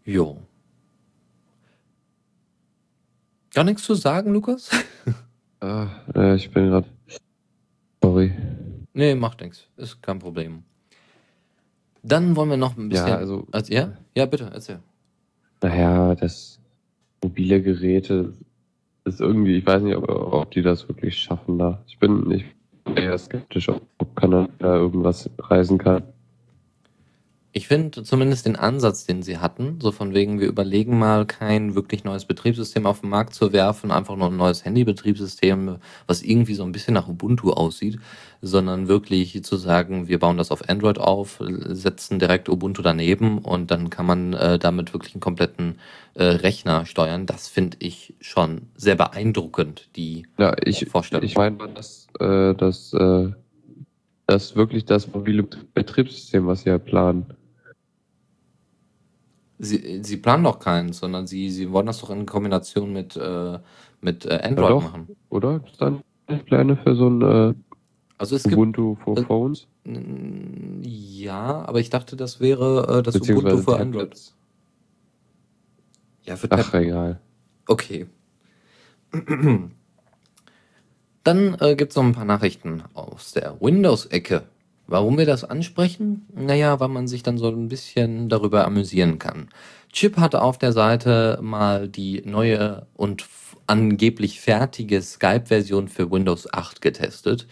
Jo. 0.05 0.37
Gar 3.57 3.63
nichts 3.63 3.81
zu 3.81 3.95
sagen, 3.95 4.33
Lukas? 4.33 4.69
ah, 5.61 5.87
äh, 6.13 6.35
ich 6.35 6.51
bin 6.51 6.67
gerade. 6.69 6.87
Sorry. 8.03 8.31
Nee, 8.93 9.15
macht 9.15 9.41
nichts. 9.41 9.67
Ist 9.77 9.99
kein 10.03 10.19
Problem. 10.19 10.61
Dann 12.03 12.35
wollen 12.35 12.51
wir 12.51 12.57
noch 12.57 12.77
ein 12.77 12.89
bisschen. 12.89 13.07
Ja, 13.07 13.17
also. 13.17 13.47
also 13.51 13.73
ja? 13.73 13.93
ja, 14.15 14.27
bitte, 14.27 14.51
erzähl. 14.53 14.77
Naja, 15.63 16.13
das 16.13 16.59
mobile 17.23 17.63
Geräte 17.63 18.31
ist 19.05 19.21
irgendwie, 19.21 19.57
ich 19.57 19.65
weiß 19.65 19.81
nicht, 19.81 19.95
ob, 19.95 20.07
ob 20.07 20.51
die 20.51 20.61
das 20.61 20.87
wirklich 20.87 21.17
schaffen 21.17 21.57
da. 21.57 21.83
Ich 21.87 21.97
bin 21.97 22.27
nicht 22.27 22.45
eher 22.95 23.17
skeptisch, 23.17 23.69
ob 23.69 24.15
Kanada 24.15 24.75
irgendwas 24.75 25.31
reisen 25.39 25.79
kann. 25.79 26.03
Ich 27.57 27.67
finde 27.67 28.03
zumindest 28.03 28.45
den 28.45 28.55
Ansatz, 28.55 29.07
den 29.07 29.23
sie 29.23 29.39
hatten, 29.39 29.79
so 29.81 29.91
von 29.91 30.13
wegen, 30.13 30.39
wir 30.39 30.47
überlegen 30.47 30.99
mal, 30.99 31.25
kein 31.25 31.73
wirklich 31.73 32.03
neues 32.03 32.25
Betriebssystem 32.25 32.85
auf 32.85 33.01
den 33.01 33.09
Markt 33.09 33.33
zu 33.33 33.51
werfen, 33.51 33.89
einfach 33.89 34.15
nur 34.15 34.27
ein 34.27 34.37
neues 34.37 34.63
Handybetriebssystem, 34.63 35.77
was 36.05 36.21
irgendwie 36.21 36.53
so 36.53 36.63
ein 36.63 36.71
bisschen 36.71 36.93
nach 36.93 37.07
Ubuntu 37.07 37.49
aussieht, 37.49 37.97
sondern 38.43 38.87
wirklich 38.87 39.43
zu 39.43 39.57
sagen, 39.57 40.07
wir 40.07 40.19
bauen 40.19 40.37
das 40.37 40.51
auf 40.51 40.69
Android 40.69 40.99
auf, 40.99 41.41
setzen 41.69 42.19
direkt 42.19 42.47
Ubuntu 42.47 42.83
daneben 42.83 43.39
und 43.39 43.71
dann 43.71 43.89
kann 43.89 44.05
man 44.05 44.33
äh, 44.33 44.59
damit 44.59 44.93
wirklich 44.93 45.15
einen 45.15 45.21
kompletten 45.21 45.79
äh, 46.13 46.25
Rechner 46.25 46.85
steuern. 46.85 47.25
Das 47.25 47.47
finde 47.47 47.77
ich 47.79 48.13
schon 48.21 48.67
sehr 48.75 48.95
beeindruckend, 48.95 49.89
die 49.95 50.27
ja, 50.37 50.55
ich, 50.63 50.85
Vorstellung. 50.87 51.25
Ich 51.25 51.35
meine, 51.35 51.57
dass, 51.73 52.05
äh, 52.19 52.53
dass 52.53 52.93
äh, 52.93 53.31
das 54.27 54.55
wirklich 54.55 54.85
das 54.85 55.11
mobile 55.11 55.41
Betriebssystem, 55.73 56.45
was 56.45 56.61
sie 56.61 56.69
ja 56.69 56.77
planen. 56.77 57.25
Sie, 59.59 60.03
sie 60.03 60.17
planen 60.17 60.43
doch 60.43 60.59
keinen, 60.59 60.93
sondern 60.93 61.25
sie, 61.25 61.49
sie 61.49 61.71
wollen 61.71 61.87
das 61.87 61.99
doch 61.99 62.11
in 62.11 62.25
Kombination 62.25 62.93
mit, 62.93 63.15
äh, 63.17 63.59
mit 64.01 64.25
äh, 64.25 64.39
Android 64.43 64.69
ja 64.69 64.69
doch, 64.69 64.83
machen. 64.83 65.07
Oder? 65.29 65.61
Ist 65.65 65.81
dann 65.81 66.03
Pläne 66.45 66.77
für 66.77 66.95
so 66.95 67.09
ein 67.09 67.21
äh, 67.21 67.53
also 68.17 68.35
es 68.35 68.45
Ubuntu 68.45 68.95
for 68.95 69.15
gibt, 69.15 69.27
Phones? 69.27 69.67
Ja, 70.81 71.63
aber 71.65 71.79
ich 71.79 71.89
dachte, 71.89 72.15
das 72.15 72.39
wäre 72.39 72.99
äh, 72.99 73.03
das 73.03 73.15
Ubuntu 73.15 73.57
für 73.57 73.79
Android. 73.79 74.33
Ja, 76.23 76.35
für 76.35 76.51
Ach, 76.51 76.73
egal. 76.73 77.21
Okay. 77.67 78.07
Dann 81.23 81.57
äh, 81.59 81.75
gibt 81.75 81.91
es 81.91 81.95
noch 81.95 82.03
ein 82.03 82.13
paar 82.13 82.25
Nachrichten 82.25 82.83
aus 82.93 83.33
der 83.33 83.61
Windows-Ecke. 83.61 84.43
Warum 84.87 85.17
wir 85.17 85.25
das 85.25 85.43
ansprechen? 85.43 86.25
Naja, 86.33 86.79
weil 86.79 86.87
man 86.87 87.07
sich 87.07 87.21
dann 87.21 87.37
so 87.37 87.49
ein 87.49 87.67
bisschen 87.67 88.29
darüber 88.29 88.65
amüsieren 88.65 89.19
kann. 89.19 89.49
Chip 89.91 90.17
hatte 90.17 90.41
auf 90.41 90.57
der 90.57 90.71
Seite 90.71 91.39
mal 91.41 91.89
die 91.89 92.21
neue 92.25 92.87
und 92.95 93.25
angeblich 93.67 94.39
fertige 94.39 95.01
Skype-Version 95.01 95.89
für 95.89 96.09
Windows 96.09 96.51
8 96.51 96.81
getestet. 96.81 97.47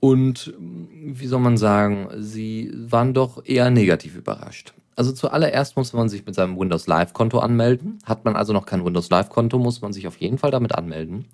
Und 0.00 0.52
wie 0.58 1.26
soll 1.26 1.40
man 1.40 1.56
sagen, 1.56 2.08
sie 2.18 2.72
waren 2.74 3.14
doch 3.14 3.44
eher 3.44 3.70
negativ 3.70 4.16
überrascht. 4.16 4.74
Also 4.96 5.12
zuallererst 5.12 5.76
muss 5.76 5.92
man 5.92 6.08
sich 6.08 6.26
mit 6.26 6.34
seinem 6.34 6.58
Windows 6.58 6.88
Live-Konto 6.88 7.38
anmelden. 7.38 8.00
Hat 8.04 8.24
man 8.24 8.34
also 8.34 8.52
noch 8.52 8.66
kein 8.66 8.84
Windows 8.84 9.10
Live-Konto, 9.10 9.58
muss 9.58 9.80
man 9.80 9.92
sich 9.92 10.08
auf 10.08 10.16
jeden 10.16 10.38
Fall 10.38 10.50
damit 10.50 10.74
anmelden. 10.74 11.26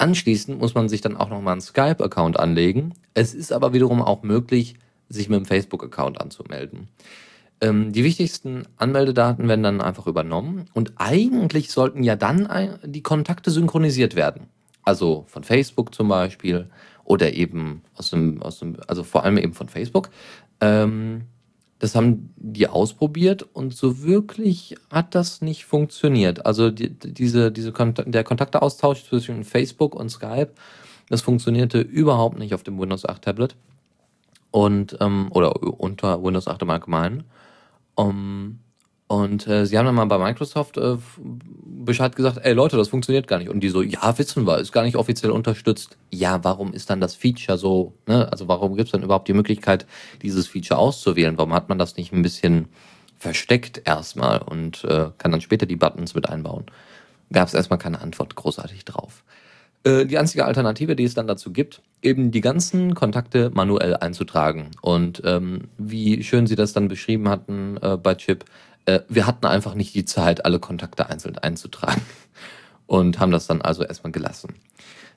Anschließend 0.00 0.58
muss 0.58 0.74
man 0.74 0.88
sich 0.88 1.02
dann 1.02 1.14
auch 1.14 1.28
nochmal 1.28 1.52
einen 1.52 1.60
Skype-Account 1.60 2.40
anlegen. 2.40 2.94
Es 3.12 3.34
ist 3.34 3.52
aber 3.52 3.74
wiederum 3.74 4.00
auch 4.00 4.22
möglich, 4.22 4.76
sich 5.10 5.28
mit 5.28 5.36
einem 5.36 5.44
Facebook-Account 5.44 6.18
anzumelden. 6.18 6.88
Ähm, 7.60 7.92
die 7.92 8.02
wichtigsten 8.02 8.62
Anmeldedaten 8.78 9.46
werden 9.46 9.62
dann 9.62 9.82
einfach 9.82 10.06
übernommen 10.06 10.64
und 10.72 10.94
eigentlich 10.96 11.70
sollten 11.70 12.02
ja 12.02 12.16
dann 12.16 12.48
die 12.82 13.02
Kontakte 13.02 13.50
synchronisiert 13.50 14.16
werden. 14.16 14.48
Also 14.84 15.26
von 15.28 15.44
Facebook 15.44 15.94
zum 15.94 16.08
Beispiel 16.08 16.70
oder 17.04 17.34
eben 17.34 17.82
aus 17.94 18.08
dem, 18.08 18.40
aus 18.40 18.60
dem 18.60 18.78
also 18.86 19.04
vor 19.04 19.24
allem 19.24 19.36
eben 19.36 19.52
von 19.52 19.68
Facebook. 19.68 20.08
Ähm, 20.62 21.26
das 21.80 21.94
haben 21.94 22.32
die 22.36 22.68
ausprobiert 22.68 23.42
und 23.54 23.74
so 23.74 24.02
wirklich 24.02 24.76
hat 24.90 25.14
das 25.14 25.40
nicht 25.40 25.64
funktioniert. 25.64 26.44
Also 26.44 26.70
die, 26.70 26.90
diese, 26.90 27.50
diese 27.50 27.72
Kontakt, 27.72 28.14
der 28.14 28.22
Kontakteaustausch 28.22 29.04
zwischen 29.04 29.44
Facebook 29.44 29.94
und 29.94 30.10
Skype, 30.10 30.50
das 31.08 31.22
funktionierte 31.22 31.80
überhaupt 31.80 32.38
nicht 32.38 32.54
auf 32.54 32.62
dem 32.62 32.78
Windows 32.78 33.06
8 33.06 33.22
Tablet 33.22 33.56
und 34.50 34.98
ähm, 35.00 35.28
oder 35.32 35.62
unter 35.80 36.22
Windows 36.22 36.48
8 36.48 36.62
im 36.62 36.70
Allgemeinen. 36.70 37.24
Um, 37.94 38.60
und 39.10 39.48
äh, 39.48 39.66
sie 39.66 39.76
haben 39.76 39.86
dann 39.86 39.96
mal 39.96 40.04
bei 40.04 40.18
Microsoft 40.18 40.76
äh, 40.76 40.96
Bescheid 41.18 42.14
gesagt, 42.14 42.38
ey 42.44 42.52
Leute, 42.52 42.76
das 42.76 42.90
funktioniert 42.90 43.26
gar 43.26 43.38
nicht. 43.38 43.48
Und 43.48 43.58
die 43.58 43.68
so, 43.68 43.82
ja, 43.82 44.16
wissen 44.16 44.46
wir, 44.46 44.58
ist 44.58 44.70
gar 44.70 44.84
nicht 44.84 44.94
offiziell 44.94 45.32
unterstützt. 45.32 45.98
Ja, 46.12 46.44
warum 46.44 46.72
ist 46.72 46.90
dann 46.90 47.00
das 47.00 47.16
Feature 47.16 47.58
so, 47.58 47.92
ne? 48.06 48.30
Also 48.30 48.46
warum 48.46 48.76
gibt 48.76 48.86
es 48.86 48.92
dann 48.92 49.02
überhaupt 49.02 49.26
die 49.26 49.32
Möglichkeit, 49.32 49.84
dieses 50.22 50.46
Feature 50.46 50.78
auszuwählen? 50.78 51.36
Warum 51.38 51.52
hat 51.54 51.68
man 51.68 51.76
das 51.76 51.96
nicht 51.96 52.12
ein 52.12 52.22
bisschen 52.22 52.68
versteckt 53.18 53.82
erstmal 53.84 54.42
und 54.42 54.84
äh, 54.84 55.08
kann 55.18 55.32
dann 55.32 55.40
später 55.40 55.66
die 55.66 55.74
Buttons 55.74 56.14
mit 56.14 56.28
einbauen? 56.28 56.66
Gab 57.32 57.48
es 57.48 57.54
erstmal 57.54 57.80
keine 57.80 58.02
Antwort 58.02 58.36
großartig 58.36 58.84
drauf. 58.84 59.24
Äh, 59.82 60.06
die 60.06 60.18
einzige 60.18 60.44
Alternative, 60.44 60.94
die 60.94 61.04
es 61.04 61.14
dann 61.14 61.26
dazu 61.26 61.52
gibt, 61.52 61.82
eben 62.02 62.30
die 62.30 62.42
ganzen 62.42 62.94
Kontakte 62.94 63.50
manuell 63.52 63.96
einzutragen. 63.96 64.70
Und 64.82 65.22
ähm, 65.24 65.68
wie 65.78 66.22
schön 66.22 66.46
Sie 66.46 66.56
das 66.56 66.72
dann 66.72 66.88
beschrieben 66.88 67.28
hatten 67.28 67.76
äh, 67.82 67.96
bei 67.96 68.14
Chip, 68.14 68.44
äh, 68.86 69.00
wir 69.08 69.26
hatten 69.26 69.46
einfach 69.46 69.74
nicht 69.74 69.94
die 69.94 70.04
Zeit, 70.04 70.44
alle 70.44 70.58
Kontakte 70.58 71.08
einzeln 71.08 71.38
einzutragen 71.38 72.02
und 72.86 73.18
haben 73.18 73.32
das 73.32 73.46
dann 73.46 73.62
also 73.62 73.82
erstmal 73.82 74.12
gelassen. 74.12 74.54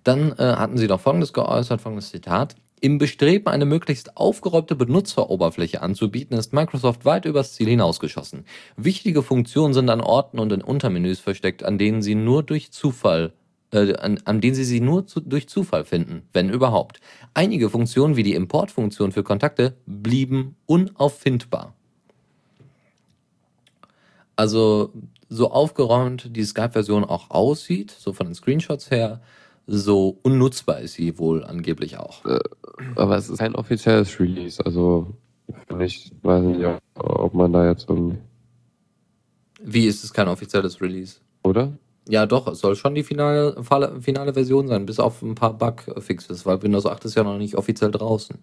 Dann 0.04 0.34
äh, 0.34 0.56
hatten 0.56 0.78
Sie 0.78 0.88
noch 0.88 1.00
Folgendes 1.00 1.34
geäußert, 1.34 1.82
folgendes 1.82 2.10
Zitat. 2.10 2.56
Im 2.82 2.98
Bestreben, 2.98 3.48
eine 3.48 3.64
möglichst 3.64 4.18
aufgeräumte 4.18 4.76
Benutzeroberfläche 4.76 5.82
anzubieten, 5.82 6.38
ist 6.38 6.52
Microsoft 6.52 7.06
weit 7.06 7.24
übers 7.24 7.54
Ziel 7.54 7.70
hinausgeschossen. 7.70 8.44
Wichtige 8.76 9.24
Funktionen 9.24 9.74
sind 9.74 9.90
an 9.90 10.02
Orten 10.02 10.38
und 10.38 10.52
in 10.52 10.62
Untermenüs 10.62 11.22
versteckt, 11.22 11.64
an 11.64 11.78
denen 11.78 12.02
Sie 12.02 12.16
nur 12.16 12.44
durch 12.44 12.74
Zufall 12.74 13.32
äh, 13.74 13.96
an, 13.96 14.20
an 14.26 14.42
denen 14.42 14.56
Sie 14.56 14.66
sie 14.66 14.82
nur 14.82 15.08
zu, 15.08 15.20
durch 15.20 15.48
Zufall 15.48 15.86
finden, 15.86 16.24
wenn 16.34 16.50
überhaupt. 16.50 17.00
Einige 17.34 17.70
Funktionen 17.70 18.16
wie 18.16 18.24
die 18.24 18.36
Importfunktion 18.36 19.12
für 19.12 19.24
Kontakte 19.24 19.78
blieben 19.86 20.56
unauffindbar. 20.66 21.74
Also 24.36 24.92
so 25.30 25.52
aufgeräumt 25.52 26.36
die 26.36 26.44
Skype-Version 26.44 27.04
auch 27.04 27.30
aussieht, 27.30 27.92
so 27.92 28.14
von 28.14 28.28
den 28.28 28.36
Screenshots 28.36 28.92
her, 28.92 29.22
so 29.68 30.20
unnutzbar 30.24 30.80
ist 30.80 30.94
sie 30.94 31.18
wohl 31.18 31.44
angeblich 31.44 31.98
auch. 31.98 32.26
Äh, 32.26 32.40
aber 32.96 33.18
es 33.18 33.30
ist 33.30 33.40
kein 33.40 33.56
offizielles 33.56 34.20
Release, 34.20 34.64
also 34.64 35.08
ich 35.48 36.24
weiß 36.24 36.44
nicht, 36.44 36.66
ob 36.96 37.34
man 37.34 37.54
da 37.54 37.70
jetzt 37.70 37.90
irgendwie. 37.90 38.18
Wie 39.62 39.86
ist 39.86 40.04
es 40.04 40.14
kein 40.14 40.28
offizielles 40.28 40.82
Release? 40.82 41.18
Oder? 41.44 41.74
Ja, 42.10 42.26
doch, 42.26 42.48
es 42.48 42.60
soll 42.60 42.76
schon 42.76 42.96
die 42.96 43.04
finale, 43.04 43.56
finale 44.02 44.34
Version 44.34 44.68
sein, 44.68 44.86
bis 44.86 45.00
auf 45.00 45.22
ein 45.22 45.36
paar 45.36 45.54
Bugfixes, 45.58 46.46
weil 46.46 46.62
Windows 46.62 46.86
8 46.86 47.06
ist 47.06 47.16
ja 47.16 47.24
noch 47.24 47.38
nicht 47.38 47.56
offiziell 47.56 47.92
draußen. 47.92 48.38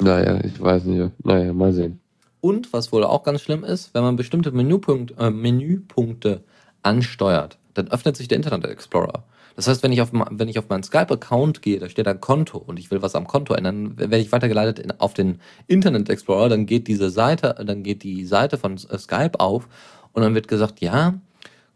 Naja, 0.00 0.40
ich 0.42 0.60
weiß 0.60 0.84
nicht. 0.84 1.12
Naja, 1.24 1.52
mal 1.52 1.72
sehen. 1.72 2.00
Und 2.40 2.72
was 2.72 2.92
wohl 2.92 3.04
auch 3.04 3.22
ganz 3.22 3.40
schlimm 3.40 3.64
ist, 3.64 3.94
wenn 3.94 4.02
man 4.02 4.16
bestimmte 4.16 4.52
Menüpunkt, 4.52 5.14
äh, 5.18 5.30
Menüpunkte 5.30 6.42
ansteuert, 6.82 7.58
dann 7.74 7.88
öffnet 7.88 8.16
sich 8.16 8.28
der 8.28 8.36
Internet 8.36 8.66
Explorer. 8.66 9.24
Das 9.56 9.66
heißt, 9.66 9.82
wenn 9.82 9.90
ich 9.90 10.00
auf, 10.00 10.10
wenn 10.12 10.48
ich 10.48 10.58
auf 10.60 10.68
meinen 10.68 10.84
Skype-Account 10.84 11.62
gehe, 11.62 11.80
da 11.80 11.88
steht 11.88 12.06
ein 12.06 12.20
Konto 12.20 12.58
und 12.58 12.78
ich 12.78 12.92
will 12.92 13.02
was 13.02 13.16
am 13.16 13.26
Konto 13.26 13.54
ändern, 13.54 13.98
werde 13.98 14.18
ich 14.18 14.30
weitergeleitet 14.30 14.78
in, 14.78 14.92
auf 15.00 15.14
den 15.14 15.40
Internet 15.66 16.08
Explorer, 16.08 16.48
dann 16.48 16.64
geht 16.64 16.86
diese 16.86 17.10
Seite, 17.10 17.56
dann 17.66 17.82
geht 17.82 18.04
die 18.04 18.24
Seite 18.24 18.56
von 18.56 18.74
äh, 18.74 18.98
Skype 18.98 19.40
auf 19.40 19.66
und 20.12 20.22
dann 20.22 20.36
wird 20.36 20.46
gesagt, 20.46 20.80
ja, 20.80 21.14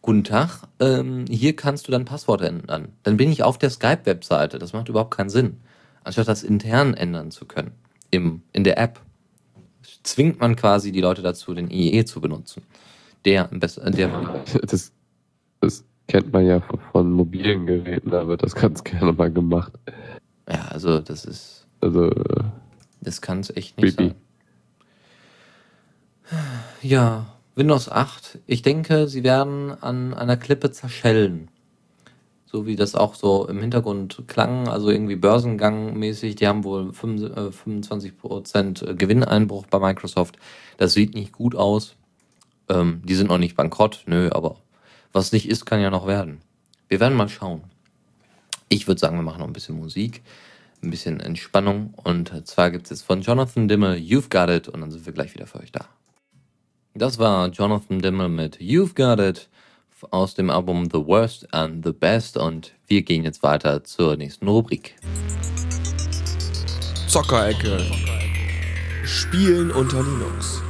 guten 0.01 0.23
Tag, 0.23 0.63
ähm, 0.79 1.25
hier 1.29 1.57
kannst 1.57 1.89
du 1.89 1.93
dein 1.93 2.05
Passwort 2.05 2.43
ändern. 2.43 2.89
Dann 3.03 3.17
bin 3.17 3.33
ich 3.33 3.43
auf 3.43 3.59
der 3.59 3.71
Skype-Webseite. 3.71 4.59
Das 4.59 4.73
macht 4.73 4.89
überhaupt 4.89 5.17
keinen 5.17 5.31
Sinn. 5.31 5.57
Anstatt 6.05 6.29
das 6.29 6.43
intern 6.43 6.95
ändern 6.95 7.33
zu 7.33 7.47
können, 7.47 7.73
im, 8.11 8.43
in 8.53 8.65
der 8.65 8.79
App, 8.79 9.01
zwingt 10.03 10.41
man 10.41 10.57
quasi 10.57 10.93
die 10.93 11.01
Leute 11.01 11.23
dazu, 11.23 11.55
den 11.55 11.71
IE 11.71 12.05
zu 12.05 12.21
benutzen. 12.21 12.63
Der, 13.25 13.49
der 13.49 14.11
das, 14.63 14.93
das 15.61 15.85
kennt 16.09 16.33
man 16.33 16.47
ja 16.47 16.61
von, 16.61 16.81
von 16.91 17.13
mobilen 17.13 17.67
Geräten, 17.67 18.11
da 18.11 18.27
wird 18.27 18.43
das 18.43 18.55
ganz 18.55 18.83
gerne 18.85 19.13
mal 19.13 19.31
gemacht. 19.31 19.73
Ja, 20.49 20.67
also 20.69 21.01
das 21.01 21.25
ist. 21.25 21.67
Also. 21.81 22.11
Äh, 22.11 22.45
das 23.01 23.21
kann 23.21 23.41
es 23.41 23.51
echt 23.51 23.81
nicht 23.81 23.97
creepy. 23.97 24.15
sein. 26.31 26.41
Ja, 26.83 27.27
Windows 27.55 27.91
8. 27.91 28.39
Ich 28.47 28.63
denke, 28.63 29.09
sie 29.09 29.25
werden 29.25 29.73
an 29.83 30.15
einer 30.15 30.37
Klippe 30.37 30.71
zerschellen. 30.71 31.49
So 32.53 32.67
wie 32.67 32.77
das 32.77 32.95
auch 32.95 33.15
so 33.15 33.49
im 33.49 33.61
Hintergrund 33.61 34.25
klang, 34.27 34.69
also 34.69 34.91
irgendwie 34.91 35.17
Börsengangmäßig. 35.17 36.37
Die 36.37 36.47
haben 36.47 36.65
wohl 36.65 36.91
25% 36.91 38.87
äh, 38.87 38.95
Gewinneinbruch 38.95 39.65
bei 39.67 39.79
Microsoft. 39.79 40.37
Das 40.77 40.93
sieht 40.93 41.15
nicht 41.15 41.33
gut 41.33 41.57
aus. 41.57 41.97
Ähm, 42.69 43.01
die 43.07 43.15
sind 43.15 43.29
noch 43.29 43.39
nicht 43.39 43.57
bankrott, 43.57 44.05
nö, 44.05 44.29
aber 44.31 44.57
was 45.15 45.33
nicht 45.33 45.49
ist, 45.49 45.65
kann 45.65 45.81
ja 45.81 45.89
noch 45.89 46.07
werden. 46.07 46.43
Wir 46.89 47.01
werden 47.01 47.17
mal 47.17 47.31
schauen. 47.31 47.63
Ich 48.69 48.87
würde 48.87 49.01
sagen, 49.01 49.17
wir 49.17 49.23
machen 49.23 49.41
noch 49.41 49.47
ein 49.47 49.55
bisschen 49.55 49.79
Musik, 49.79 50.23
ein 50.83 50.91
bisschen 50.91 51.21
Entspannung. 51.21 51.95
Und 52.05 52.47
zwar 52.47 52.71
gibt 52.71 52.85
es 52.85 52.91
jetzt 52.91 53.03
von 53.07 53.23
Jonathan 53.23 53.67
Dimmel 53.67 53.97
You've 53.97 54.29
Got 54.29 54.51
It 54.51 54.69
und 54.69 54.83
dann 54.83 54.91
sind 54.91 55.07
wir 55.07 55.15
gleich 55.15 55.35
wieder 55.35 55.47
für 55.47 55.61
euch 55.61 55.73
da. 55.73 55.87
Das 56.93 57.19
war 57.19 57.49
Jonathan 57.49 58.01
Dimmel 58.01 58.29
mit 58.29 58.59
You've 58.59 58.95
Got 58.95 59.21
It 59.21 59.49
aus 60.11 60.35
dem 60.35 60.51
Album 60.51 60.87
The 60.87 61.07
Worst 61.07 61.53
and 61.55 61.85
the 61.85 61.93
Best 61.93 62.37
und 62.37 62.73
wir 62.87 63.03
gehen 63.03 63.25
jetzt 63.25 63.43
weiter 63.43 63.85
zur 63.85 64.17
nächsten 64.17 64.49
Rubrik. 64.49 64.97
Zockerecke. 67.07 67.79
Spielen 69.05 69.71
unter 69.71 70.03
Linux. 70.03 70.63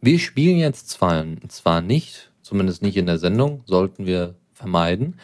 Wir 0.00 0.18
spielen 0.18 0.58
jetzt 0.58 0.90
zwar, 0.90 1.24
zwar 1.48 1.80
nicht, 1.80 2.32
zumindest 2.42 2.82
nicht 2.82 2.96
in 2.96 3.06
der 3.06 3.18
Sendung, 3.18 3.62
sollten 3.66 4.04
wir 4.04 4.34
vermeiden. 4.52 5.16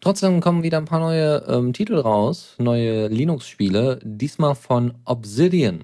Trotzdem 0.00 0.40
kommen 0.40 0.62
wieder 0.62 0.78
ein 0.78 0.86
paar 0.86 1.00
neue 1.00 1.44
ähm, 1.48 1.72
Titel 1.72 1.96
raus, 1.96 2.54
neue 2.58 3.08
Linux-Spiele, 3.08 3.98
diesmal 4.02 4.54
von 4.54 4.94
Obsidian. 5.04 5.80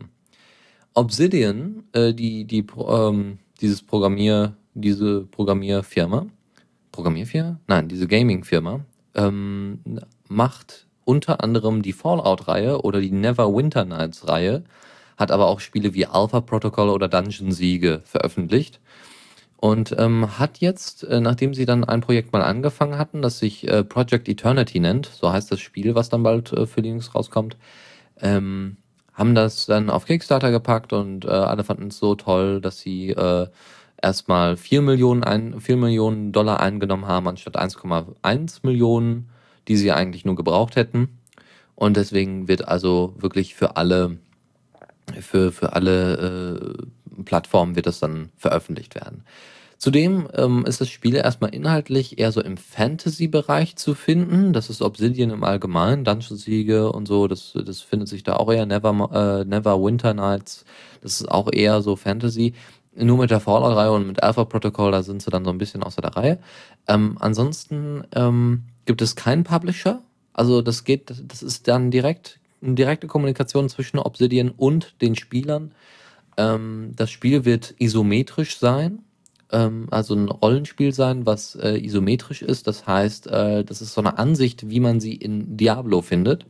Obsidian, 0.94 1.84
äh, 1.92 2.14
die, 2.14 2.46
die, 2.46 2.64
ähm, 2.88 3.38
dieses 3.60 3.82
Programmier, 3.82 4.56
diese 4.76 5.22
Programmierfirma, 5.22 6.26
Programmierfirma? 6.92 7.58
Nein, 7.66 7.88
diese 7.88 8.06
Gaming-Firma, 8.06 8.80
ähm, 9.14 9.80
macht 10.28 10.86
unter 11.04 11.42
anderem 11.42 11.82
die 11.82 11.92
Fallout-Reihe 11.92 12.82
oder 12.82 13.00
die 13.00 13.10
Neverwinter 13.10 13.84
Nights-Reihe 13.84 14.64
hat 15.16 15.30
aber 15.30 15.46
auch 15.46 15.60
Spiele 15.60 15.94
wie 15.94 16.06
Alpha 16.06 16.40
Protocol 16.40 16.90
oder 16.90 17.08
Dungeon 17.08 17.50
Siege 17.52 18.02
veröffentlicht. 18.04 18.80
Und 19.56 19.94
ähm, 19.98 20.38
hat 20.38 20.58
jetzt, 20.58 21.04
äh, 21.04 21.20
nachdem 21.20 21.54
sie 21.54 21.64
dann 21.64 21.82
ein 21.84 22.02
Projekt 22.02 22.32
mal 22.32 22.42
angefangen 22.42 22.98
hatten, 22.98 23.22
das 23.22 23.38
sich 23.38 23.66
äh, 23.66 23.82
Project 23.84 24.28
Eternity 24.28 24.80
nennt, 24.80 25.06
so 25.06 25.32
heißt 25.32 25.50
das 25.50 25.60
Spiel, 25.60 25.94
was 25.94 26.10
dann 26.10 26.22
bald 26.22 26.52
äh, 26.52 26.66
für 26.66 26.82
Linux 26.82 27.14
rauskommt, 27.14 27.56
ähm, 28.20 28.76
haben 29.14 29.34
das 29.34 29.64
dann 29.64 29.88
auf 29.88 30.04
Kickstarter 30.04 30.50
gepackt 30.50 30.92
und 30.92 31.24
äh, 31.24 31.28
alle 31.28 31.64
fanden 31.64 31.88
es 31.88 31.98
so 31.98 32.14
toll, 32.16 32.60
dass 32.60 32.80
sie 32.80 33.10
äh, 33.10 33.46
erstmal 34.00 34.56
4 34.56 34.82
Millionen, 34.82 35.24
ein, 35.24 35.60
4 35.60 35.76
Millionen 35.76 36.32
Dollar 36.32 36.60
eingenommen 36.60 37.06
haben, 37.06 37.28
anstatt 37.28 37.58
1,1 37.58 38.60
Millionen, 38.62 39.28
die 39.68 39.76
sie 39.76 39.92
eigentlich 39.92 40.24
nur 40.24 40.36
gebraucht 40.36 40.76
hätten. 40.76 41.18
Und 41.74 41.96
deswegen 41.96 42.48
wird 42.48 42.66
also 42.66 43.14
wirklich 43.18 43.54
für 43.54 43.76
alle 43.76 44.18
für, 45.20 45.52
für 45.52 45.72
alle 45.74 46.86
äh, 47.18 47.22
Plattformen 47.24 47.76
wird 47.76 47.86
das 47.86 48.00
dann 48.00 48.30
veröffentlicht 48.36 48.94
werden. 48.94 49.22
Zudem 49.78 50.26
ähm, 50.34 50.64
ist 50.64 50.80
das 50.80 50.88
Spiel 50.88 51.16
erstmal 51.16 51.54
inhaltlich 51.54 52.18
eher 52.18 52.32
so 52.32 52.40
im 52.40 52.56
Fantasy-Bereich 52.56 53.76
zu 53.76 53.94
finden. 53.94 54.54
Das 54.54 54.70
ist 54.70 54.80
Obsidian 54.80 55.28
im 55.28 55.44
Allgemeinen, 55.44 56.02
Dungeon-Siege 56.02 56.90
und 56.90 57.06
so. 57.06 57.28
Das, 57.28 57.52
das 57.52 57.82
findet 57.82 58.08
sich 58.08 58.22
da 58.22 58.36
auch 58.36 58.50
eher. 58.50 58.64
Never, 58.64 59.10
äh, 59.12 59.44
Never 59.44 59.82
Winter 59.82 60.14
Nights. 60.14 60.64
Das 61.02 61.20
ist 61.20 61.30
auch 61.30 61.52
eher 61.52 61.82
so 61.82 61.94
Fantasy. 61.94 62.54
Nur 62.98 63.18
mit 63.18 63.30
der 63.30 63.40
Fallout-Reihe 63.40 63.92
und 63.92 64.06
mit 64.06 64.22
Alpha 64.22 64.44
Protocol, 64.44 64.90
da 64.90 65.02
sind 65.02 65.22
sie 65.22 65.30
dann 65.30 65.44
so 65.44 65.50
ein 65.50 65.58
bisschen 65.58 65.82
außer 65.82 66.00
der 66.00 66.16
Reihe. 66.16 66.38
Ähm, 66.88 67.16
ansonsten 67.20 68.04
ähm, 68.14 68.62
gibt 68.86 69.02
es 69.02 69.16
keinen 69.16 69.44
Publisher. 69.44 70.02
Also 70.32 70.62
das 70.62 70.84
geht, 70.84 71.12
das 71.24 71.42
ist 71.42 71.68
dann 71.68 71.90
direkt 71.90 72.40
eine 72.62 72.74
direkte 72.74 73.06
Kommunikation 73.06 73.68
zwischen 73.68 73.98
Obsidian 73.98 74.50
und 74.50 75.00
den 75.02 75.14
Spielern. 75.14 75.72
Ähm, 76.36 76.92
das 76.96 77.10
Spiel 77.10 77.44
wird 77.44 77.74
isometrisch 77.78 78.58
sein, 78.58 79.00
ähm, 79.52 79.88
also 79.90 80.14
ein 80.14 80.28
Rollenspiel 80.28 80.92
sein, 80.92 81.26
was 81.26 81.54
äh, 81.56 81.78
isometrisch 81.78 82.42
ist. 82.42 82.66
Das 82.66 82.86
heißt, 82.86 83.26
äh, 83.28 83.64
das 83.64 83.82
ist 83.82 83.94
so 83.94 84.00
eine 84.00 84.18
Ansicht, 84.18 84.68
wie 84.68 84.80
man 84.80 85.00
sie 85.00 85.14
in 85.14 85.56
Diablo 85.56 86.02
findet. 86.02 86.46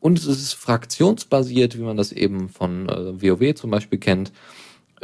Und 0.00 0.18
es 0.18 0.26
ist 0.26 0.52
fraktionsbasiert, 0.54 1.78
wie 1.78 1.82
man 1.82 1.96
das 1.96 2.12
eben 2.12 2.48
von 2.48 2.88
äh, 2.88 3.22
WoW 3.22 3.54
zum 3.54 3.70
Beispiel 3.70 3.98
kennt, 3.98 4.32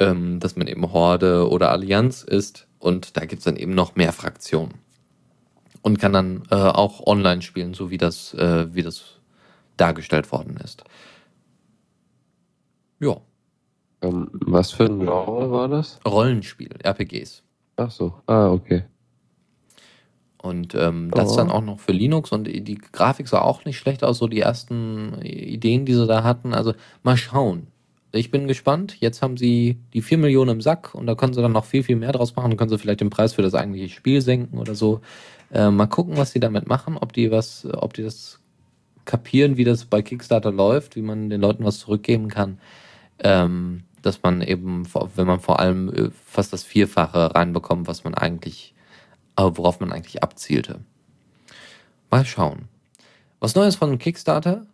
ähm, 0.01 0.41
dass 0.41 0.57
man 0.57 0.67
eben 0.67 0.93
Horde 0.93 1.49
oder 1.49 1.71
Allianz 1.71 2.23
ist. 2.23 2.67
Und 2.79 3.17
da 3.17 3.27
gibt 3.27 3.41
es 3.41 3.45
dann 3.45 3.57
eben 3.57 3.75
noch 3.75 3.95
mehr 3.95 4.13
Fraktionen. 4.13 4.75
Und 5.83 5.99
kann 5.99 6.13
dann 6.13 6.43
äh, 6.51 6.57
auch 6.57 7.07
online 7.07 7.43
spielen, 7.43 7.75
so 7.75 7.91
wie 7.91 7.99
das, 7.99 8.35
äh, 8.35 8.75
wie 8.75 8.83
das 8.83 9.21
dargestellt 9.77 10.31
worden 10.33 10.59
ist. 10.63 10.85
Ja. 12.99 13.17
Ähm, 14.03 14.29
was 14.33 14.73
für 14.73 14.85
ein 14.85 14.99
Genre 15.01 15.51
war 15.51 15.69
das? 15.69 16.01
Rollenspiel, 16.07 16.71
RPGs. 16.83 17.43
Ach 17.77 17.91
so, 17.91 18.15
ah, 18.27 18.51
okay. 18.51 18.85
Und 20.43 20.75
ähm, 20.75 21.11
das 21.11 21.33
oh. 21.33 21.37
dann 21.37 21.51
auch 21.51 21.63
noch 21.63 21.81
für 21.81 21.93
Linux 21.93 22.33
und 22.33 22.45
die 22.45 22.79
Grafik 22.93 23.29
sah 23.29 23.43
auch 23.43 23.65
nicht 23.67 23.79
schlecht 23.79 24.03
aus, 24.03 24.19
so 24.19 24.27
die 24.27 24.41
ersten 24.41 25.21
Ideen, 25.21 25.85
die 25.85 25.95
sie 25.95 26.07
da 26.07 26.25
hatten. 26.25 26.55
Also 26.55 26.75
mal 27.03 27.19
schauen. 27.19 27.67
Ich 28.13 28.31
bin 28.31 28.49
gespannt. 28.49 28.97
Jetzt 29.01 29.23
haben 29.23 29.37
sie 29.37 29.79
die 29.93 30.03
4 30.03 30.19
Millionen 30.19 30.51
im 30.51 30.61
Sack 30.61 30.95
und 30.95 31.07
da 31.07 31.15
können 31.15 31.33
sie 31.33 31.43
dann 31.43 31.53
noch 31.53 31.65
viel, 31.65 31.83
viel 31.83 31.97
mehr 31.97 32.13
draus 32.13 32.35
machen. 32.35 32.51
Dann 32.51 32.57
können 32.57 32.71
sie 32.71 32.79
vielleicht 32.79 33.01
den 33.01 33.11
Preis 33.11 33.35
für 33.35 33.43
das 33.43 33.55
eigentliche 33.55 33.89
Spiel 33.89 34.21
senken 34.21 34.59
oder 34.59 34.75
so. 34.75 35.01
Äh, 35.53 35.71
mal 35.71 35.87
gucken, 35.87 36.17
was 36.17 36.33
sie 36.33 36.41
damit 36.41 36.67
machen, 36.67 36.97
ob 36.97 37.13
die 37.13 37.31
was, 37.31 37.67
ob 37.73 37.95
die 37.95 38.03
das 38.03 38.41
kapieren, 39.05 39.57
wie 39.57 39.65
das 39.65 39.85
bei 39.85 40.03
Kickstarter 40.03 40.53
läuft, 40.53 40.97
wie 40.97 41.03
man 41.03 41.31
den 41.31 41.41
Leuten 41.41 41.65
was 41.65 41.79
zurückgeben 41.79 42.29
kann. 42.29 42.59
Ähm, 43.19 43.85
dass 44.03 44.23
man 44.23 44.41
eben, 44.41 44.89
wenn 45.15 45.27
man 45.27 45.41
vor 45.41 45.61
allem 45.61 45.93
äh, 45.93 46.11
fast 46.25 46.53
das 46.53 46.63
Vierfache 46.63 47.35
reinbekommt, 47.35 47.87
was 47.87 48.03
man 48.05 48.15
eigentlich, 48.15 48.75
äh, 49.37 49.43
worauf 49.43 49.81
man 49.81 49.93
eigentlich 49.93 50.23
abzielte. 50.23 50.81
Mal 52.11 52.25
schauen. 52.25 52.69
Was 53.39 53.55
Neues 53.55 53.77
von 53.77 53.99
Kickstarter? 53.99 54.67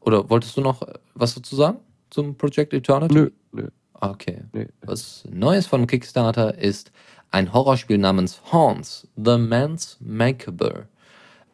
Oder 0.00 0.28
wolltest 0.30 0.56
du 0.56 0.60
noch 0.60 0.82
was 1.14 1.34
dazu 1.34 1.54
sagen? 1.54 1.78
Zum 2.12 2.36
Project 2.36 2.72
Eternity? 2.72 3.14
Nö, 3.14 3.30
nö. 3.52 3.68
Ah, 3.94 4.10
Okay. 4.10 4.44
Nee. 4.52 4.68
Was 4.82 5.24
Neues 5.30 5.66
von 5.66 5.86
Kickstarter 5.86 6.58
ist 6.58 6.92
ein 7.30 7.52
Horrorspiel 7.52 7.98
namens 7.98 8.40
Haunts, 8.52 9.08
The 9.16 9.38
Man's 9.38 9.96
Makeable. 10.00 10.88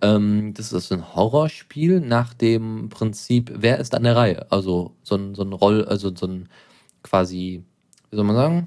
Ähm, 0.00 0.54
das 0.54 0.72
ist 0.72 0.92
ein 0.92 1.14
Horrorspiel 1.14 2.00
nach 2.00 2.34
dem 2.34 2.88
Prinzip, 2.88 3.52
wer 3.54 3.78
ist 3.78 3.94
an 3.94 4.04
der 4.04 4.16
Reihe? 4.16 4.50
Also 4.50 4.94
so 5.02 5.16
ein, 5.16 5.34
so 5.34 5.42
ein 5.42 5.52
Roll, 5.52 5.84
also 5.84 6.14
so 6.14 6.26
ein 6.26 6.48
quasi, 7.02 7.64
wie 8.10 8.16
soll 8.16 8.24
man 8.24 8.36
sagen? 8.36 8.66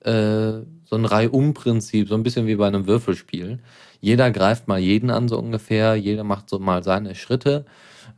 Äh, 0.00 0.64
so 0.84 0.96
ein 0.96 1.04
Reihum-Prinzip, 1.06 2.08
so 2.08 2.14
ein 2.14 2.22
bisschen 2.22 2.46
wie 2.46 2.56
bei 2.56 2.66
einem 2.66 2.86
Würfelspiel. 2.86 3.58
Jeder 4.00 4.30
greift 4.30 4.68
mal 4.68 4.78
jeden 4.78 5.10
an, 5.10 5.28
so 5.28 5.38
ungefähr. 5.38 5.96
Jeder 5.96 6.24
macht 6.24 6.50
so 6.50 6.58
mal 6.58 6.84
seine 6.84 7.14
Schritte. 7.14 7.64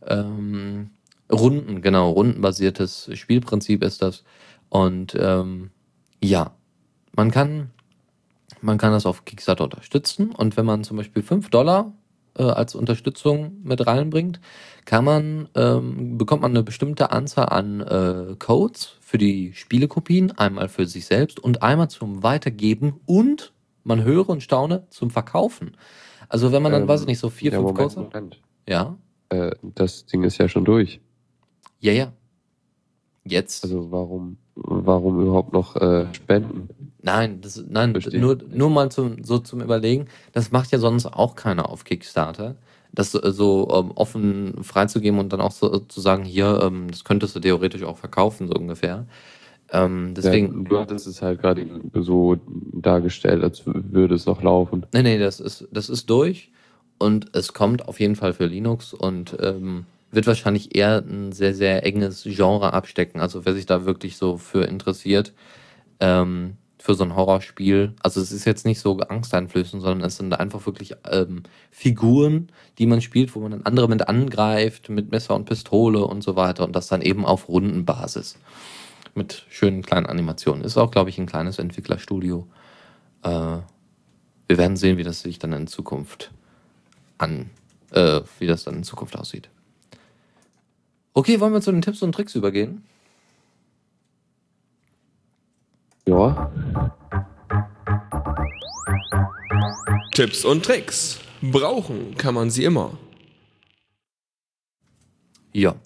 Ähm, 0.06 0.90
Runden, 1.32 1.82
genau, 1.82 2.10
rundenbasiertes 2.10 3.10
Spielprinzip 3.14 3.82
ist 3.82 4.02
das. 4.02 4.24
Und 4.68 5.16
ähm, 5.18 5.70
ja, 6.22 6.52
man 7.14 7.30
kann, 7.30 7.70
man 8.60 8.78
kann 8.78 8.92
das 8.92 9.06
auf 9.06 9.24
Kickstarter 9.24 9.64
unterstützen. 9.64 10.32
Und 10.32 10.56
wenn 10.56 10.66
man 10.66 10.84
zum 10.84 10.96
Beispiel 10.96 11.22
5 11.22 11.50
Dollar 11.50 11.92
äh, 12.38 12.42
als 12.42 12.74
Unterstützung 12.74 13.58
mit 13.62 13.86
reinbringt, 13.86 14.40
kann 14.84 15.04
man, 15.04 15.48
ähm, 15.54 16.18
bekommt 16.18 16.42
man 16.42 16.52
eine 16.52 16.62
bestimmte 16.62 17.10
Anzahl 17.10 17.48
an 17.48 17.80
äh, 17.80 18.36
Codes 18.38 18.96
für 19.00 19.18
die 19.18 19.52
Spielekopien, 19.54 20.32
einmal 20.38 20.68
für 20.68 20.86
sich 20.86 21.06
selbst 21.06 21.40
und 21.40 21.62
einmal 21.62 21.88
zum 21.88 22.22
Weitergeben 22.22 23.00
und 23.06 23.52
man 23.84 24.02
höre 24.04 24.28
und 24.28 24.42
staune 24.42 24.86
zum 24.90 25.10
Verkaufen. 25.10 25.76
Also 26.28 26.50
wenn 26.52 26.62
man 26.62 26.72
dann, 26.72 26.82
Ähm, 26.82 26.88
weiß 26.88 27.02
ich 27.02 27.06
nicht, 27.06 27.18
so 27.20 27.30
vier, 27.30 27.52
ja, 27.52 27.58
fünf 27.58 27.70
Moment, 27.70 27.78
Codes 27.78 27.96
hat. 27.96 28.14
Moment. 28.14 28.40
Ja, 28.68 28.96
Äh, 29.28 29.50
das 29.62 30.06
Ding 30.06 30.22
ist 30.22 30.38
ja 30.38 30.48
schon 30.48 30.64
durch. 30.64 31.00
Ja, 31.80 31.92
ja. 31.92 32.12
Jetzt. 33.24 33.64
Also 33.64 33.90
warum, 33.90 34.36
warum 34.54 35.20
überhaupt 35.20 35.52
noch 35.52 35.76
äh, 35.76 36.06
spenden? 36.14 36.68
Nein, 37.02 37.40
das, 37.40 37.62
nein, 37.68 37.96
nur, 38.12 38.38
nur 38.52 38.70
mal 38.70 38.90
zum, 38.90 39.22
so 39.24 39.38
zum 39.38 39.60
Überlegen. 39.60 40.06
Das 40.32 40.52
macht 40.52 40.70
ja 40.72 40.78
sonst 40.78 41.06
auch 41.06 41.34
keiner 41.34 41.68
auf 41.68 41.84
Kickstarter. 41.84 42.56
Das 42.92 43.14
äh, 43.14 43.32
so 43.32 43.68
ähm, 43.72 43.92
offen 43.94 44.62
freizugeben 44.62 45.18
und 45.18 45.32
dann 45.32 45.40
auch 45.40 45.52
so 45.52 45.78
zu 45.80 46.00
sagen, 46.00 46.24
hier, 46.24 46.60
ähm, 46.62 46.88
das 46.90 47.04
könntest 47.04 47.34
du 47.36 47.40
theoretisch 47.40 47.82
auch 47.82 47.98
verkaufen, 47.98 48.48
so 48.48 48.54
ungefähr. 48.54 49.06
Ähm, 49.72 50.14
deswegen, 50.16 50.62
Ja, 50.62 50.68
du 50.68 50.78
hattest 50.78 51.06
es 51.08 51.20
halt 51.22 51.40
gerade 51.40 51.66
so 51.94 52.36
dargestellt, 52.72 53.42
als 53.42 53.62
würde 53.66 54.14
es 54.14 54.24
noch 54.26 54.40
laufen. 54.42 54.86
nee, 54.92 55.02
nee, 55.02 55.18
das 55.18 55.40
ist, 55.40 55.66
das 55.72 55.88
ist 55.88 56.08
durch 56.08 56.50
und 56.98 57.34
es 57.34 57.52
kommt 57.52 57.88
auf 57.88 57.98
jeden 57.98 58.14
Fall 58.14 58.32
für 58.32 58.46
Linux 58.46 58.94
und 58.94 59.36
ähm, 59.40 59.84
wird 60.16 60.26
wahrscheinlich 60.26 60.74
eher 60.74 61.04
ein 61.06 61.30
sehr, 61.30 61.54
sehr 61.54 61.86
enges 61.86 62.24
Genre 62.24 62.72
abstecken. 62.72 63.20
Also 63.20 63.44
wer 63.44 63.54
sich 63.54 63.66
da 63.66 63.84
wirklich 63.84 64.16
so 64.16 64.38
für 64.38 64.64
interessiert, 64.64 65.32
ähm, 66.00 66.56
für 66.78 66.94
so 66.94 67.04
ein 67.04 67.14
Horrorspiel. 67.14 67.94
Also 68.02 68.20
es 68.20 68.32
ist 68.32 68.44
jetzt 68.44 68.64
nicht 68.64 68.80
so 68.80 68.98
angsteinflößend, 68.98 69.82
sondern 69.82 70.06
es 70.06 70.16
sind 70.16 70.32
einfach 70.32 70.64
wirklich 70.66 70.94
ähm, 71.10 71.42
Figuren, 71.70 72.48
die 72.78 72.86
man 72.86 73.02
spielt, 73.02 73.34
wo 73.34 73.40
man 73.40 73.50
dann 73.50 73.62
andere 73.62 73.88
mit 73.88 74.08
angreift, 74.08 74.88
mit 74.88 75.10
Messer 75.10 75.34
und 75.34 75.44
Pistole 75.44 76.04
und 76.04 76.22
so 76.22 76.34
weiter 76.34 76.64
und 76.64 76.74
das 76.74 76.88
dann 76.88 77.02
eben 77.02 77.26
auf 77.26 77.48
Rundenbasis. 77.48 78.38
Mit 79.14 79.44
schönen 79.50 79.82
kleinen 79.82 80.06
Animationen. 80.06 80.64
Ist 80.64 80.76
auch, 80.76 80.90
glaube 80.90 81.10
ich, 81.10 81.18
ein 81.18 81.26
kleines 81.26 81.58
Entwicklerstudio. 81.58 82.46
Äh, 83.22 83.58
wir 84.48 84.58
werden 84.58 84.76
sehen, 84.76 84.96
wie 84.96 85.04
das 85.04 85.20
sich 85.22 85.38
dann 85.38 85.52
in 85.52 85.66
Zukunft 85.66 86.30
an, 87.18 87.50
äh, 87.92 88.20
wie 88.38 88.46
das 88.46 88.64
dann 88.64 88.76
in 88.76 88.84
Zukunft 88.84 89.18
aussieht. 89.18 89.50
Okay, 91.16 91.40
wollen 91.40 91.54
wir 91.54 91.62
zu 91.62 91.72
den 91.72 91.80
Tipps 91.80 92.02
und 92.02 92.12
Tricks 92.12 92.34
übergehen? 92.34 92.84
Ja, 96.06 96.52
Tipps 100.12 100.44
und 100.44 100.62
Tricks. 100.62 101.18
Brauchen 101.40 102.18
kann 102.18 102.34
man 102.34 102.50
sie 102.50 102.64
immer. 102.64 102.98
Ja. 105.54 105.76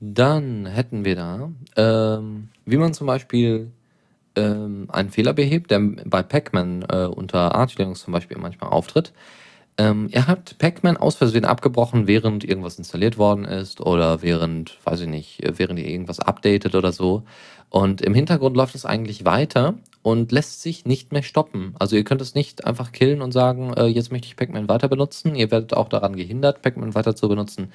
Dann 0.00 0.64
hätten 0.64 1.04
wir 1.04 1.14
da, 1.14 1.50
ähm, 1.76 2.48
wie 2.64 2.78
man 2.78 2.94
zum 2.94 3.06
Beispiel 3.06 3.70
ähm, 4.34 4.88
einen 4.90 5.10
Fehler 5.10 5.34
behebt, 5.34 5.70
der 5.70 5.80
bei 6.06 6.22
Pac-Man 6.22 6.86
äh, 6.88 7.04
unter 7.04 7.54
Arch 7.54 7.76
Linux 7.76 8.00
zum 8.00 8.14
Beispiel 8.14 8.38
manchmal 8.38 8.70
auftritt. 8.70 9.12
Ähm, 9.78 10.08
er 10.12 10.26
hat 10.26 10.58
Pac-Man 10.58 10.98
aus 10.98 11.16
Versehen 11.16 11.44
abgebrochen, 11.44 12.06
während 12.06 12.44
irgendwas 12.44 12.76
installiert 12.76 13.16
worden 13.16 13.44
ist 13.44 13.80
oder 13.80 14.22
während, 14.22 14.78
weiß 14.84 15.00
ich 15.00 15.08
nicht, 15.08 15.40
während 15.58 15.78
ihr 15.78 15.86
irgendwas 15.86 16.20
updatet 16.20 16.74
oder 16.74 16.92
so. 16.92 17.22
Und 17.70 18.02
im 18.02 18.12
Hintergrund 18.12 18.54
läuft 18.54 18.74
es 18.74 18.84
eigentlich 18.84 19.24
weiter 19.24 19.74
und 20.02 20.30
lässt 20.30 20.60
sich 20.60 20.84
nicht 20.84 21.10
mehr 21.10 21.22
stoppen. 21.22 21.74
Also 21.78 21.96
ihr 21.96 22.04
könnt 22.04 22.20
es 22.20 22.34
nicht 22.34 22.66
einfach 22.66 22.92
killen 22.92 23.22
und 23.22 23.32
sagen, 23.32 23.72
äh, 23.72 23.86
jetzt 23.86 24.12
möchte 24.12 24.26
ich 24.26 24.36
Pac-Man 24.36 24.68
weiter 24.68 24.88
benutzen. 24.88 25.34
Ihr 25.34 25.50
werdet 25.50 25.72
auch 25.72 25.88
daran 25.88 26.16
gehindert, 26.16 26.60
Pac-Man 26.60 26.94
weiter 26.94 27.16
zu 27.16 27.28
benutzen. 27.28 27.72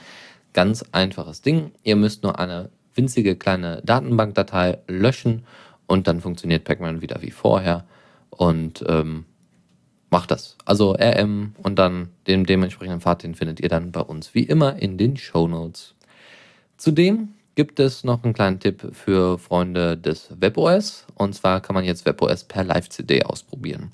Ganz 0.54 0.86
einfaches 0.92 1.42
Ding. 1.42 1.72
Ihr 1.84 1.96
müsst 1.96 2.22
nur 2.22 2.38
eine 2.38 2.70
winzige 2.94 3.36
kleine 3.36 3.82
Datenbankdatei 3.84 4.80
löschen 4.88 5.46
und 5.88 6.08
dann 6.08 6.22
funktioniert 6.22 6.64
Pac-Man 6.64 7.02
wieder 7.02 7.22
wie 7.24 7.32
vorher. 7.32 7.86
Und 8.30 8.86
ähm, 8.88 9.26
macht 10.10 10.32
das. 10.32 10.58
Also 10.66 10.94
RM 10.94 11.54
und 11.62 11.78
dann 11.78 12.10
den 12.28 12.46
dementsprechenden 12.46 13.02
Pfad, 13.02 13.24
den 13.24 13.36
findet 13.36 13.60
ihr 13.60 13.70
dann 13.70 13.92
bei 13.92 14.02
uns 14.02 14.34
wie 14.34 14.44
immer 14.44 14.78
in 14.78 14.98
den 14.98 15.18
Show 15.18 15.48
Notes. 15.48 15.96
Zudem 16.78 17.30
gibt 17.56 17.80
es 17.80 18.04
noch 18.04 18.24
einen 18.24 18.34
kleinen 18.34 18.60
Tipp 18.60 18.88
für 18.94 19.40
Freunde 19.40 19.98
des 19.98 20.30
WebOS. 20.40 21.08
Und 21.16 21.34
zwar 21.34 21.60
kann 21.60 21.74
man 21.74 21.84
jetzt 21.84 22.06
WebOS 22.06 22.44
per 22.44 22.64
Live-CD 22.64 23.24
ausprobieren. 23.24 23.92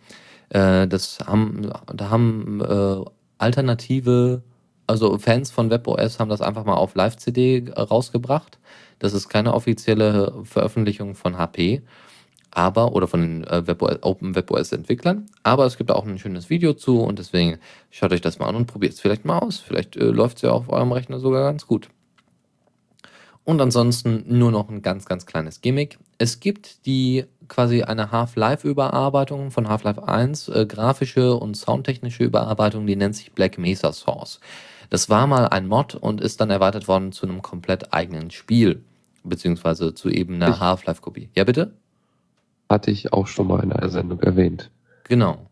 Äh, 0.49 0.87
das 0.87 1.19
haben, 1.25 1.71
da 1.93 2.09
haben 2.09 2.61
äh, 2.61 3.09
alternative, 3.37 4.43
also 4.85 5.17
Fans 5.17 5.49
von 5.49 5.69
WebOS 5.69 6.19
haben 6.19 6.29
das 6.29 6.41
einfach 6.41 6.65
mal 6.65 6.75
auf 6.75 6.93
Live-CD 6.93 7.71
rausgebracht. 7.75 8.59
Das 8.99 9.13
ist 9.13 9.29
keine 9.29 9.53
offizielle 9.53 10.33
Veröffentlichung 10.43 11.15
von 11.15 11.37
HP 11.37 11.81
aber 12.55 12.93
oder 12.93 13.07
von 13.07 13.21
den 13.21 13.43
äh, 13.45 13.67
WebOS, 13.67 13.99
Open 14.01 14.35
WebOS 14.35 14.71
Entwicklern. 14.71 15.25
Aber 15.43 15.65
es 15.65 15.77
gibt 15.77 15.91
auch 15.91 16.05
ein 16.05 16.19
schönes 16.19 16.49
Video 16.49 16.73
zu 16.73 17.01
und 17.01 17.19
deswegen 17.19 17.57
schaut 17.89 18.13
euch 18.13 18.21
das 18.21 18.39
mal 18.39 18.47
an 18.47 18.55
und 18.55 18.67
probiert 18.67 18.93
es 18.93 18.99
vielleicht 18.99 19.25
mal 19.25 19.39
aus. 19.39 19.59
Vielleicht 19.59 19.95
äh, 19.95 20.05
läuft 20.05 20.37
es 20.37 20.43
ja 20.43 20.51
auf 20.51 20.69
eurem 20.69 20.91
Rechner 20.91 21.19
sogar 21.19 21.43
ganz 21.43 21.67
gut. 21.67 21.89
Und 23.45 23.59
ansonsten 23.61 24.23
nur 24.27 24.51
noch 24.51 24.69
ein 24.69 24.81
ganz, 24.81 25.05
ganz 25.05 25.25
kleines 25.25 25.59
Gimmick. 25.61 25.99
Es 26.17 26.39
gibt 26.39 26.85
die 26.85 27.25
quasi 27.49 27.83
eine 27.83 28.11
Half-Life-Überarbeitung 28.11 29.51
von 29.51 29.67
Half-Life 29.67 30.07
1, 30.07 30.47
äh, 30.47 30.65
grafische 30.65 31.35
und 31.35 31.57
soundtechnische 31.57 32.23
Überarbeitung, 32.23 32.87
die 32.87 32.95
nennt 32.95 33.15
sich 33.15 33.33
Black 33.33 33.57
Mesa 33.57 33.91
Source. 33.91 34.39
Das 34.89 35.09
war 35.09 35.27
mal 35.27 35.47
ein 35.47 35.67
Mod 35.67 35.95
und 35.95 36.21
ist 36.21 36.39
dann 36.39 36.51
erweitert 36.51 36.87
worden 36.87 37.11
zu 37.11 37.25
einem 37.25 37.41
komplett 37.41 37.93
eigenen 37.93 38.31
Spiel, 38.31 38.83
beziehungsweise 39.23 39.93
zu 39.93 40.09
eben 40.09 40.35
einer 40.35 40.59
Half-Life-Kopie. 40.59 41.29
Ja, 41.35 41.43
bitte? 41.43 41.73
Hatte 42.73 42.91
ich 42.91 43.13
auch 43.13 43.27
schon 43.27 43.47
mal 43.47 43.63
in 43.63 43.71
einer 43.71 43.89
Sendung 43.89 44.19
erwähnt. 44.21 44.71
Genau. 45.05 45.49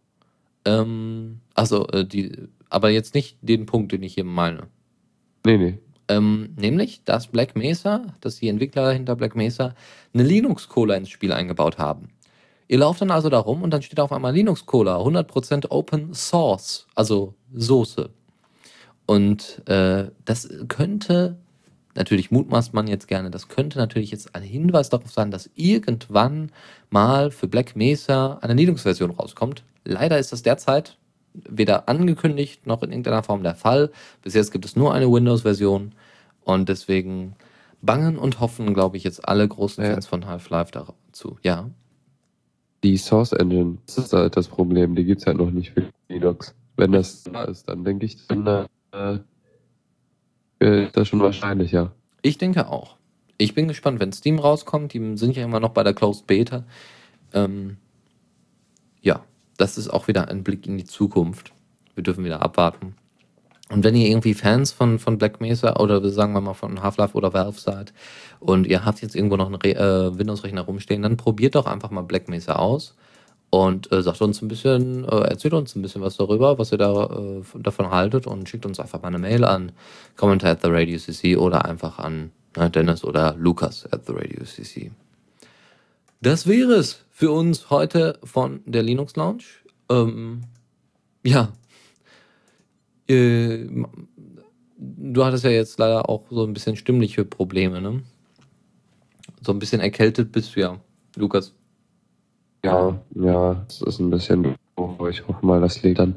Ähm, 0.65 1.39
also, 1.53 1.88
äh, 1.88 2.05
die, 2.05 2.49
aber 2.69 2.89
jetzt 2.89 3.13
nicht 3.13 3.38
den 3.41 3.65
Punkt, 3.65 3.91
den 3.91 4.03
ich 4.03 4.15
hier 4.15 4.24
meine. 4.24 4.67
Nee, 5.45 5.57
nee. 5.57 5.80
Ähm, 6.07 6.53
nämlich, 6.57 7.03
dass 7.05 7.28
Black 7.28 7.55
Mesa, 7.55 8.07
dass 8.19 8.38
die 8.38 8.49
Entwickler 8.49 8.91
hinter 8.91 9.15
Black 9.15 9.36
Mesa 9.36 9.76
eine 10.13 10.24
Linux-Cola 10.24 10.95
ins 10.95 11.09
Spiel 11.09 11.32
eingebaut 11.32 11.78
haben. 11.78 12.09
Ihr 12.67 12.80
lauft 12.80 13.01
dann 13.01 13.11
also 13.11 13.30
da 13.30 13.39
rum 13.39 13.61
und 13.61 13.72
dann 13.72 13.82
steht 13.82 13.99
auf 13.99 14.11
einmal 14.11 14.34
Linux-Cola, 14.34 14.97
100% 14.97 15.69
Open 15.69 16.13
Source, 16.13 16.88
also 16.95 17.36
Soße. 17.53 18.09
Und 19.05 19.67
äh, 19.67 20.09
das 20.26 20.49
könnte, 20.67 21.38
natürlich 21.96 22.32
mutmaßt 22.32 22.74
man 22.74 22.88
jetzt 22.88 23.08
gerne, 23.08 23.32
das 23.32 23.48
könnte 23.48 23.78
natürlich 23.78 24.12
jetzt 24.12 24.36
ein 24.36 24.44
Hinweis 24.44 24.89
darauf 24.89 25.12
sein, 25.12 25.32
dass 25.32 25.50
irgendwann 25.56 26.52
mal 26.89 27.32
für 27.32 27.48
Black 27.48 27.76
Mesa 27.76 28.39
eine 28.42 28.54
Linux-Version 28.54 29.12
rauskommt. 29.12 29.64
Leider 29.84 30.20
ist 30.20 30.32
das 30.32 30.44
derzeit 30.44 30.98
weder 31.34 31.88
angekündigt 31.88 32.68
noch 32.68 32.84
in 32.84 32.92
irgendeiner 32.92 33.24
Form 33.24 33.44
der 33.44 33.56
Fall. 33.56 33.92
Bis 34.22 34.34
jetzt 34.34 34.52
gibt 34.52 34.66
es 34.66 34.76
nur 34.76 34.94
eine 34.94 35.12
Windows-Version 35.12 35.94
und 36.44 36.70
deswegen 36.70 37.36
bangen 37.82 38.18
und 38.18 38.39
hoffen, 38.39 38.74
glaube 38.74 38.98
ich, 38.98 39.04
jetzt 39.04 39.28
alle 39.28 39.48
großen 39.48 39.84
Ja. 39.84 39.92
Fans 39.92 40.08
von 40.08 40.26
Half-Life 40.26 40.72
dazu. 40.72 41.38
Ja. 41.44 41.70
Die 42.84 42.98
Source 42.98 43.32
Engine, 43.34 43.78
das 43.86 43.98
ist 43.98 44.14
halt 44.14 44.36
das 44.36 44.48
Problem, 44.48 44.96
die 44.96 45.06
gibt's 45.06 45.26
halt 45.26 45.38
noch 45.38 45.52
nicht 45.52 45.72
für 45.72 45.86
Linux. 46.10 46.56
Wenn 46.78 46.92
das 46.94 47.24
da 47.24 47.44
ist, 47.44 47.70
dann 47.70 47.84
denke 47.84 48.06
ich, 48.06 48.18
dann 48.28 48.68
äh, 48.92 49.20
äh, 50.62 50.86
ist 50.86 50.97
das 50.97 51.07
schon 51.07 51.20
wahrscheinlicher. 51.20 51.91
Ich 52.22 52.38
denke 52.38 52.68
auch. 52.68 52.95
Ich 53.38 53.55
bin 53.55 53.68
gespannt, 53.68 53.99
wenn 53.99 54.14
Steam 54.14 54.39
rauskommt. 54.39 54.93
Die 54.93 55.18
sind 55.18 55.36
ja 55.36 55.43
immer 55.43 55.59
noch 55.59 55.72
bei 55.72 55.84
der 55.84 55.93
Closed 55.93 56.28
Beta. 56.28 56.64
Ähm, 57.34 57.78
ja, 59.01 59.24
das 59.57 59.78
ist 59.78 59.89
auch 59.89 60.07
wieder 60.07 60.30
ein 60.30 60.43
Blick 60.43 60.68
in 60.68 60.78
die 60.78 60.86
Zukunft. 60.86 61.51
Wir 61.95 62.03
dürfen 62.03 62.24
wieder 62.24 62.41
abwarten. 62.41 62.95
Und 63.70 63.84
wenn 63.84 63.95
ihr 63.95 64.09
irgendwie 64.09 64.34
Fans 64.34 64.72
von, 64.72 64.99
von 64.99 65.18
Black 65.18 65.39
Mesa 65.39 65.78
oder 65.78 66.07
sagen 66.09 66.34
wir 66.34 66.41
mal 66.41 66.53
von 66.53 66.84
Half-Life 66.84 67.16
oder 67.16 67.34
Valve 67.34 67.59
seid 67.59 67.93
und 68.39 68.68
ihr 68.68 68.84
habt 68.84 69.01
jetzt 69.01 69.16
irgendwo 69.16 69.38
noch 69.38 69.47
einen 69.47 69.62
äh, 69.62 70.18
Windows-Rechner 70.18 70.62
rumstehen, 70.62 71.01
dann 71.01 71.16
probiert 71.16 71.55
doch 71.55 71.66
einfach 71.66 71.89
mal 71.89 72.01
Black 72.01 72.28
Mesa 72.28 72.57
aus 72.57 72.95
und 73.52 73.91
äh, 73.91 74.02
sagt 74.02 74.22
uns 74.22 74.41
ein 74.41 74.47
bisschen, 74.47 75.04
äh, 75.04 75.24
erzählt 75.28 75.54
uns 75.54 75.76
ein 75.76 75.82
bisschen 75.82 76.02
was 76.02 76.16
darüber, 76.16 76.58
was 76.58 76.72
ihr 76.72 76.78
da 76.78 77.04
äh, 77.06 77.41
davon 77.60 77.91
haltet 77.91 78.26
und 78.26 78.47
schickt 78.47 78.66
uns 78.66 78.80
einfach 78.80 79.02
mal 79.02 79.10
eine 79.10 79.20
Mail 79.20 79.43
an 79.43 79.74
Commentar 80.16 80.52
at 80.52 80.62
the 80.62 80.70
Radio 80.70 80.97
CC 80.97 81.36
oder 81.36 81.66
einfach 81.66 81.99
an 81.99 82.32
ne, 82.56 82.70
Dennis 82.70 83.04
oder 83.04 83.36
Lukas 83.38 83.86
at 83.91 84.06
the 84.08 84.14
Radio 84.14 84.45
CC. 84.45 84.91
Das 86.22 86.47
wäre 86.47 86.76
es 86.76 87.04
für 87.10 87.32
uns 87.32 87.70
heute 87.70 88.20
von 88.24 88.62
der 88.66 88.84
Linux 88.84 89.18
Lounge. 89.18 89.43
Ähm, 89.89 90.43
ja. 91.24 91.52
Äh, 93.10 93.68
du 94.78 95.26
hattest 95.26 95.43
ja 95.43 95.49
jetzt 95.49 95.78
leider 95.78 96.08
auch 96.08 96.24
so 96.30 96.45
ein 96.45 96.54
bisschen 96.54 96.78
stimmliche 96.78 97.26
Probleme, 97.26 97.82
ne? 97.82 98.02
So 99.41 99.52
ein 99.52 99.60
bisschen 99.60 99.82
erkältet 99.82 100.32
bist 100.32 100.56
du 100.56 100.62
ja, 100.62 100.80
Lukas. 101.18 101.54
Ja, 102.64 102.99
ja, 103.16 103.66
es 103.68 103.82
ist 103.82 103.99
ein 103.99 104.09
bisschen 104.09 104.43
doof, 104.43 104.55
aber 104.76 105.09
ich 105.09 105.28
hoffe 105.28 105.45
mal, 105.45 105.62
das 105.62 105.82
liegt 105.82 105.99
dann. 105.99 106.16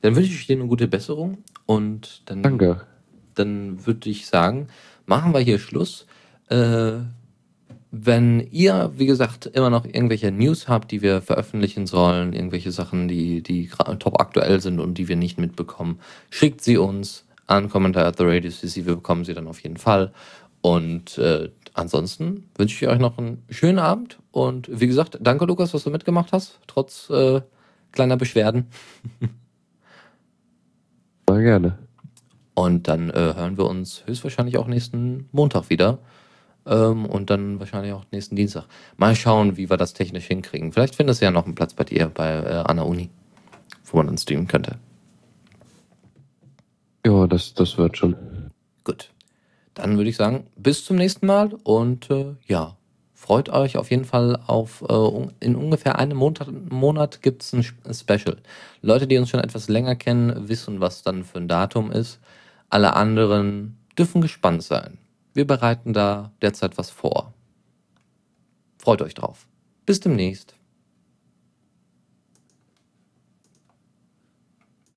Dann 0.00 0.16
wünsche 0.16 0.32
ich 0.32 0.46
dir 0.46 0.56
eine 0.56 0.66
gute 0.66 0.88
Besserung 0.88 1.38
und 1.66 2.22
dann, 2.26 2.42
Danke. 2.42 2.82
dann 3.34 3.86
würde 3.86 4.10
ich 4.10 4.26
sagen, 4.26 4.68
machen 5.06 5.32
wir 5.32 5.40
hier 5.40 5.58
Schluss. 5.58 6.06
Äh, 6.48 7.00
wenn 7.94 8.40
ihr, 8.50 8.90
wie 8.96 9.04
gesagt, 9.04 9.46
immer 9.46 9.68
noch 9.68 9.84
irgendwelche 9.84 10.32
News 10.32 10.66
habt, 10.66 10.90
die 10.90 11.02
wir 11.02 11.20
veröffentlichen 11.20 11.86
sollen, 11.86 12.32
irgendwelche 12.32 12.72
Sachen, 12.72 13.06
die, 13.06 13.42
die 13.42 13.68
top 13.98 14.18
aktuell 14.18 14.62
sind 14.62 14.80
und 14.80 14.96
die 14.96 15.08
wir 15.08 15.16
nicht 15.16 15.38
mitbekommen, 15.38 16.00
schickt 16.30 16.62
sie 16.62 16.78
uns 16.78 17.26
an 17.46 17.68
Kommentar 17.68 18.06
at 18.06 18.16
the 18.16 18.24
Radio 18.24 18.50
CC. 18.50 18.86
Wir 18.86 18.94
bekommen 18.94 19.26
sie 19.26 19.34
dann 19.34 19.46
auf 19.46 19.60
jeden 19.60 19.76
Fall. 19.76 20.12
Und 20.62 21.18
äh, 21.18 21.50
ansonsten 21.74 22.48
wünsche 22.56 22.84
ich 22.84 22.90
euch 22.90 22.98
noch 22.98 23.18
einen 23.18 23.44
schönen 23.50 23.78
Abend. 23.78 24.18
Und 24.30 24.68
wie 24.72 24.86
gesagt, 24.86 25.18
danke 25.20 25.44
Lukas, 25.44 25.72
dass 25.72 25.84
du 25.84 25.90
mitgemacht 25.90 26.32
hast, 26.32 26.60
trotz 26.66 27.10
äh, 27.10 27.42
kleiner 27.92 28.16
Beschwerden. 28.16 28.66
Mal 31.28 31.42
gerne. 31.42 31.78
Und 32.54 32.88
dann 32.88 33.10
äh, 33.10 33.34
hören 33.34 33.56
wir 33.56 33.66
uns 33.66 34.04
höchstwahrscheinlich 34.06 34.58
auch 34.58 34.66
nächsten 34.66 35.28
Montag 35.32 35.70
wieder. 35.70 35.98
Ähm, 36.66 37.06
und 37.06 37.30
dann 37.30 37.58
wahrscheinlich 37.58 37.92
auch 37.92 38.04
nächsten 38.12 38.36
Dienstag. 38.36 38.66
Mal 38.96 39.16
schauen, 39.16 39.56
wie 39.56 39.70
wir 39.70 39.76
das 39.76 39.94
technisch 39.94 40.26
hinkriegen. 40.26 40.72
Vielleicht 40.72 40.94
findest 40.94 41.20
du 41.20 41.24
ja 41.24 41.30
noch 41.30 41.44
einen 41.44 41.54
Platz 41.54 41.74
bei 41.74 41.84
dir 41.84 42.08
bei 42.08 42.30
äh, 42.30 42.64
an 42.66 42.76
der 42.76 42.86
Uni, 42.86 43.10
wo 43.84 43.96
man 43.96 44.06
dann 44.06 44.18
streamen 44.18 44.46
könnte. 44.46 44.78
Ja, 47.04 47.26
das, 47.26 47.54
das 47.54 47.78
wird 47.78 47.96
schon. 47.96 48.16
Gut. 48.84 49.10
Dann 49.74 49.96
würde 49.96 50.10
ich 50.10 50.16
sagen, 50.16 50.46
bis 50.56 50.84
zum 50.84 50.96
nächsten 50.96 51.26
Mal 51.26 51.54
und 51.64 52.10
äh, 52.10 52.34
ja, 52.46 52.76
freut 53.14 53.48
euch 53.48 53.76
auf 53.76 53.90
jeden 53.90 54.04
Fall 54.04 54.38
auf, 54.46 54.84
äh, 54.88 55.28
in 55.40 55.56
ungefähr 55.56 55.98
einem 55.98 56.18
Monat, 56.18 56.48
Monat 56.70 57.22
gibt 57.22 57.42
es 57.42 57.52
ein 57.52 57.60
Sp- 57.64 57.80
Special. 57.92 58.36
Leute, 58.82 59.06
die 59.06 59.16
uns 59.16 59.30
schon 59.30 59.40
etwas 59.40 59.68
länger 59.68 59.94
kennen, 59.96 60.48
wissen, 60.48 60.80
was 60.80 61.02
dann 61.02 61.24
für 61.24 61.38
ein 61.38 61.48
Datum 61.48 61.90
ist. 61.90 62.20
Alle 62.68 62.94
anderen 62.94 63.78
dürfen 63.96 64.20
gespannt 64.20 64.62
sein. 64.62 64.98
Wir 65.34 65.46
bereiten 65.46 65.92
da 65.92 66.32
derzeit 66.42 66.76
was 66.76 66.90
vor. 66.90 67.32
Freut 68.78 69.00
euch 69.00 69.14
drauf. 69.14 69.46
Bis 69.86 70.00
demnächst. 70.00 70.54